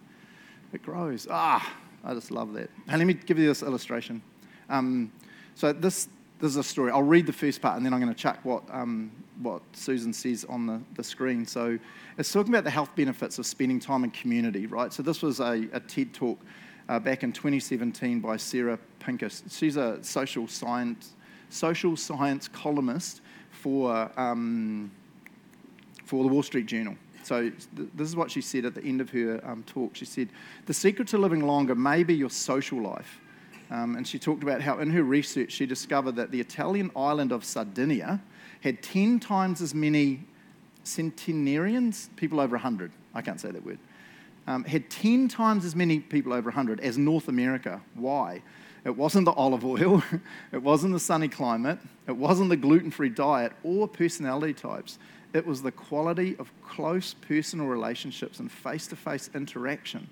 it 0.74 0.84
grows. 0.84 1.28
Ah, 1.30 1.74
I 2.04 2.14
just 2.14 2.32
love 2.32 2.54
that. 2.54 2.70
And 2.88 2.98
let 3.00 3.06
me 3.06 3.14
give 3.14 3.38
you 3.38 3.48
this 3.48 3.64
illustration. 3.64 4.22
Um, 4.70 5.12
so 5.56 5.74
this, 5.74 6.08
this 6.40 6.52
is 6.52 6.58
a 6.58 6.64
story. 6.64 6.92
I'll 6.92 7.04
read 7.04 7.26
the 7.26 7.34
first 7.34 7.62
part 7.62 7.78
and 7.78 7.86
then 7.86 7.94
I'm 7.94 8.00
going 8.00 8.14
to 8.14 8.20
chuck 8.20 8.40
what, 8.44 8.64
um, 8.72 9.12
what 9.42 9.62
Susan 9.74 10.14
says 10.14 10.46
on 10.46 10.66
the, 10.66 10.82
the 10.96 11.04
screen. 11.04 11.46
So 11.46 11.78
it's 12.18 12.32
talking 12.32 12.54
about 12.54 12.64
the 12.64 12.70
health 12.70 12.96
benefits 12.96 13.40
of 13.40 13.46
spending 13.46 13.80
time 13.80 14.04
in 14.04 14.12
community, 14.12 14.66
right? 14.66 14.94
So 14.94 15.04
this 15.04 15.22
was 15.22 15.40
a, 15.40 15.68
a 15.74 15.80
TED 15.80 16.14
talk 16.14 16.40
uh, 16.88 17.00
back 17.00 17.24
in 17.24 17.32
2017 17.32 18.20
by 18.20 18.38
Sarah 18.38 18.80
Pinker. 19.00 19.30
She's 19.50 19.78
a 19.78 20.04
social 20.04 20.48
science, 20.48 21.14
social 21.50 21.96
science 21.98 22.48
columnist 22.48 23.22
for, 23.52 24.10
um, 24.18 24.92
for 26.06 26.24
the 26.24 26.30
Wall 26.30 26.44
Street 26.44 26.66
Journal. 26.66 26.96
So, 27.30 27.42
th- 27.42 27.90
this 27.94 28.08
is 28.08 28.16
what 28.16 28.32
she 28.32 28.42
said 28.42 28.66
at 28.66 28.74
the 28.74 28.84
end 28.84 29.02
of 29.02 29.12
her 29.12 29.40
um, 29.44 29.62
talk. 29.68 29.96
She 29.96 30.06
said, 30.06 30.30
The 30.66 30.74
secret 30.74 31.08
to 31.10 31.20
living 31.20 31.46
longer 31.46 31.76
may 31.76 32.02
be 32.02 32.16
your 32.16 32.32
social 32.32 32.82
life. 32.82 33.22
Um, 33.70 33.98
and 33.98 34.08
she 34.08 34.18
talked 34.18 34.42
about 34.42 34.62
how, 34.62 34.80
in 34.80 34.90
her 34.90 35.04
research, 35.04 35.52
she 35.52 35.68
discovered 35.68 36.16
that 36.16 36.32
the 36.32 36.42
Italian 36.42 36.90
island 36.96 37.32
of 37.32 37.46
Sardinia 37.46 38.20
had 38.62 38.82
10 38.82 39.20
times 39.20 39.62
as 39.62 39.76
many 39.76 40.26
centenarians, 40.84 42.10
people 42.16 42.40
over 42.40 42.56
100. 42.56 42.92
I 43.14 43.22
can't 43.22 43.40
say 43.40 43.52
that 43.52 43.64
word. 43.64 43.78
Um, 44.48 44.64
had 44.64 44.90
10 44.90 45.28
times 45.28 45.66
as 45.66 45.76
many 45.76 46.00
people 46.00 46.34
over 46.34 46.50
100 46.50 46.80
as 46.80 46.98
North 46.98 47.28
America. 47.28 47.80
Why? 47.94 48.42
It 48.86 48.98
wasn't 48.98 49.26
the 49.26 49.34
olive 49.34 49.64
oil, 49.64 50.02
it 50.52 50.64
wasn't 50.64 50.94
the 50.94 51.00
sunny 51.00 51.28
climate, 51.28 51.78
it 52.08 52.18
wasn't 52.18 52.50
the 52.50 52.58
gluten 52.58 52.90
free 52.90 53.10
diet 53.10 53.52
or 53.62 53.88
personality 53.88 54.56
types. 54.56 54.98
It 55.34 55.46
was 55.46 55.62
the 55.62 55.72
quality 55.72 56.36
of 56.40 56.52
close 56.64 57.14
personal 57.14 57.68
relationships 57.68 58.40
and 58.40 58.52
face 58.52 58.88
to 58.88 58.96
face 58.96 59.30
interaction. 59.34 60.10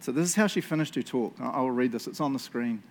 So, 0.00 0.12
this 0.12 0.28
is 0.28 0.34
how 0.34 0.46
she 0.46 0.60
finished 0.60 0.94
her 0.94 1.02
talk. 1.02 1.34
I'll 1.40 1.70
read 1.70 1.92
this, 1.92 2.06
it's 2.06 2.20
on 2.20 2.32
the 2.32 2.38
screen. 2.38 2.82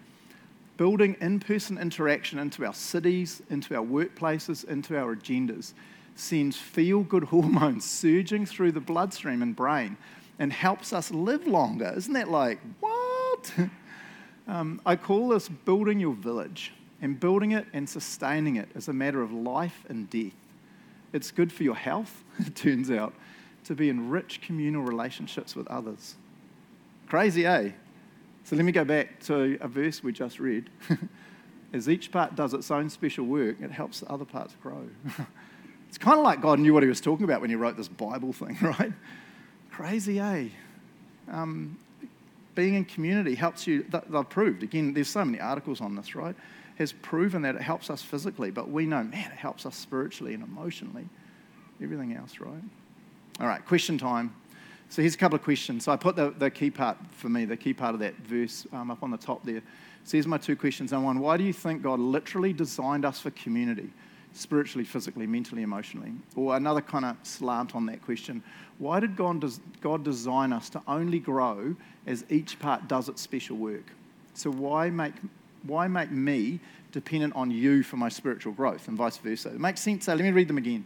Building 0.75 1.15
in 1.19 1.39
person 1.39 1.77
interaction 1.77 2.37
into 2.37 2.65
our 2.65 2.73
cities, 2.73 3.41
into 3.49 3.75
our 3.75 3.83
workplaces, 3.83 4.63
into 4.65 4.97
our 4.97 5.15
agendas 5.15 5.73
sends 6.15 6.57
feel 6.57 7.03
good 7.03 7.23
hormones 7.35 7.85
surging 7.85 8.45
through 8.45 8.71
the 8.71 8.79
bloodstream 8.79 9.41
and 9.41 9.55
brain 9.55 9.97
and 10.39 10.53
helps 10.53 10.93
us 10.93 11.11
live 11.11 11.47
longer. 11.47 11.93
Isn't 11.95 12.13
that 12.13 12.29
like, 12.29 12.59
what? 12.79 13.53
Um, 14.49 14.79
I 14.85 14.95
call 14.95 15.27
this 15.27 15.49
building 15.49 15.99
your 15.99 16.13
village, 16.13 16.71
and 17.01 17.19
building 17.19 17.51
it 17.51 17.65
and 17.73 17.87
sustaining 17.87 18.55
it 18.55 18.69
is 18.75 18.87
a 18.87 18.93
matter 18.93 19.21
of 19.21 19.31
life 19.31 19.83
and 19.89 20.09
death. 20.09 20.31
It's 21.17 21.31
good 21.31 21.51
for 21.51 21.63
your 21.63 21.75
health, 21.75 22.23
it 22.39 22.55
turns 22.55 22.91
out, 22.91 23.11
to 23.63 23.73
be 23.73 23.89
in 23.89 24.11
rich 24.11 24.39
communal 24.39 24.83
relationships 24.83 25.55
with 25.55 25.65
others. 25.67 26.13
Crazy, 27.07 27.43
eh? 27.43 27.71
So 28.43 28.55
let 28.55 28.63
me 28.63 28.71
go 28.71 28.85
back 28.85 29.19
to 29.21 29.57
a 29.59 29.67
verse 29.67 30.03
we 30.03 30.13
just 30.13 30.39
read. 30.39 30.69
As 31.73 31.89
each 31.89 32.11
part 32.11 32.35
does 32.35 32.53
its 32.53 32.69
own 32.69 32.91
special 32.91 33.25
work, 33.25 33.59
it 33.59 33.71
helps 33.71 34.01
the 34.01 34.11
other 34.11 34.25
parts 34.25 34.53
grow. 34.61 34.87
it's 35.89 35.97
kind 35.97 36.19
of 36.19 36.23
like 36.23 36.39
God 36.39 36.59
knew 36.59 36.71
what 36.71 36.83
he 36.83 36.89
was 36.89 37.01
talking 37.01 37.23
about 37.23 37.41
when 37.41 37.49
he 37.49 37.55
wrote 37.55 37.77
this 37.77 37.87
Bible 37.87 38.31
thing, 38.31 38.55
right? 38.61 38.93
Crazy, 39.71 40.19
eh? 40.19 40.49
Um, 41.31 41.79
being 42.53 42.75
in 42.75 42.85
community 42.85 43.33
helps 43.33 43.65
you, 43.65 43.85
they've 43.89 44.29
proved, 44.29 44.61
again, 44.61 44.93
there's 44.93 45.09
so 45.09 45.25
many 45.25 45.39
articles 45.39 45.81
on 45.81 45.95
this, 45.95 46.13
right? 46.13 46.35
Has 46.77 46.93
proven 46.93 47.41
that 47.41 47.55
it 47.55 47.61
helps 47.61 47.89
us 47.89 48.01
physically, 48.01 48.51
but 48.51 48.69
we 48.69 48.85
know, 48.85 49.03
man, 49.03 49.31
it 49.31 49.37
helps 49.37 49.65
us 49.65 49.75
spiritually 49.75 50.33
and 50.33 50.43
emotionally. 50.43 51.07
Everything 51.81 52.13
else, 52.13 52.39
right? 52.39 52.53
All 53.39 53.47
right, 53.47 53.65
question 53.65 53.97
time. 53.97 54.33
So 54.89 55.01
here's 55.01 55.15
a 55.15 55.17
couple 55.17 55.35
of 55.35 55.43
questions. 55.43 55.83
So 55.83 55.91
I 55.91 55.95
put 55.97 56.15
the, 56.15 56.33
the 56.37 56.49
key 56.49 56.71
part 56.71 56.97
for 57.11 57.29
me, 57.29 57.45
the 57.45 57.57
key 57.57 57.73
part 57.73 57.93
of 57.93 57.99
that 57.99 58.15
verse 58.17 58.65
um, 58.71 58.89
up 58.89 59.03
on 59.03 59.11
the 59.11 59.17
top 59.17 59.43
there. 59.43 59.61
So 60.05 60.13
here's 60.13 60.27
my 60.27 60.37
two 60.37 60.55
questions. 60.55 60.91
Number 60.91 61.05
one, 61.05 61.19
why 61.19 61.37
do 61.37 61.43
you 61.43 61.53
think 61.53 61.81
God 61.81 61.99
literally 61.99 62.53
designed 62.53 63.05
us 63.05 63.19
for 63.19 63.31
community? 63.31 63.89
spiritually, 64.37 64.85
physically, 64.85 65.27
mentally, 65.27 65.63
emotionally? 65.63 66.11
Or 66.35 66.55
another 66.55 66.81
kind 66.81 67.05
of 67.05 67.17
slant 67.23 67.75
on 67.75 67.85
that 67.87 68.03
question 68.03 68.43
why 68.77 68.99
did 68.99 69.15
God, 69.15 69.43
God 69.81 70.03
design 70.03 70.53
us 70.53 70.69
to 70.69 70.81
only 70.87 71.17
grow 71.19 71.75
as 72.05 72.23
each 72.29 72.59
part 72.59 72.87
does 72.87 73.09
its 73.09 73.23
special 73.23 73.57
work? 73.57 73.85
So, 74.35 74.51
why 74.51 74.91
make, 74.91 75.13
why 75.67 75.87
make 75.87 76.11
me 76.11 76.59
dependent 76.91 77.35
on 77.35 77.51
you 77.51 77.83
for 77.83 77.97
my 77.97 78.09
spiritual 78.09 78.53
growth 78.53 78.87
and 78.87 78.97
vice 78.97 79.17
versa? 79.17 79.49
It 79.49 79.59
makes 79.59 79.81
sense. 79.81 80.07
Let 80.07 80.19
me 80.19 80.31
read 80.31 80.47
them 80.47 80.57
again. 80.57 80.85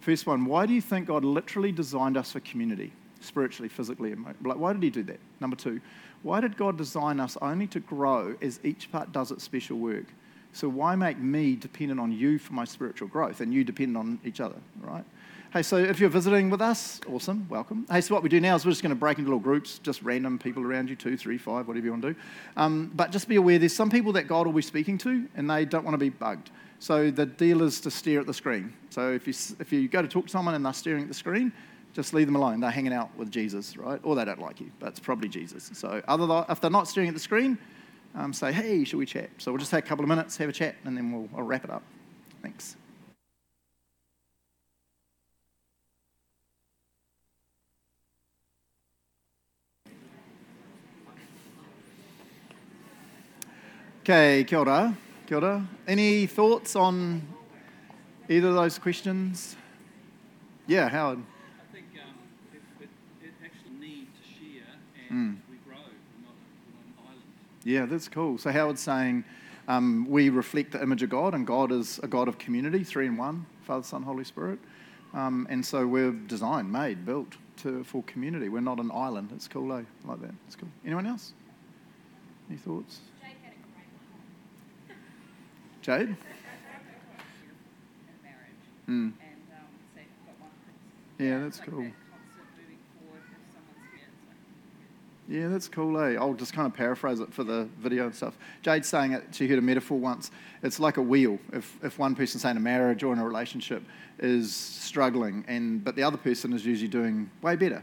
First 0.00 0.26
one, 0.26 0.44
why 0.44 0.66
do 0.66 0.74
you 0.74 0.80
think 0.80 1.06
God 1.06 1.24
literally 1.24 1.72
designed 1.72 2.16
us 2.16 2.32
for 2.32 2.40
community, 2.40 2.92
spiritually, 3.20 3.68
physically? 3.68 4.14
Like, 4.14 4.58
why 4.58 4.72
did 4.72 4.82
He 4.82 4.90
do 4.90 5.02
that? 5.04 5.20
Number 5.40 5.56
two, 5.56 5.80
why 6.22 6.40
did 6.40 6.56
God 6.56 6.76
design 6.76 7.20
us 7.20 7.36
only 7.40 7.66
to 7.68 7.80
grow 7.80 8.34
as 8.42 8.60
each 8.64 8.90
part 8.90 9.12
does 9.12 9.30
its 9.30 9.44
special 9.44 9.78
work? 9.78 10.06
So 10.52 10.68
why 10.68 10.96
make 10.96 11.18
me 11.18 11.56
dependent 11.56 11.98
on 11.98 12.12
you 12.12 12.38
for 12.38 12.52
my 12.52 12.64
spiritual 12.64 13.08
growth 13.08 13.40
and 13.40 13.54
you 13.54 13.64
dependent 13.64 13.96
on 13.96 14.20
each 14.24 14.40
other, 14.40 14.56
right? 14.80 15.04
Hey, 15.52 15.60
so 15.60 15.76
if 15.76 16.00
you're 16.00 16.08
visiting 16.08 16.48
with 16.48 16.62
us, 16.62 16.98
awesome, 17.06 17.46
welcome. 17.50 17.84
Hey, 17.90 18.00
so 18.00 18.14
what 18.14 18.22
we 18.22 18.30
do 18.30 18.40
now 18.40 18.54
is 18.54 18.64
we're 18.64 18.70
just 18.70 18.82
going 18.82 18.88
to 18.88 18.98
break 18.98 19.18
into 19.18 19.28
little 19.28 19.38
groups, 19.38 19.80
just 19.80 20.00
random 20.00 20.38
people 20.38 20.62
around 20.62 20.88
you, 20.88 20.96
two, 20.96 21.14
three, 21.14 21.36
five, 21.36 21.68
whatever 21.68 21.84
you 21.84 21.90
want 21.90 22.00
to 22.04 22.14
do. 22.14 22.20
Um, 22.56 22.90
but 22.94 23.10
just 23.10 23.28
be 23.28 23.36
aware 23.36 23.58
there's 23.58 23.76
some 23.76 23.90
people 23.90 24.14
that 24.14 24.26
God 24.26 24.46
will 24.46 24.54
be 24.54 24.62
speaking 24.62 24.96
to 24.96 25.28
and 25.36 25.50
they 25.50 25.66
don't 25.66 25.84
want 25.84 25.92
to 25.92 25.98
be 25.98 26.08
bugged. 26.08 26.48
So 26.78 27.10
the 27.10 27.26
deal 27.26 27.60
is 27.60 27.82
to 27.82 27.90
stare 27.90 28.20
at 28.20 28.26
the 28.26 28.32
screen. 28.32 28.72
So 28.88 29.12
if 29.12 29.26
you, 29.26 29.34
if 29.60 29.70
you 29.74 29.88
go 29.88 30.00
to 30.00 30.08
talk 30.08 30.24
to 30.24 30.30
someone 30.30 30.54
and 30.54 30.64
they're 30.64 30.72
staring 30.72 31.02
at 31.02 31.08
the 31.08 31.14
screen, 31.14 31.52
just 31.92 32.14
leave 32.14 32.28
them 32.28 32.36
alone. 32.36 32.60
They're 32.60 32.70
hanging 32.70 32.94
out 32.94 33.14
with 33.18 33.30
Jesus, 33.30 33.76
right? 33.76 34.00
Or 34.04 34.16
they 34.16 34.24
don't 34.24 34.40
like 34.40 34.58
you, 34.58 34.72
but 34.80 34.88
it's 34.88 35.00
probably 35.00 35.28
Jesus. 35.28 35.70
So 35.74 36.00
other 36.08 36.26
than, 36.26 36.46
if 36.48 36.62
they're 36.62 36.70
not 36.70 36.88
staring 36.88 37.10
at 37.10 37.14
the 37.14 37.20
screen, 37.20 37.58
um, 38.14 38.32
say, 38.32 38.52
hey, 38.52 38.84
should 38.84 38.98
we 38.98 39.04
chat? 39.04 39.28
So 39.36 39.52
we'll 39.52 39.58
just 39.58 39.70
take 39.70 39.84
a 39.84 39.88
couple 39.88 40.02
of 40.02 40.08
minutes, 40.08 40.38
have 40.38 40.48
a 40.48 40.52
chat, 40.52 40.76
and 40.86 40.96
then 40.96 41.12
we'll 41.12 41.28
I'll 41.36 41.44
wrap 41.44 41.64
it 41.64 41.70
up. 41.70 41.82
Thanks. 42.40 42.76
Okay, 54.02 54.42
kia 54.42 54.58
ora. 54.58 54.96
Kia 55.28 55.38
ora. 55.38 55.64
Any 55.86 56.26
thoughts 56.26 56.74
on 56.74 57.22
either 58.28 58.48
of 58.48 58.56
those 58.56 58.76
questions? 58.76 59.54
Yeah, 60.66 60.88
Howard. 60.88 61.20
I 61.20 61.72
think 61.72 61.86
um, 62.04 62.14
it, 62.52 62.88
it, 63.22 63.30
actually 63.44 63.78
need 63.78 64.08
to 64.20 64.28
share 64.28 64.66
and 65.08 65.36
mm. 65.36 65.40
we 65.48 65.56
grow. 65.58 65.76
We're 65.76 66.26
not, 66.26 66.34
we're 66.74 66.82
an 66.82 67.10
island. 67.10 67.22
Yeah, 67.62 67.86
that's 67.86 68.08
cool. 68.08 68.38
So 68.38 68.50
Howard's 68.50 68.80
saying 68.80 69.22
um, 69.68 70.04
we 70.10 70.30
reflect 70.30 70.72
the 70.72 70.82
image 70.82 71.04
of 71.04 71.10
God, 71.10 71.32
and 71.32 71.46
God 71.46 71.70
is 71.70 72.00
a 72.02 72.08
God 72.08 72.26
of 72.26 72.38
community, 72.38 72.82
three 72.82 73.06
in 73.06 73.16
one, 73.16 73.46
Father, 73.62 73.84
Son, 73.84 74.02
Holy 74.02 74.24
Spirit. 74.24 74.58
Um, 75.14 75.46
and 75.48 75.64
so 75.64 75.86
we're 75.86 76.10
designed, 76.10 76.72
made, 76.72 77.06
built 77.06 77.36
to, 77.58 77.84
for 77.84 78.02
community. 78.02 78.48
We're 78.48 78.62
not 78.62 78.80
an 78.80 78.90
island. 78.92 79.30
It's 79.32 79.46
cool, 79.46 79.72
eh? 79.72 79.82
though. 80.04 80.10
Like 80.10 80.22
that. 80.22 80.34
It's 80.48 80.56
cool. 80.56 80.70
Anyone 80.84 81.06
else? 81.06 81.34
Any 82.50 82.58
thoughts? 82.58 82.98
Jade? 85.82 86.16
Mm. 88.88 89.12
Yeah, 91.18 91.38
that's 91.40 91.60
cool. 91.60 91.86
Yeah, 95.28 95.48
that's 95.48 95.68
cool, 95.68 95.98
eh? 95.98 96.16
I'll 96.18 96.34
just 96.34 96.52
kind 96.52 96.66
of 96.66 96.74
paraphrase 96.74 97.20
it 97.20 97.32
for 97.32 97.44
the 97.44 97.68
video 97.80 98.06
and 98.06 98.14
stuff. 98.14 98.36
Jade's 98.62 98.88
saying 98.88 99.12
it, 99.12 99.24
she 99.30 99.46
heard 99.46 99.58
a 99.58 99.62
metaphor 99.62 99.98
once. 99.98 100.30
It's 100.62 100.78
like 100.80 100.96
a 100.96 101.02
wheel. 101.02 101.38
If, 101.52 101.78
if 101.82 101.98
one 101.98 102.14
person, 102.14 102.38
say 102.40 102.50
in 102.50 102.56
a 102.56 102.60
marriage 102.60 103.02
or 103.02 103.12
in 103.12 103.18
a 103.18 103.24
relationship, 103.24 103.82
is 104.18 104.54
struggling, 104.54 105.44
and 105.48 105.82
but 105.82 105.96
the 105.96 106.02
other 106.02 106.16
person 106.16 106.52
is 106.52 106.66
usually 106.66 106.88
doing 106.88 107.30
way 107.40 107.56
better, 107.56 107.82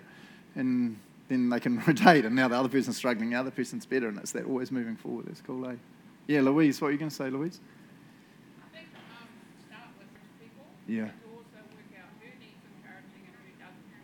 and 0.55 0.97
then 1.27 1.49
they 1.49 1.59
can 1.59 1.79
rotate, 1.87 2.25
and 2.25 2.35
now 2.35 2.47
the 2.47 2.55
other 2.55 2.69
person's 2.69 2.97
struggling, 2.97 3.31
the 3.31 3.35
other 3.37 3.51
person's 3.51 3.85
better, 3.85 4.09
and 4.09 4.19
it's 4.19 4.31
that 4.33 4.45
always 4.45 4.71
moving 4.71 4.95
forward. 4.95 5.25
That's 5.27 5.41
cool, 5.41 5.65
eh? 5.67 5.75
Yeah, 6.27 6.41
Louise, 6.41 6.79
what 6.79 6.89
are 6.89 6.91
you 6.91 6.97
going 6.99 7.09
to 7.09 7.15
say, 7.15 7.31
Louise? 7.31 7.59
Think, 8.71 8.85
um, 9.71 9.79
people, 10.39 10.65
yeah. 10.89 11.09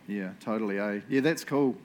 Yeah, 0.07 0.29
totally, 0.39 0.77
eh? 0.77 0.99
Yeah, 1.09 1.21
that's 1.21 1.43
cool. 1.43 1.75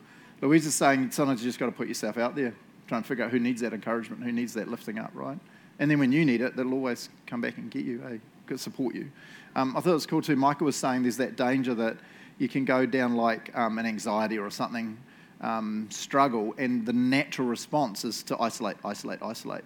Louise 0.42 0.66
is 0.66 0.74
saying 0.74 1.10
sometimes 1.10 1.42
you 1.42 1.48
just 1.48 1.58
got 1.58 1.66
to 1.66 1.72
put 1.72 1.88
yourself 1.88 2.18
out 2.18 2.36
there, 2.36 2.54
try 2.86 2.98
and 2.98 3.06
figure 3.06 3.24
out 3.24 3.30
who 3.30 3.38
needs 3.38 3.62
that 3.62 3.72
encouragement, 3.72 4.22
who 4.22 4.30
needs 4.30 4.52
that 4.54 4.68
lifting 4.68 4.98
up, 4.98 5.10
right? 5.14 5.38
And 5.78 5.90
then 5.90 5.98
when 5.98 6.12
you 6.12 6.26
need 6.26 6.42
it, 6.42 6.54
they'll 6.54 6.74
always 6.74 7.08
come 7.26 7.40
back 7.40 7.56
and 7.56 7.70
get 7.70 7.84
you, 7.84 8.02
eh? 8.10 8.18
Support 8.56 8.96
you. 8.96 9.08
Um, 9.54 9.76
I 9.76 9.80
thought 9.80 9.90
it 9.90 9.94
was 9.94 10.06
cool 10.06 10.20
too. 10.20 10.34
Michael 10.34 10.66
was 10.66 10.74
saying 10.74 11.02
there's 11.02 11.16
that 11.18 11.36
danger 11.36 11.72
that 11.74 11.96
you 12.38 12.48
can 12.48 12.64
go 12.64 12.84
down 12.84 13.14
like 13.14 13.56
um, 13.56 13.78
an 13.78 13.86
anxiety 13.86 14.38
or 14.38 14.50
something 14.50 14.98
um, 15.40 15.86
struggle, 15.88 16.52
and 16.58 16.84
the 16.84 16.92
natural 16.92 17.46
response 17.46 18.04
is 18.04 18.24
to 18.24 18.38
isolate, 18.40 18.76
isolate, 18.84 19.22
isolate, 19.22 19.64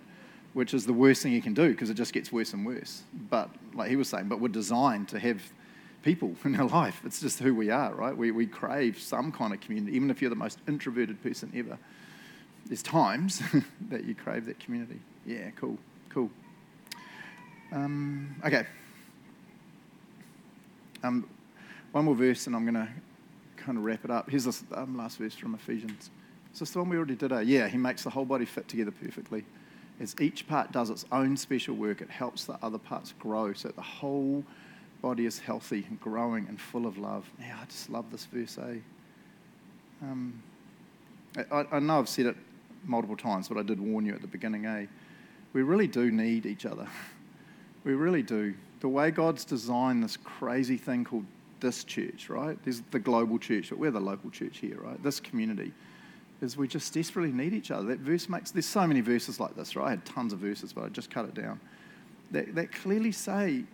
which 0.55 0.73
is 0.73 0.87
the 0.87 0.93
worst 0.93 1.23
thing 1.23 1.33
you 1.33 1.43
can 1.43 1.53
do 1.53 1.71
because 1.71 1.91
it 1.91 1.95
just 1.95 2.13
gets 2.13 2.33
worse 2.33 2.53
and 2.53 2.65
worse. 2.65 3.03
But 3.29 3.51
like 3.75 3.91
he 3.91 3.97
was 3.97 4.09
saying, 4.09 4.29
but 4.29 4.41
we're 4.41 4.49
designed 4.49 5.09
to 5.09 5.19
have 5.19 5.43
people 6.03 6.35
in 6.45 6.59
our 6.59 6.69
life. 6.69 7.03
It's 7.05 7.21
just 7.21 7.41
who 7.41 7.55
we 7.55 7.71
are, 7.71 7.95
right? 7.95 8.17
We, 8.17 8.31
we 8.31 8.47
crave 8.47 8.99
some 8.99 9.33
kind 9.33 9.53
of 9.53 9.61
community, 9.61 9.97
even 9.97 10.11
if 10.11 10.23
you're 10.23 10.31
the 10.31 10.37
most 10.37 10.59
introverted 10.67 11.23
person 11.23 11.53
ever. 11.55 11.79
There's 12.67 12.83
times 12.83 13.43
that 13.91 14.05
you 14.05 14.15
crave 14.15 14.47
that 14.47 14.59
community. 14.59 15.01
Yeah, 15.27 15.51
cool, 15.57 15.77
cool. 16.09 16.31
Um, 17.73 18.37
okay. 18.47 18.65
Um, 21.03 21.29
one 21.93 22.07
more 22.07 22.15
verse, 22.15 22.47
and 22.47 22.57
I'm 22.57 22.65
going 22.65 22.75
to 22.75 22.89
kind 23.57 23.77
of 23.77 23.85
wrap 23.85 24.05
it 24.05 24.11
up. 24.11 24.31
Here's 24.31 24.45
the 24.45 24.81
um, 24.81 24.97
last 24.97 25.19
verse 25.19 25.35
from 25.35 25.55
Ephesians. 25.55 26.11
Is 26.53 26.61
this 26.61 26.71
the 26.71 26.79
one 26.79 26.89
we 26.89 26.97
already 26.97 27.17
did? 27.17 27.33
Uh, 27.33 27.41
yeah, 27.41 27.69
he 27.69 27.77
makes 27.77 28.05
the 28.05 28.11
whole 28.11 28.25
body 28.25 28.45
fit 28.45 28.69
together 28.69 28.93
perfectly. 28.93 29.45
As 30.01 30.17
each 30.21 30.49
part 30.49 30.73
does 30.73 30.91
its 30.91 31.05
own 31.13 31.37
special 31.37 31.77
work, 31.77 32.01
it 32.01 32.11
helps 32.11 32.45
the 32.45 32.59
other 32.63 32.79
parts 32.79 33.15
grow 33.19 33.53
so 33.53 33.69
that 33.69 33.77
the 33.77 33.83
whole 33.83 34.45
body 35.01 35.27
is 35.27 35.39
healthy 35.39 35.85
and 35.89 36.01
growing 36.01 36.47
and 36.49 36.61
full 36.61 36.87
of 36.87 36.99
love. 36.99 37.31
Yeah, 37.39 37.59
I 37.61 37.65
just 37.67 37.91
love 37.91 38.11
this 38.11 38.25
verse, 38.25 38.59
eh? 38.59 38.79
Um, 40.03 40.43
I, 41.51 41.65
I 41.73 41.79
know 41.79 41.99
I've 41.99 42.09
said 42.09 42.27
it 42.27 42.37
multiple 42.85 43.17
times, 43.17 43.49
but 43.49 43.59
I 43.59 43.63
did 43.63 43.81
warn 43.81 44.05
you 44.05 44.15
at 44.15 44.21
the 44.21 44.27
beginning, 44.27 44.67
eh? 44.67 44.87
We 45.53 45.63
really 45.63 45.87
do 45.87 46.11
need 46.11 46.47
each 46.47 46.67
other. 46.67 46.87
We 47.85 47.93
really 47.93 48.23
do. 48.23 48.55
The 48.81 48.89
way 48.89 49.11
God's 49.11 49.45
designed 49.45 50.03
this 50.03 50.17
crazy 50.17 50.79
thing 50.79 51.05
called 51.05 51.27
this 51.61 51.85
church, 51.85 52.31
right? 52.31 52.59
There's 52.65 52.81
the 52.93 52.99
global 52.99 53.39
church, 53.39 53.69
but 53.69 53.79
we're 53.79 53.91
the 53.91 54.01
local 54.01 54.31
church 54.31 54.57
here, 54.57 54.81
right? 54.81 55.03
This 55.03 55.21
community 55.21 55.71
is 56.41 56.57
we 56.57 56.69
just 56.69 56.93
desperately 56.93 57.33
need 57.33 57.53
each 57.53 57.71
other. 57.71 57.87
That 57.89 58.01
verse 58.01 58.29
makes, 58.29 58.51
there's 58.51 58.67
so 58.67 58.87
many 58.87 59.01
verses 59.01 59.41
like 59.41 59.57
this, 59.57 59.77
right? 59.77 59.87
I 59.87 59.91
had 59.91 60.05
tons 60.05 60.33
of 60.33 60.41
verses, 60.41 60.73
but 60.73 60.85
I 60.85 60.89
just 60.89 61.11
cut 61.11 61.25
it 61.25 61.35
down. 61.35 61.61
That, 62.31 62.55
that 62.55 62.73
clearly 62.73 63.13
say 63.13 63.65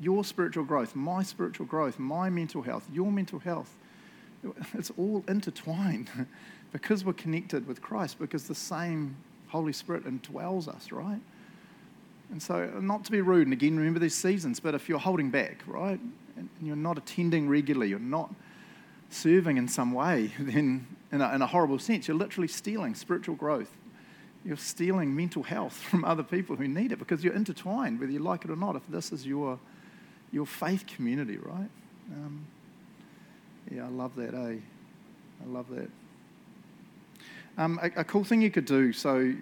your 0.00 0.24
spiritual 0.24 0.64
growth, 0.64 0.94
my 0.94 1.22
spiritual 1.22 1.66
growth, 1.66 1.98
my 1.98 2.30
mental 2.30 2.62
health, 2.62 2.86
your 2.92 3.10
mental 3.10 3.38
health, 3.38 3.74
it's 4.74 4.90
all 4.98 5.24
intertwined 5.28 6.10
because 6.72 7.04
we're 7.04 7.12
connected 7.12 7.66
with 7.66 7.80
Christ, 7.80 8.18
because 8.18 8.46
the 8.46 8.54
same 8.54 9.16
Holy 9.48 9.72
Spirit 9.72 10.04
indwells 10.04 10.68
us, 10.68 10.90
right? 10.90 11.20
And 12.30 12.42
so, 12.42 12.66
not 12.80 13.04
to 13.04 13.12
be 13.12 13.20
rude, 13.20 13.46
and 13.46 13.52
again, 13.52 13.76
remember 13.76 14.00
these 14.00 14.14
seasons, 14.14 14.58
but 14.58 14.74
if 14.74 14.88
you're 14.88 14.98
holding 14.98 15.30
back, 15.30 15.62
right, 15.66 16.00
and 16.36 16.48
you're 16.60 16.74
not 16.74 16.98
attending 16.98 17.48
regularly, 17.48 17.88
you're 17.88 17.98
not 17.98 18.34
serving 19.10 19.56
in 19.56 19.68
some 19.68 19.92
way, 19.92 20.32
then 20.38 20.86
in 21.14 21.20
a, 21.20 21.32
in 21.32 21.42
a 21.42 21.46
horrible 21.46 21.78
sense, 21.78 22.08
you're 22.08 22.16
literally 22.16 22.48
stealing 22.48 22.92
spiritual 22.96 23.36
growth. 23.36 23.70
You're 24.44 24.56
stealing 24.56 25.14
mental 25.14 25.44
health 25.44 25.74
from 25.90 26.04
other 26.04 26.24
people 26.24 26.56
who 26.56 26.66
need 26.66 26.90
it 26.90 26.98
because 26.98 27.22
you're 27.22 27.34
intertwined, 27.34 28.00
whether 28.00 28.10
you 28.10 28.18
like 28.18 28.44
it 28.44 28.50
or 28.50 28.56
not, 28.56 28.74
if 28.74 28.82
this 28.88 29.12
is 29.12 29.24
your, 29.24 29.58
your 30.32 30.44
faith 30.44 30.84
community, 30.88 31.38
right? 31.38 31.70
Um, 32.12 32.44
yeah, 33.70 33.84
I 33.84 33.88
love 33.88 34.16
that, 34.16 34.34
eh? 34.34 34.56
I 35.42 35.46
love 35.46 35.66
that. 35.70 35.88
Um, 37.56 37.78
a, 37.80 38.00
a, 38.00 38.04
cool 38.04 38.24
thing 38.24 38.42
you 38.42 38.50
could 38.50 38.64
do, 38.64 38.92
so 38.92 39.32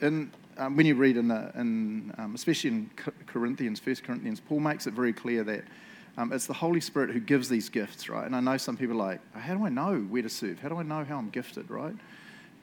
in 0.00 0.32
um, 0.58 0.76
when 0.76 0.84
you 0.84 0.96
read 0.96 1.16
in, 1.16 1.28
the, 1.28 1.52
in 1.54 2.12
um, 2.18 2.34
especially 2.34 2.70
in 2.70 2.90
Corinthians, 3.26 3.78
First 3.78 4.02
Corinthians, 4.02 4.40
Paul 4.40 4.58
makes 4.58 4.88
it 4.88 4.94
very 4.94 5.12
clear 5.12 5.44
that 5.44 5.62
um, 6.16 6.32
it's 6.32 6.46
the 6.46 6.52
Holy 6.52 6.80
Spirit 6.80 7.10
who 7.10 7.20
gives 7.20 7.48
these 7.48 7.68
gifts, 7.68 8.08
right? 8.08 8.26
And 8.26 8.36
I 8.36 8.40
know 8.40 8.56
some 8.56 8.76
people 8.76 9.00
are 9.00 9.06
like, 9.06 9.20
how 9.34 9.54
do 9.54 9.64
I 9.64 9.70
know 9.70 9.98
where 9.98 10.22
to 10.22 10.28
serve? 10.28 10.58
How 10.58 10.68
do 10.68 10.76
I 10.76 10.82
know 10.82 11.04
how 11.04 11.16
I'm 11.16 11.30
gifted, 11.30 11.70
right? 11.70 11.94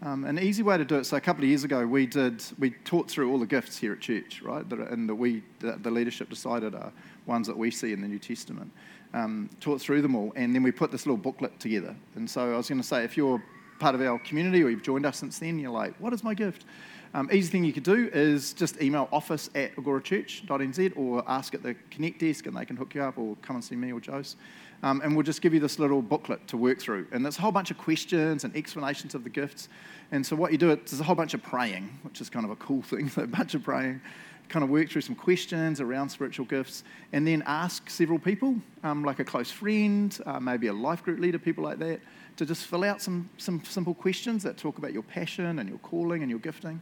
Um, 0.01 0.23
an 0.23 0.39
easy 0.39 0.63
way 0.63 0.77
to 0.77 0.85
do 0.85 0.95
it. 0.95 1.05
So 1.05 1.17
a 1.17 1.21
couple 1.21 1.43
of 1.43 1.49
years 1.49 1.63
ago, 1.63 1.85
we 1.85 2.05
did 2.05 2.41
we 2.57 2.71
taught 2.85 3.09
through 3.09 3.31
all 3.31 3.39
the 3.39 3.47
gifts 3.47 3.77
here 3.77 3.91
at 3.91 3.99
church, 3.99 4.41
right? 4.41 4.67
That 4.69 4.79
and 4.79 5.09
that 5.09 5.15
we 5.15 5.43
that 5.59 5.83
the 5.83 5.91
leadership 5.91 6.29
decided 6.29 6.73
are 6.73 6.93
ones 7.25 7.47
that 7.47 7.57
we 7.57 7.69
see 7.69 7.91
in 7.91 8.01
the 8.01 8.07
New 8.07 8.19
Testament. 8.19 8.71
Um, 9.13 9.49
taught 9.59 9.81
through 9.81 10.03
them 10.03 10.15
all, 10.15 10.31
and 10.35 10.53
then 10.53 10.61
we 10.61 10.71
put 10.71 10.91
this 10.91 11.07
little 11.07 11.17
booklet 11.17 11.59
together. 11.59 11.95
And 12.15 12.29
so 12.29 12.53
I 12.53 12.57
was 12.57 12.69
going 12.69 12.79
to 12.79 12.87
say, 12.87 13.03
if 13.03 13.17
you're 13.17 13.43
part 13.79 13.95
of 13.95 14.01
our 14.01 14.19
community 14.19 14.63
or 14.63 14.69
you've 14.69 14.83
joined 14.83 15.05
us 15.05 15.17
since 15.17 15.39
then, 15.39 15.57
you're 15.57 15.71
like, 15.71 15.95
what 15.97 16.13
is 16.13 16.23
my 16.23 16.35
gift? 16.35 16.65
Um, 17.13 17.27
easy 17.31 17.49
thing 17.49 17.63
you 17.63 17.73
could 17.73 17.83
do 17.83 18.09
is 18.13 18.53
just 18.53 18.81
email 18.81 19.09
office 19.11 19.49
at 19.55 19.75
agorachurch.nz 19.75 20.93
or 20.95 21.23
ask 21.27 21.55
at 21.55 21.63
the 21.63 21.75
Connect 21.89 22.19
desk 22.19 22.45
and 22.45 22.55
they 22.55 22.65
can 22.65 22.75
hook 22.75 22.93
you 22.93 23.01
up 23.01 23.17
or 23.17 23.35
come 23.41 23.55
and 23.55 23.65
see 23.65 23.75
me 23.75 23.91
or 23.91 23.99
Jose. 23.99 24.37
Um, 24.83 25.01
and 25.03 25.15
we'll 25.15 25.23
just 25.23 25.41
give 25.41 25.53
you 25.53 25.59
this 25.59 25.79
little 25.79 26.01
booklet 26.01 26.47
to 26.47 26.57
work 26.57 26.79
through. 26.79 27.07
And 27.11 27.25
there's 27.25 27.37
a 27.37 27.41
whole 27.41 27.51
bunch 27.51 27.71
of 27.71 27.77
questions 27.77 28.43
and 28.43 28.55
explanations 28.55 29.15
of 29.15 29.23
the 29.23 29.29
gifts. 29.29 29.69
And 30.11 30.25
so 30.25 30.35
what 30.35 30.51
you 30.51 30.57
do, 30.57 30.67
there's 30.67 30.99
a 30.99 31.03
whole 31.03 31.15
bunch 31.15 31.33
of 31.33 31.41
praying, 31.41 31.99
which 32.03 32.21
is 32.21 32.29
kind 32.29 32.45
of 32.45 32.51
a 32.51 32.55
cool 32.57 32.81
thing, 32.83 33.11
a 33.17 33.27
bunch 33.27 33.55
of 33.55 33.63
praying. 33.63 34.01
Kind 34.47 34.63
of 34.63 34.69
work 34.69 34.89
through 34.89 35.01
some 35.01 35.15
questions 35.15 35.81
around 35.81 36.09
spiritual 36.09 36.45
gifts 36.45 36.83
and 37.13 37.27
then 37.27 37.43
ask 37.45 37.89
several 37.89 38.17
people, 38.19 38.55
um, 38.83 39.03
like 39.03 39.19
a 39.19 39.25
close 39.25 39.51
friend, 39.51 40.17
uh, 40.25 40.39
maybe 40.39 40.67
a 40.67 40.73
life 40.73 41.03
group 41.03 41.19
leader, 41.19 41.37
people 41.37 41.63
like 41.63 41.79
that, 41.79 41.99
to 42.39 42.45
just 42.45 42.67
fill 42.67 42.85
out 42.85 43.01
some, 43.01 43.29
some 43.37 43.61
simple 43.65 43.93
questions 43.93 44.43
that 44.43 44.55
talk 44.55 44.77
about 44.77 44.93
your 44.93 45.03
passion 45.03 45.59
and 45.59 45.67
your 45.67 45.77
calling 45.79 46.21
and 46.21 46.29
your 46.29 46.39
gifting. 46.39 46.79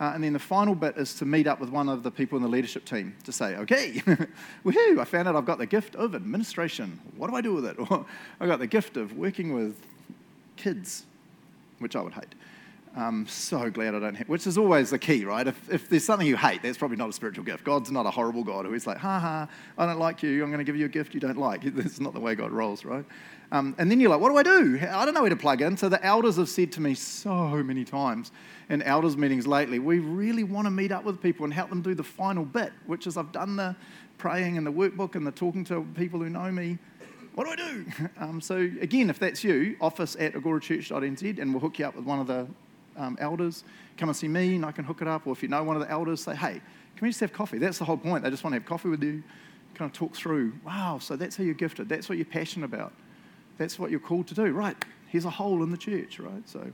Uh, 0.00 0.12
and 0.14 0.24
then 0.24 0.32
the 0.32 0.38
final 0.38 0.74
bit 0.74 0.96
is 0.96 1.14
to 1.14 1.26
meet 1.26 1.46
up 1.46 1.60
with 1.60 1.68
one 1.68 1.90
of 1.90 2.02
the 2.02 2.10
people 2.10 2.36
in 2.38 2.42
the 2.42 2.48
leadership 2.48 2.86
team 2.86 3.14
to 3.22 3.30
say, 3.30 3.54
okay, 3.56 3.92
woohoo, 4.64 4.98
I 4.98 5.04
found 5.04 5.28
out 5.28 5.36
I've 5.36 5.44
got 5.44 5.58
the 5.58 5.66
gift 5.66 5.94
of 5.94 6.14
administration. 6.14 6.98
What 7.18 7.28
do 7.28 7.36
I 7.36 7.42
do 7.42 7.52
with 7.52 7.66
it? 7.66 7.76
Or 7.90 8.06
I've 8.40 8.48
got 8.48 8.60
the 8.60 8.66
gift 8.66 8.96
of 8.96 9.12
working 9.12 9.52
with 9.52 9.76
kids, 10.56 11.04
which 11.80 11.94
I 11.96 12.00
would 12.00 12.14
hate. 12.14 12.34
I'm 12.96 13.26
so 13.26 13.70
glad 13.70 13.96
I 13.96 13.98
don't 13.98 14.14
have, 14.14 14.28
which 14.28 14.46
is 14.46 14.56
always 14.56 14.90
the 14.90 15.00
key, 15.00 15.24
right? 15.24 15.46
If, 15.48 15.72
if 15.72 15.88
there's 15.88 16.04
something 16.04 16.28
you 16.28 16.36
hate, 16.36 16.62
that's 16.62 16.78
probably 16.78 16.96
not 16.96 17.08
a 17.08 17.12
spiritual 17.12 17.44
gift. 17.44 17.64
God's 17.64 17.90
not 17.90 18.06
a 18.06 18.10
horrible 18.10 18.44
God 18.44 18.66
who's 18.66 18.86
like, 18.86 18.98
ha 18.98 19.18
ha, 19.18 19.48
I 19.76 19.86
don't 19.86 19.98
like 19.98 20.22
you, 20.22 20.44
I'm 20.44 20.50
going 20.50 20.58
to 20.58 20.64
give 20.64 20.76
you 20.76 20.86
a 20.86 20.88
gift 20.88 21.12
you 21.12 21.18
don't 21.18 21.36
like. 21.36 21.62
That's 21.74 21.98
not 21.98 22.14
the 22.14 22.20
way 22.20 22.36
God 22.36 22.52
rolls, 22.52 22.84
right? 22.84 23.04
Um, 23.50 23.74
and 23.78 23.90
then 23.90 23.98
you're 23.98 24.10
like, 24.10 24.20
what 24.20 24.30
do 24.30 24.36
I 24.36 24.42
do? 24.44 24.78
I 24.88 25.04
don't 25.04 25.12
know 25.12 25.22
where 25.22 25.30
to 25.30 25.36
plug 25.36 25.60
in. 25.60 25.76
So 25.76 25.88
the 25.88 26.04
elders 26.04 26.36
have 26.36 26.48
said 26.48 26.70
to 26.72 26.80
me 26.80 26.94
so 26.94 27.62
many 27.64 27.84
times 27.84 28.30
in 28.68 28.80
elders 28.82 29.16
meetings 29.16 29.46
lately, 29.46 29.80
we 29.80 29.98
really 29.98 30.44
want 30.44 30.66
to 30.66 30.70
meet 30.70 30.92
up 30.92 31.04
with 31.04 31.20
people 31.20 31.44
and 31.44 31.52
help 31.52 31.70
them 31.70 31.82
do 31.82 31.94
the 31.94 32.04
final 32.04 32.44
bit, 32.44 32.72
which 32.86 33.08
is 33.08 33.16
I've 33.16 33.32
done 33.32 33.56
the 33.56 33.74
praying 34.18 34.56
and 34.56 34.64
the 34.64 34.72
workbook 34.72 35.16
and 35.16 35.26
the 35.26 35.32
talking 35.32 35.64
to 35.64 35.84
people 35.94 36.20
who 36.20 36.30
know 36.30 36.50
me. 36.52 36.78
What 37.34 37.44
do 37.44 37.50
I 37.50 37.56
do? 37.56 37.86
Um, 38.20 38.40
so 38.40 38.56
again, 38.56 39.10
if 39.10 39.18
that's 39.18 39.42
you, 39.42 39.76
office 39.80 40.16
at 40.18 40.34
agorachurch.nz 40.34 41.40
and 41.40 41.52
we'll 41.52 41.60
hook 41.60 41.80
you 41.80 41.86
up 41.86 41.96
with 41.96 42.04
one 42.04 42.20
of 42.20 42.28
the 42.28 42.46
um, 42.96 43.16
elders. 43.20 43.64
Come 43.96 44.08
and 44.08 44.16
see 44.16 44.28
me 44.28 44.56
and 44.56 44.64
I 44.64 44.72
can 44.72 44.84
hook 44.84 45.02
it 45.02 45.08
up. 45.08 45.26
Or 45.26 45.32
if 45.32 45.42
you 45.42 45.48
know 45.48 45.62
one 45.62 45.76
of 45.76 45.82
the 45.82 45.90
elders, 45.90 46.22
say, 46.22 46.34
hey, 46.34 46.60
can 46.96 47.06
we 47.06 47.08
just 47.08 47.20
have 47.20 47.32
coffee? 47.32 47.58
That's 47.58 47.78
the 47.78 47.84
whole 47.84 47.96
point. 47.96 48.24
They 48.24 48.30
just 48.30 48.44
want 48.44 48.54
to 48.54 48.60
have 48.60 48.66
coffee 48.66 48.88
with 48.88 49.02
you, 49.02 49.22
kind 49.74 49.90
of 49.90 49.96
talk 49.96 50.14
through, 50.14 50.52
wow, 50.64 50.98
so 51.00 51.16
that's 51.16 51.36
how 51.36 51.44
you're 51.44 51.54
gifted. 51.54 51.88
That's 51.88 52.08
what 52.08 52.18
you're 52.18 52.24
passionate 52.24 52.66
about. 52.66 52.92
That's 53.58 53.78
what 53.78 53.90
you're 53.90 54.00
called 54.00 54.28
to 54.28 54.34
do. 54.34 54.52
Right, 54.52 54.76
here's 55.08 55.24
a 55.24 55.30
hole 55.30 55.62
in 55.62 55.70
the 55.70 55.76
church, 55.76 56.18
right? 56.18 56.48
So, 56.48 56.64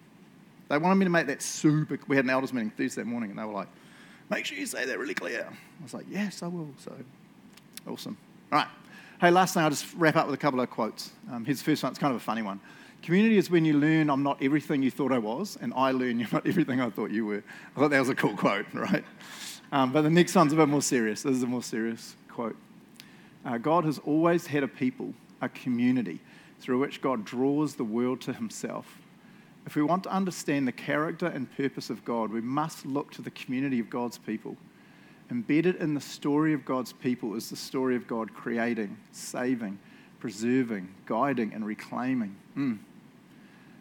They 0.69 0.79
wanted 0.79 0.97
me 0.97 1.05
to 1.07 1.11
make 1.11 1.27
that 1.27 1.43
super. 1.43 1.99
We 2.07 2.17
had 2.17 2.25
an 2.25 2.31
elders 2.31 2.53
meeting 2.53 2.71
Thursday 2.71 3.03
morning, 3.03 3.31
and 3.31 3.39
they 3.39 3.45
were 3.45 3.53
like, 3.53 3.69
"Make 4.31 4.47
sure 4.47 4.57
you 4.57 4.67
say 4.67 4.85
that 4.85 4.99
really 4.99 5.15
clear." 5.15 5.49
I 5.51 5.83
was 5.83 5.95
like, 5.95 6.07
"Yes, 6.09 6.43
I 6.43 6.47
will." 6.47 6.69
So 6.79 6.95
awesome. 7.89 8.17
All 8.53 8.59
right. 8.61 8.69
Hey, 9.21 9.31
last 9.31 9.55
thing, 9.55 9.63
I'll 9.63 9.71
just 9.71 9.93
wrap 9.97 10.17
up 10.17 10.27
with 10.27 10.35
a 10.35 10.39
couple 10.39 10.61
of 10.61 10.71
quotes. 10.71 11.11
Um, 11.31 11.45
here's 11.45 11.59
the 11.59 11.65
first 11.65 11.83
one. 11.83 11.91
It's 11.91 11.99
kind 11.99 12.15
of 12.15 12.21
a 12.21 12.25
funny 12.25 12.43
one. 12.43 12.61
Community 13.03 13.39
is 13.39 13.51
when 13.51 13.65
you 13.65 13.79
learn 13.79 14.11
I'm 14.11 14.23
not 14.23 14.43
everything 14.43 14.83
you 14.83 14.91
thought 14.91 15.13
I 15.13 15.19
was, 15.19 15.57
and 15.61 15.73
I 15.75 15.91
learn 15.93 16.21
you're 16.21 16.29
not 16.33 16.47
everything 16.47 16.81
I 16.81 16.91
thought 16.91 17.11
you 17.11 17.25
were. 17.25 17.43
I 17.75 17.81
thought 17.81 17.91
that 17.91 17.99
was 17.99 18.11
a 18.11 18.15
cool 18.15 18.37
quote, 18.37 18.67
right? 18.75 19.05
Um, 19.73 19.93
but 19.93 20.03
the 20.03 20.11
next 20.11 20.35
one's 20.35 20.53
a 20.53 20.57
bit 20.57 20.69
more 20.69 20.83
serious. 20.83 21.23
This 21.23 21.37
is 21.37 21.43
a 21.43 21.47
more 21.47 21.63
serious 21.63 22.17
quote. 22.29 22.57
Uh, 23.45 23.57
God 23.57 23.85
has 23.85 23.99
always 24.01 24.47
had 24.47 24.63
a 24.63 24.69
people, 24.69 25.15
a 25.41 25.49
community, 25.49 26.21
through 26.61 26.79
which 26.79 27.01
God 27.01 27.25
draws 27.25 27.75
the 27.75 27.85
world 27.85 28.21
to 28.23 28.33
himself. 28.33 28.99
If 29.67 29.77
we 29.77 29.83
want 29.83 30.05
to 30.05 30.11
understand 30.11 30.67
the 30.67 30.73
character 30.73 31.27
and 31.27 31.51
purpose 31.57 31.91
of 31.91 32.05
God, 32.05 32.31
we 32.31 32.41
must 32.41 32.85
look 32.85 33.13
to 33.13 33.23
the 33.23 33.31
community 33.31 33.81
of 33.81 33.89
God's 33.89 34.19
people. 34.19 34.57
Embedded 35.31 35.77
in 35.77 35.95
the 35.95 36.01
story 36.01 36.53
of 36.53 36.65
God's 36.65 36.93
people 36.93 37.35
is 37.35 37.51
the 37.51 37.57
story 37.57 37.95
of 37.95 38.07
God 38.07 38.35
creating, 38.35 38.99
saving, 39.13 39.79
preserving, 40.19 40.93
guiding, 41.07 41.53
and 41.55 41.65
reclaiming. 41.65 42.37
Mm. 42.57 42.79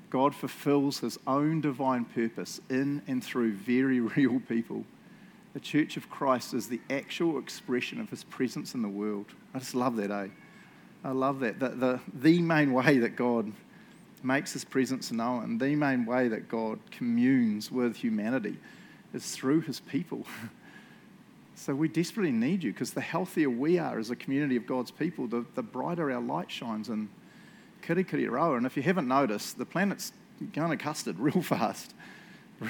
God 0.10 0.34
fulfills 0.34 1.00
his 1.00 1.20
own 1.28 1.62
divine 1.62 2.06
purpose 2.06 2.60
in 2.70 3.02
and 3.08 3.24
through 3.24 3.54
very 3.54 4.00
real 4.18 4.40
people. 4.40 4.84
The 5.54 5.60
Church 5.60 5.98
of 5.98 6.10
Christ 6.10 6.54
is 6.54 6.68
the 6.68 6.82
actual 6.90 7.40
expression 7.40 8.00
of 8.00 8.10
his 8.10 8.24
presence 8.24 8.74
in 8.74 8.82
the 8.82 8.88
world. 8.88 9.28
I 9.54 9.60
just 9.60 9.76
love 9.76 9.96
that, 9.98 10.12
eh? 10.12 10.28
I 11.04 11.12
love 11.12 11.40
that. 11.40 11.60
The, 11.60 11.70
the, 11.70 12.00
the 12.14 12.42
main 12.42 12.74
way 12.74 13.00
that 13.00 13.16
God 13.16 13.52
makes 14.22 14.54
his 14.54 14.66
presence 14.66 15.12
known, 15.12 15.58
the 15.58 15.76
main 15.76 16.06
way 16.06 16.28
that 16.28 16.50
God 16.50 16.80
communes 16.92 17.72
with 17.72 17.96
humanity 17.96 18.58
is 19.14 19.32
through 19.32 19.62
his 19.62 19.80
people. 19.80 20.26
So 21.60 21.76
we 21.76 21.90
desperately 21.90 22.32
need 22.32 22.64
you 22.64 22.72
because 22.72 22.92
the 22.92 23.02
healthier 23.02 23.50
we 23.50 23.78
are 23.80 24.00
as 24.00 24.12
a 24.12 24.16
community 24.16 24.56
of 24.56 24.66
God's 24.66 24.92
people, 24.92 25.28
the, 25.28 25.46
the 25.56 25.62
brighter 25.62 26.10
our 26.10 26.22
light 26.22 26.50
shines 26.50 26.88
in 27.98 28.06
Kirikiriroa. 28.06 28.58
And 28.58 28.66
if 28.66 28.78
you 28.78 28.84
haven't 28.84 29.08
noticed, 29.08 29.58
the 29.58 29.66
planet's 29.66 30.14
going 30.54 30.70
to 30.72 30.78
custard 30.78 31.20
real 31.20 31.42
fast, 31.42 31.94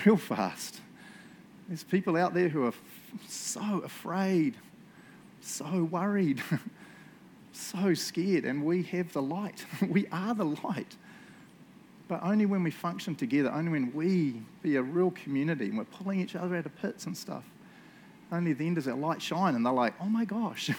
real 0.05 0.17
fast. 0.17 0.81
There's 1.67 1.83
people 1.83 2.17
out 2.17 2.33
there 2.33 2.49
who 2.49 2.63
are 2.63 2.69
f- 2.69 2.81
so 3.27 3.79
afraid, 3.85 4.55
so 5.41 5.83
worried, 5.83 6.41
so 7.51 7.93
scared, 7.93 8.45
and 8.45 8.65
we 8.65 8.83
have 8.83 9.13
the 9.13 9.21
light. 9.21 9.65
we 9.87 10.07
are 10.11 10.33
the 10.33 10.45
light. 10.45 10.95
But 12.07 12.23
only 12.23 12.47
when 12.47 12.63
we 12.63 12.71
function 12.71 13.13
together, 13.13 13.51
only 13.51 13.71
when 13.71 13.93
we 13.93 14.41
be 14.63 14.77
a 14.77 14.81
real 14.81 15.11
community 15.11 15.65
and 15.65 15.77
we're 15.77 15.83
pulling 15.83 16.19
each 16.19 16.35
other 16.35 16.55
out 16.55 16.65
of 16.65 16.75
pits 16.81 17.05
and 17.05 17.15
stuff, 17.15 17.43
only 18.31 18.53
then 18.53 18.73
does 18.73 18.87
our 18.87 18.95
light 18.95 19.21
shine. 19.21 19.53
And 19.53 19.63
they're 19.63 19.71
like, 19.71 19.93
oh 20.01 20.09
my 20.09 20.25
gosh, 20.25 20.71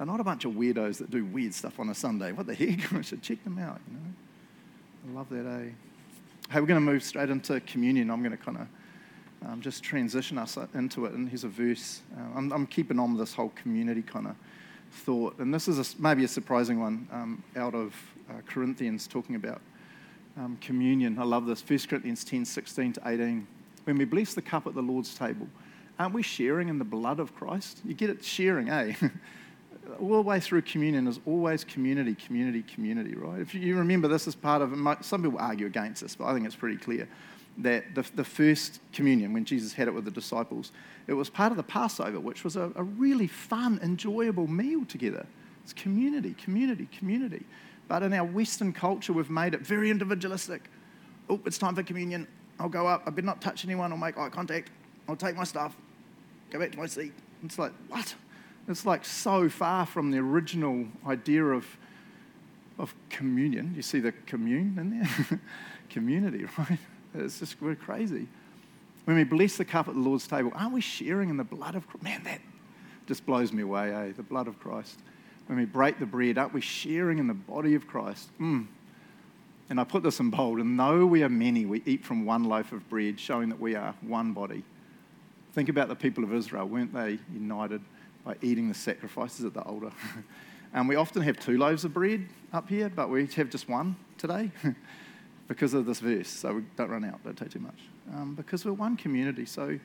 they're 0.00 0.06
not 0.06 0.18
a 0.18 0.24
bunch 0.24 0.46
of 0.46 0.52
weirdos 0.52 0.96
that 0.96 1.10
do 1.10 1.26
weird 1.26 1.52
stuff 1.52 1.78
on 1.78 1.90
a 1.90 1.94
Sunday. 1.94 2.32
What 2.32 2.46
the 2.46 2.54
heck? 2.54 2.90
I 2.94 3.02
should 3.02 3.20
check 3.20 3.44
them 3.44 3.58
out, 3.58 3.78
you 3.86 3.98
know. 3.98 5.12
I 5.12 5.18
love 5.18 5.28
that, 5.28 5.46
eh? 5.46 5.68
Hey, 6.50 6.58
we're 6.58 6.66
going 6.66 6.80
to 6.80 6.92
move 6.92 7.02
straight 7.02 7.28
into 7.28 7.60
communion. 7.60 8.10
I'm 8.10 8.22
going 8.22 8.34
to 8.34 8.42
kind 8.42 8.56
of 8.56 9.46
um, 9.46 9.60
just 9.60 9.82
transition 9.82 10.38
us 10.38 10.56
into 10.72 11.04
it. 11.04 11.12
And 11.12 11.28
here's 11.28 11.44
a 11.44 11.48
verse. 11.48 12.00
Uh, 12.16 12.38
I'm, 12.38 12.50
I'm, 12.50 12.66
keeping 12.66 12.98
on 12.98 13.10
with 13.10 13.20
this 13.20 13.34
whole 13.34 13.50
community 13.50 14.00
kind 14.00 14.26
of 14.26 14.36
thought. 14.90 15.38
And 15.38 15.52
this 15.52 15.68
is 15.68 15.78
a, 15.78 16.00
maybe 16.00 16.24
a 16.24 16.28
surprising 16.28 16.80
one 16.80 17.06
um, 17.12 17.44
out 17.54 17.74
of 17.74 17.94
uh, 18.30 18.40
Corinthians 18.46 19.06
talking 19.06 19.36
about 19.36 19.60
um, 20.38 20.56
communion. 20.62 21.18
I 21.18 21.24
love 21.24 21.44
this. 21.44 21.62
1 21.62 21.78
Corinthians 21.90 22.24
10 22.24 22.46
16 22.46 22.94
to 22.94 23.02
18. 23.04 23.46
When 23.84 23.98
we 23.98 24.06
bless 24.06 24.32
the 24.32 24.40
cup 24.40 24.66
at 24.66 24.74
the 24.74 24.82
Lord's 24.82 25.14
table, 25.14 25.46
Aren't 26.00 26.14
we 26.14 26.22
sharing 26.22 26.70
in 26.70 26.78
the 26.78 26.84
blood 26.84 27.20
of 27.20 27.34
Christ? 27.34 27.82
You 27.84 27.92
get 27.92 28.08
it 28.08 28.24
sharing, 28.24 28.70
eh? 28.70 28.94
All 29.98 30.16
the 30.16 30.22
way 30.22 30.40
through 30.40 30.62
communion 30.62 31.06
is 31.06 31.20
always 31.26 31.64
community, 31.64 32.14
community, 32.14 32.62
community, 32.62 33.14
right? 33.14 33.40
If 33.40 33.54
you 33.54 33.76
remember, 33.76 34.08
this 34.08 34.26
is 34.26 34.34
part 34.34 34.62
of. 34.62 34.70
Some 35.04 35.22
people 35.22 35.38
argue 35.38 35.66
against 35.66 36.02
this, 36.02 36.14
but 36.14 36.26
I 36.26 36.34
think 36.34 36.46
it's 36.46 36.56
pretty 36.56 36.76
clear 36.76 37.08
that 37.58 37.94
the, 37.94 38.04
the 38.14 38.24
first 38.24 38.80
communion, 38.92 39.32
when 39.32 39.44
Jesus 39.44 39.72
had 39.72 39.88
it 39.88 39.94
with 39.94 40.04
the 40.04 40.10
disciples, 40.10 40.72
it 41.06 41.14
was 41.14 41.28
part 41.28 41.50
of 41.50 41.56
the 41.56 41.62
Passover, 41.62 42.20
which 42.20 42.44
was 42.44 42.56
a, 42.56 42.70
a 42.76 42.82
really 42.82 43.26
fun, 43.26 43.80
enjoyable 43.82 44.46
meal 44.46 44.84
together. 44.84 45.26
It's 45.64 45.72
community, 45.72 46.34
community, 46.34 46.88
community. 46.96 47.44
But 47.88 48.02
in 48.02 48.12
our 48.12 48.24
Western 48.24 48.72
culture, 48.72 49.12
we've 49.12 49.30
made 49.30 49.54
it 49.54 49.60
very 49.60 49.90
individualistic. 49.90 50.70
Oh, 51.28 51.40
it's 51.44 51.58
time 51.58 51.74
for 51.74 51.82
communion. 51.82 52.28
I'll 52.58 52.68
go 52.68 52.86
up. 52.86 53.02
I 53.06 53.10
better 53.10 53.26
not 53.26 53.40
touch 53.40 53.64
anyone 53.64 53.92
or 53.92 53.98
make 53.98 54.16
eye 54.16 54.28
contact. 54.28 54.70
I'll 55.08 55.16
take 55.16 55.36
my 55.36 55.44
stuff 55.44 55.76
go 56.50 56.58
back 56.58 56.72
to 56.72 56.78
my 56.78 56.86
seat. 56.86 57.12
It's 57.44 57.58
like, 57.58 57.72
what? 57.88 58.14
It's 58.70 58.86
like 58.86 59.04
so 59.04 59.48
far 59.48 59.84
from 59.84 60.12
the 60.12 60.18
original 60.18 60.86
idea 61.04 61.44
of, 61.44 61.66
of 62.78 62.94
communion. 63.10 63.72
You 63.74 63.82
see 63.82 63.98
the 63.98 64.12
commune 64.26 64.78
in 64.78 65.00
there? 65.00 65.40
Community, 65.90 66.46
right? 66.58 66.78
It's 67.12 67.40
just, 67.40 67.60
we're 67.60 67.74
crazy. 67.74 68.28
When 69.06 69.16
we 69.16 69.24
bless 69.24 69.56
the 69.56 69.64
cup 69.64 69.88
at 69.88 69.94
the 69.94 70.00
Lord's 70.00 70.28
table, 70.28 70.52
aren't 70.54 70.72
we 70.72 70.80
sharing 70.80 71.30
in 71.30 71.36
the 71.36 71.42
blood 71.42 71.74
of 71.74 71.88
Christ? 71.88 72.04
Man, 72.04 72.22
that 72.22 72.40
just 73.08 73.26
blows 73.26 73.52
me 73.52 73.62
away, 73.62 73.92
eh? 73.92 74.12
The 74.16 74.22
blood 74.22 74.46
of 74.46 74.60
Christ. 74.60 75.00
When 75.46 75.58
we 75.58 75.64
break 75.64 75.98
the 75.98 76.06
bread, 76.06 76.38
aren't 76.38 76.54
we 76.54 76.60
sharing 76.60 77.18
in 77.18 77.26
the 77.26 77.34
body 77.34 77.74
of 77.74 77.88
Christ? 77.88 78.30
Mm. 78.40 78.68
And 79.68 79.80
I 79.80 79.84
put 79.84 80.04
this 80.04 80.20
in 80.20 80.30
bold, 80.30 80.60
and 80.60 80.78
though 80.78 81.04
we 81.06 81.24
are 81.24 81.28
many, 81.28 81.66
we 81.66 81.82
eat 81.86 82.04
from 82.04 82.24
one 82.24 82.44
loaf 82.44 82.70
of 82.70 82.88
bread, 82.88 83.18
showing 83.18 83.48
that 83.48 83.58
we 83.58 83.74
are 83.74 83.96
one 84.00 84.32
body. 84.32 84.62
Think 85.54 85.68
about 85.68 85.88
the 85.88 85.96
people 85.96 86.22
of 86.22 86.32
Israel. 86.32 86.66
Weren't 86.66 86.94
they 86.94 87.18
united 87.32 87.80
by 88.24 88.36
eating 88.42 88.68
the 88.68 88.74
sacrifices 88.74 89.44
at 89.44 89.54
the 89.54 89.62
altar? 89.62 89.92
and 90.74 90.88
we 90.88 90.96
often 90.96 91.22
have 91.22 91.38
two 91.38 91.58
loaves 91.58 91.84
of 91.84 91.94
bread 91.94 92.26
up 92.52 92.68
here, 92.68 92.88
but 92.88 93.08
we 93.10 93.26
have 93.26 93.50
just 93.50 93.68
one 93.68 93.96
today 94.18 94.50
because 95.48 95.74
of 95.74 95.86
this 95.86 96.00
verse. 96.00 96.28
So 96.28 96.54
we 96.54 96.62
don't 96.76 96.90
run 96.90 97.04
out, 97.04 97.22
don't 97.24 97.36
take 97.36 97.50
too 97.50 97.60
much. 97.60 97.78
Um, 98.14 98.34
because 98.34 98.64
we're 98.64 98.72
one 98.72 98.96
community. 98.96 99.46
So 99.46 99.78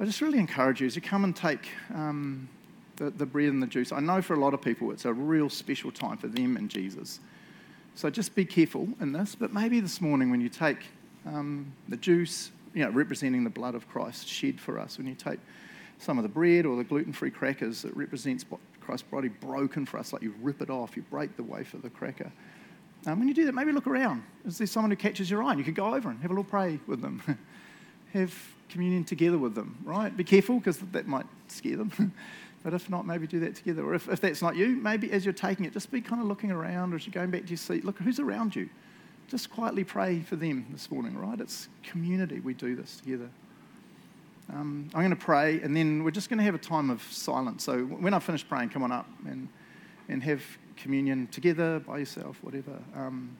I 0.00 0.04
just 0.04 0.20
really 0.20 0.38
encourage 0.38 0.80
you 0.80 0.86
as 0.86 0.96
you 0.96 1.02
come 1.02 1.24
and 1.24 1.34
take 1.34 1.68
um, 1.94 2.48
the, 2.96 3.10
the 3.10 3.26
bread 3.26 3.48
and 3.48 3.62
the 3.62 3.66
juice. 3.66 3.92
I 3.92 4.00
know 4.00 4.22
for 4.22 4.34
a 4.34 4.40
lot 4.40 4.54
of 4.54 4.62
people 4.62 4.90
it's 4.90 5.04
a 5.04 5.12
real 5.12 5.48
special 5.48 5.90
time 5.90 6.16
for 6.16 6.28
them 6.28 6.56
and 6.56 6.68
Jesus. 6.68 7.20
So 7.94 8.10
just 8.10 8.34
be 8.34 8.44
careful 8.44 8.88
in 9.00 9.12
this, 9.12 9.34
but 9.34 9.52
maybe 9.52 9.80
this 9.80 10.00
morning 10.00 10.30
when 10.30 10.40
you 10.40 10.48
take 10.48 10.78
um, 11.26 11.72
the 11.88 11.96
juice 11.96 12.52
you 12.74 12.84
know, 12.84 12.90
representing 12.90 13.44
the 13.44 13.50
blood 13.50 13.74
of 13.74 13.88
Christ 13.88 14.28
shed 14.28 14.60
for 14.60 14.78
us. 14.78 14.98
When 14.98 15.06
you 15.06 15.14
take 15.14 15.40
some 15.98 16.18
of 16.18 16.22
the 16.22 16.28
bread 16.28 16.66
or 16.66 16.76
the 16.76 16.84
gluten 16.84 17.12
free 17.12 17.30
crackers, 17.30 17.82
that 17.82 17.96
represents 17.96 18.44
Christ's 18.80 19.08
body 19.08 19.28
broken 19.28 19.84
for 19.84 19.98
us, 19.98 20.12
like 20.12 20.22
you 20.22 20.34
rip 20.40 20.62
it 20.62 20.70
off, 20.70 20.96
you 20.96 21.02
break 21.10 21.36
the 21.36 21.42
wafer 21.42 21.76
the 21.78 21.90
cracker. 21.90 22.30
Um, 23.06 23.18
when 23.18 23.28
you 23.28 23.34
do 23.34 23.44
that, 23.46 23.52
maybe 23.52 23.72
look 23.72 23.86
around. 23.86 24.22
Is 24.44 24.58
there 24.58 24.66
someone 24.66 24.90
who 24.90 24.96
catches 24.96 25.30
your 25.30 25.42
eye? 25.42 25.50
And 25.50 25.58
you 25.58 25.64
could 25.64 25.74
go 25.74 25.94
over 25.94 26.10
and 26.10 26.20
have 26.20 26.30
a 26.30 26.34
little 26.34 26.44
pray 26.44 26.80
with 26.86 27.00
them, 27.00 27.22
have 28.12 28.34
communion 28.68 29.04
together 29.04 29.38
with 29.38 29.54
them, 29.54 29.78
right? 29.84 30.14
Be 30.16 30.24
careful 30.24 30.58
because 30.58 30.78
that 30.78 31.06
might 31.06 31.26
scare 31.48 31.76
them. 31.76 32.12
but 32.62 32.74
if 32.74 32.90
not, 32.90 33.06
maybe 33.06 33.26
do 33.26 33.40
that 33.40 33.54
together. 33.54 33.84
Or 33.84 33.94
if, 33.94 34.08
if 34.08 34.20
that's 34.20 34.42
not 34.42 34.56
you, 34.56 34.68
maybe 34.68 35.10
as 35.12 35.24
you're 35.24 35.32
taking 35.32 35.64
it, 35.64 35.72
just 35.72 35.90
be 35.90 36.00
kind 36.00 36.20
of 36.20 36.26
looking 36.26 36.50
around 36.50 36.92
or 36.92 36.96
as 36.96 37.06
you're 37.06 37.14
going 37.14 37.30
back 37.30 37.42
to 37.42 37.48
your 37.48 37.56
seat, 37.56 37.84
look 37.84 37.98
who's 37.98 38.18
around 38.18 38.56
you 38.56 38.68
just 39.28 39.50
quietly 39.50 39.84
pray 39.84 40.20
for 40.20 40.36
them 40.36 40.66
this 40.70 40.90
morning, 40.90 41.16
right? 41.16 41.38
It's 41.40 41.68
community. 41.82 42.40
We 42.40 42.54
do 42.54 42.74
this 42.74 42.96
together. 42.96 43.28
Um, 44.52 44.88
I'm 44.94 45.00
going 45.00 45.10
to 45.10 45.16
pray, 45.16 45.60
and 45.60 45.76
then 45.76 46.04
we're 46.04 46.10
just 46.10 46.30
going 46.30 46.38
to 46.38 46.44
have 46.44 46.54
a 46.54 46.58
time 46.58 46.90
of 46.90 47.02
silence. 47.02 47.64
So 47.64 47.84
when 47.84 48.14
I 48.14 48.18
finish 48.18 48.46
praying, 48.48 48.70
come 48.70 48.82
on 48.82 48.92
up 48.92 49.08
and, 49.26 49.48
and 50.08 50.22
have 50.22 50.42
communion 50.76 51.26
together, 51.28 51.80
by 51.80 51.98
yourself, 51.98 52.38
whatever. 52.42 52.78
Um, 52.94 53.36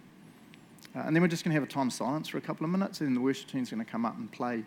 uh, 0.95 1.01
and 1.01 1.17
then 1.17 1.23
we're 1.23 1.29
just 1.29 1.45
going 1.45 1.55
to 1.55 1.61
have 1.61 1.69
a 1.69 1.73
time 1.73 1.89
of 1.89 1.93
silence 1.93 2.29
for 2.29 2.39
a 2.39 2.43
couple 2.43 2.65
of 2.65 2.71
minutes, 2.71 3.01
and 3.01 3.09
then 3.09 3.15
the 3.15 3.21
worship 3.21 3.49
team's 3.49 3.71
going 3.71 3.85
to 3.85 3.91
come 3.91 4.05
up 4.05 4.19
and 4.19 4.31
play 4.31 4.65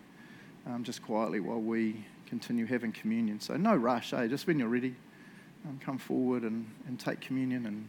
um, 0.65 0.83
just 0.83 1.03
quietly 1.03 1.39
while 1.39 1.59
we 1.61 2.05
continue 2.25 2.65
having 2.65 2.91
communion. 2.91 3.39
So 3.39 3.55
no 3.57 3.75
rush, 3.75 4.13
eh? 4.13 4.27
Just 4.27 4.47
when 4.47 4.57
you're 4.57 4.67
ready, 4.67 4.95
um, 5.67 5.79
come 5.83 5.97
forward 5.97 6.43
and, 6.43 6.69
and 6.87 6.99
take 6.99 7.21
communion 7.21 7.65
and 7.65 7.87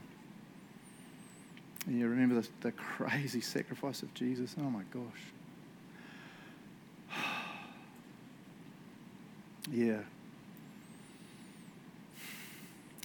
and 1.86 1.98
you 1.98 2.06
remember 2.06 2.40
the, 2.40 2.48
the 2.60 2.72
crazy 2.72 3.40
sacrifice 3.40 4.02
of 4.02 4.14
Jesus? 4.14 4.54
Oh 4.58 4.70
my 4.70 4.82
gosh. 4.92 5.02
Yeah. 9.72 10.02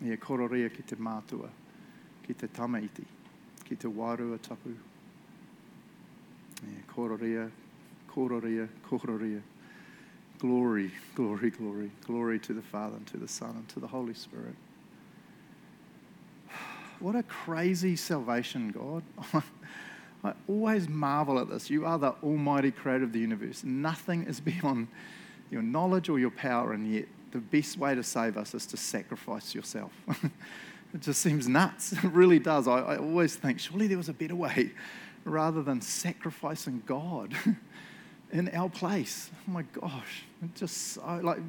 Ia 0.04 0.18
kororia 0.18 0.70
ki 0.70 0.84
te 0.84 0.96
mātua, 1.00 1.48
ki 2.26 2.34
te 2.34 2.48
tamaiti, 2.48 3.06
ki 3.64 3.76
te 3.76 3.88
wairua 3.88 4.38
tapu. 4.44 4.76
Ia 6.68 6.84
kororia, 6.92 7.50
kororia, 8.12 8.68
kororia. 8.90 9.42
Glory, 10.40 10.92
glory, 11.16 11.50
glory. 11.50 11.90
Glory 12.06 12.38
to 12.40 12.54
the 12.54 12.62
Father 12.62 12.98
and 12.98 13.08
to 13.08 13.18
the 13.18 13.28
Son 13.28 13.50
and 13.50 13.68
to 13.70 13.80
the 13.80 13.88
Holy 13.88 14.14
Spirit. 14.14 14.56
What 17.00 17.16
a 17.16 17.24
crazy 17.24 17.96
salvation, 17.96 18.72
God. 18.72 19.04
I 20.24 20.34
always 20.48 20.90
marvel 20.90 21.40
at 21.40 21.50
this. 21.50 21.70
You 21.70 21.86
are 21.86 21.98
the 21.98 22.14
almighty 22.24 22.72
creator 22.72 23.04
of 23.04 23.14
the 23.14 23.20
universe. 23.20 23.64
Nothing 23.64 24.24
is 24.26 24.40
beyond 24.40 24.88
your 25.52 25.62
knowledge 25.62 26.10
or 26.10 26.20
your 26.20 26.32
power, 26.32 26.74
and 26.74 26.94
yet 26.94 27.06
the 27.32 27.40
best 27.40 27.78
way 27.78 27.96
to 27.96 28.04
save 28.04 28.38
us 28.38 28.54
is 28.54 28.66
to 28.68 28.78
sacrifice 28.78 29.54
yourself. 29.54 29.92
it 30.94 31.02
just 31.02 31.22
seems 31.22 31.48
nuts. 31.48 31.94
It 32.04 32.12
really 32.12 32.40
does. 32.40 32.68
I, 32.68 32.80
I, 32.80 32.98
always 32.98 33.36
think, 33.36 33.60
surely 33.60 33.88
there 33.88 33.98
was 33.98 34.10
a 34.10 34.14
better 34.14 34.36
way 34.36 34.72
rather 35.26 35.62
than 35.62 35.82
sacrificing 35.82 36.84
God 36.86 37.34
in 38.32 38.50
our 38.50 38.70
place. 38.70 39.30
Oh 39.48 39.52
my 39.52 39.64
gosh. 39.64 40.24
It 40.44 40.56
just 40.56 40.94
so, 40.94 41.20
like 41.24 41.40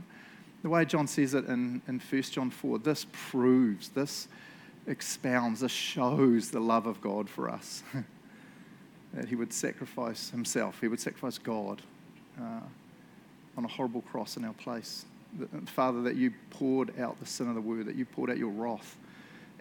the 0.62 0.68
way 0.68 0.84
John 0.84 1.06
says 1.06 1.34
it 1.34 1.46
in, 1.46 1.82
in 1.86 2.00
1 2.00 2.22
John 2.22 2.50
4, 2.50 2.78
this 2.80 3.06
proves, 3.12 3.90
this 3.90 4.28
expounds, 4.86 5.60
this 5.60 5.72
shows 5.72 6.50
the 6.50 6.60
love 6.60 6.86
of 6.86 7.00
God 7.00 7.28
for 7.28 7.48
us. 7.48 7.82
that 9.12 9.28
he 9.28 9.36
would 9.36 9.52
sacrifice 9.52 10.30
himself, 10.30 10.80
he 10.80 10.88
would 10.88 11.00
sacrifice 11.00 11.38
God 11.38 11.82
uh, 12.40 12.60
on 13.58 13.64
a 13.64 13.68
horrible 13.68 14.02
cross 14.02 14.36
in 14.36 14.44
our 14.44 14.54
place. 14.54 15.04
Father, 15.66 16.00
that 16.02 16.14
you 16.14 16.32
poured 16.50 16.98
out 17.00 17.18
the 17.18 17.26
sin 17.26 17.48
of 17.48 17.56
the 17.56 17.60
word, 17.60 17.86
that 17.86 17.96
you 17.96 18.04
poured 18.04 18.30
out 18.30 18.38
your 18.38 18.50
wrath, 18.50 18.96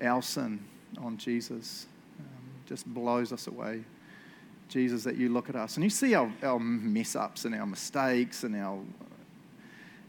our 0.02 0.22
sin 0.22 0.64
on 1.00 1.18
Jesus, 1.18 1.88
um, 2.20 2.26
just 2.68 2.86
blows 2.86 3.34
us 3.34 3.48
away. 3.48 3.84
Jesus, 4.70 5.04
that 5.04 5.18
you 5.18 5.30
look 5.30 5.50
at 5.50 5.56
us 5.56 5.76
and 5.76 5.84
you 5.84 5.90
see 5.90 6.14
our, 6.14 6.32
our 6.44 6.60
mess 6.60 7.16
ups 7.16 7.46
and 7.46 7.56
our 7.56 7.66
mistakes 7.66 8.44
and 8.44 8.56
our 8.56 8.80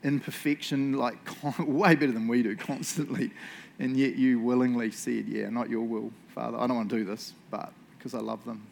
imperfection, 0.04 0.92
like 0.92 1.16
way 1.58 1.94
better 1.94 2.12
than 2.12 2.28
we 2.28 2.42
do 2.42 2.56
constantly. 2.56 3.30
And 3.78 3.96
yet 3.96 4.16
you 4.16 4.38
willingly 4.38 4.90
said, 4.90 5.26
Yeah, 5.28 5.48
not 5.48 5.70
your 5.70 5.82
will, 5.82 6.12
Father. 6.34 6.58
I 6.58 6.66
don't 6.66 6.76
want 6.76 6.90
to 6.90 6.98
do 6.98 7.04
this, 7.04 7.32
but 7.50 7.72
because 7.96 8.14
I 8.14 8.18
love 8.18 8.44
them, 8.44 8.66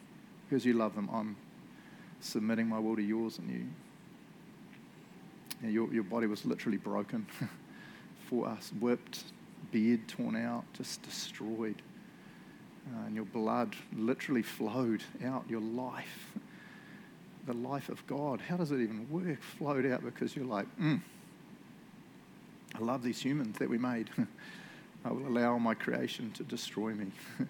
because 0.47 0.63
you 0.63 0.73
love 0.73 0.93
them, 0.93 1.09
I'm 1.11 1.37
submitting 2.19 2.67
my 2.67 2.77
will 2.77 2.95
to 2.97 3.01
yours 3.01 3.39
and 3.39 3.49
you. 3.49 3.65
Your, 5.63 5.91
your 5.93 6.03
body 6.03 6.27
was 6.27 6.45
literally 6.45 6.77
broken 6.77 7.25
for 8.29 8.47
us, 8.47 8.71
whipped, 8.79 9.23
beard 9.71 10.07
torn 10.07 10.35
out, 10.35 10.63
just 10.73 11.01
destroyed. 11.01 11.81
Uh, 12.87 13.05
and 13.07 13.15
your 13.15 13.25
blood 13.25 13.75
literally 13.93 14.43
flowed 14.43 15.03
out, 15.25 15.43
your 15.49 15.61
life, 15.61 16.33
the 17.45 17.53
life 17.53 17.89
of 17.89 18.05
God. 18.07 18.39
How 18.39 18.55
does 18.55 18.71
it 18.71 18.79
even 18.81 19.07
work? 19.09 19.41
Flowed 19.41 19.85
out 19.85 20.03
because 20.03 20.35
you're 20.35 20.45
like, 20.45 20.67
mm, 20.79 21.01
I 22.75 22.79
love 22.79 23.03
these 23.03 23.21
humans 23.21 23.57
that 23.59 23.69
we 23.69 23.77
made. 23.77 24.09
I 25.05 25.11
will 25.11 25.27
allow 25.27 25.57
my 25.57 25.73
creation 25.73 26.31
to 26.33 26.43
destroy 26.43 26.93
me. 26.93 27.07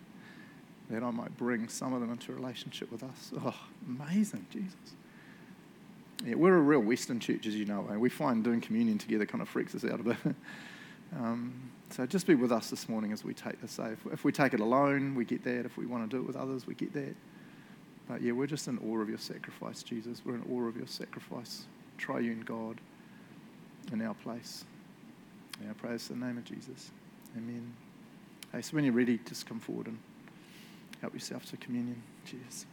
that 0.89 1.03
I 1.03 1.11
might 1.11 1.35
bring 1.37 1.67
some 1.67 1.93
of 1.93 2.01
them 2.01 2.11
into 2.11 2.31
relationship 2.31 2.91
with 2.91 3.03
us. 3.03 3.31
Oh, 3.43 3.55
amazing, 3.87 4.45
Jesus. 4.51 4.73
Yeah, 6.25 6.35
we're 6.35 6.55
a 6.55 6.61
real 6.61 6.79
Western 6.79 7.19
church, 7.19 7.45
as 7.45 7.55
you 7.55 7.65
know. 7.65 7.85
and 7.89 7.99
We 8.01 8.09
find 8.09 8.43
doing 8.43 8.61
communion 8.61 8.97
together 8.97 9.25
kind 9.25 9.41
of 9.41 9.49
freaks 9.49 9.75
us 9.75 9.85
out 9.85 9.99
a 9.99 10.03
bit. 10.03 10.17
um, 11.15 11.71
so 11.91 12.05
just 12.05 12.27
be 12.27 12.35
with 12.35 12.51
us 12.51 12.69
this 12.69 12.89
morning 12.89 13.11
as 13.11 13.23
we 13.23 13.33
take 13.33 13.61
this. 13.61 13.79
If, 13.79 13.99
if 14.11 14.23
we 14.23 14.31
take 14.31 14.53
it 14.53 14.59
alone, 14.59 15.15
we 15.15 15.25
get 15.25 15.43
that. 15.43 15.65
If 15.65 15.77
we 15.77 15.85
want 15.85 16.09
to 16.09 16.17
do 16.17 16.21
it 16.21 16.27
with 16.27 16.35
others, 16.35 16.65
we 16.67 16.73
get 16.73 16.93
that. 16.93 17.15
But 18.07 18.21
yeah, 18.21 18.31
we're 18.31 18.47
just 18.47 18.67
in 18.67 18.77
awe 18.79 18.99
of 18.99 19.09
your 19.09 19.17
sacrifice, 19.17 19.83
Jesus. 19.83 20.21
We're 20.25 20.35
in 20.35 20.45
awe 20.51 20.67
of 20.67 20.77
your 20.77 20.87
sacrifice, 20.87 21.65
triune 21.97 22.41
God, 22.41 22.79
in 23.91 24.01
our 24.01 24.13
place. 24.15 24.65
Yeah, 25.63 25.73
praise 25.77 26.09
in 26.09 26.19
the 26.19 26.25
name 26.25 26.37
of 26.37 26.45
Jesus. 26.45 26.91
Amen. 27.35 27.73
Hey, 28.51 28.61
so 28.61 28.75
when 28.75 28.85
you're 28.85 28.93
ready, 28.93 29.19
just 29.27 29.45
come 29.45 29.59
forward 29.59 29.87
and 29.87 29.97
help 31.01 31.13
yourself 31.13 31.45
to 31.47 31.57
communion. 31.57 32.01
Cheers. 32.25 32.65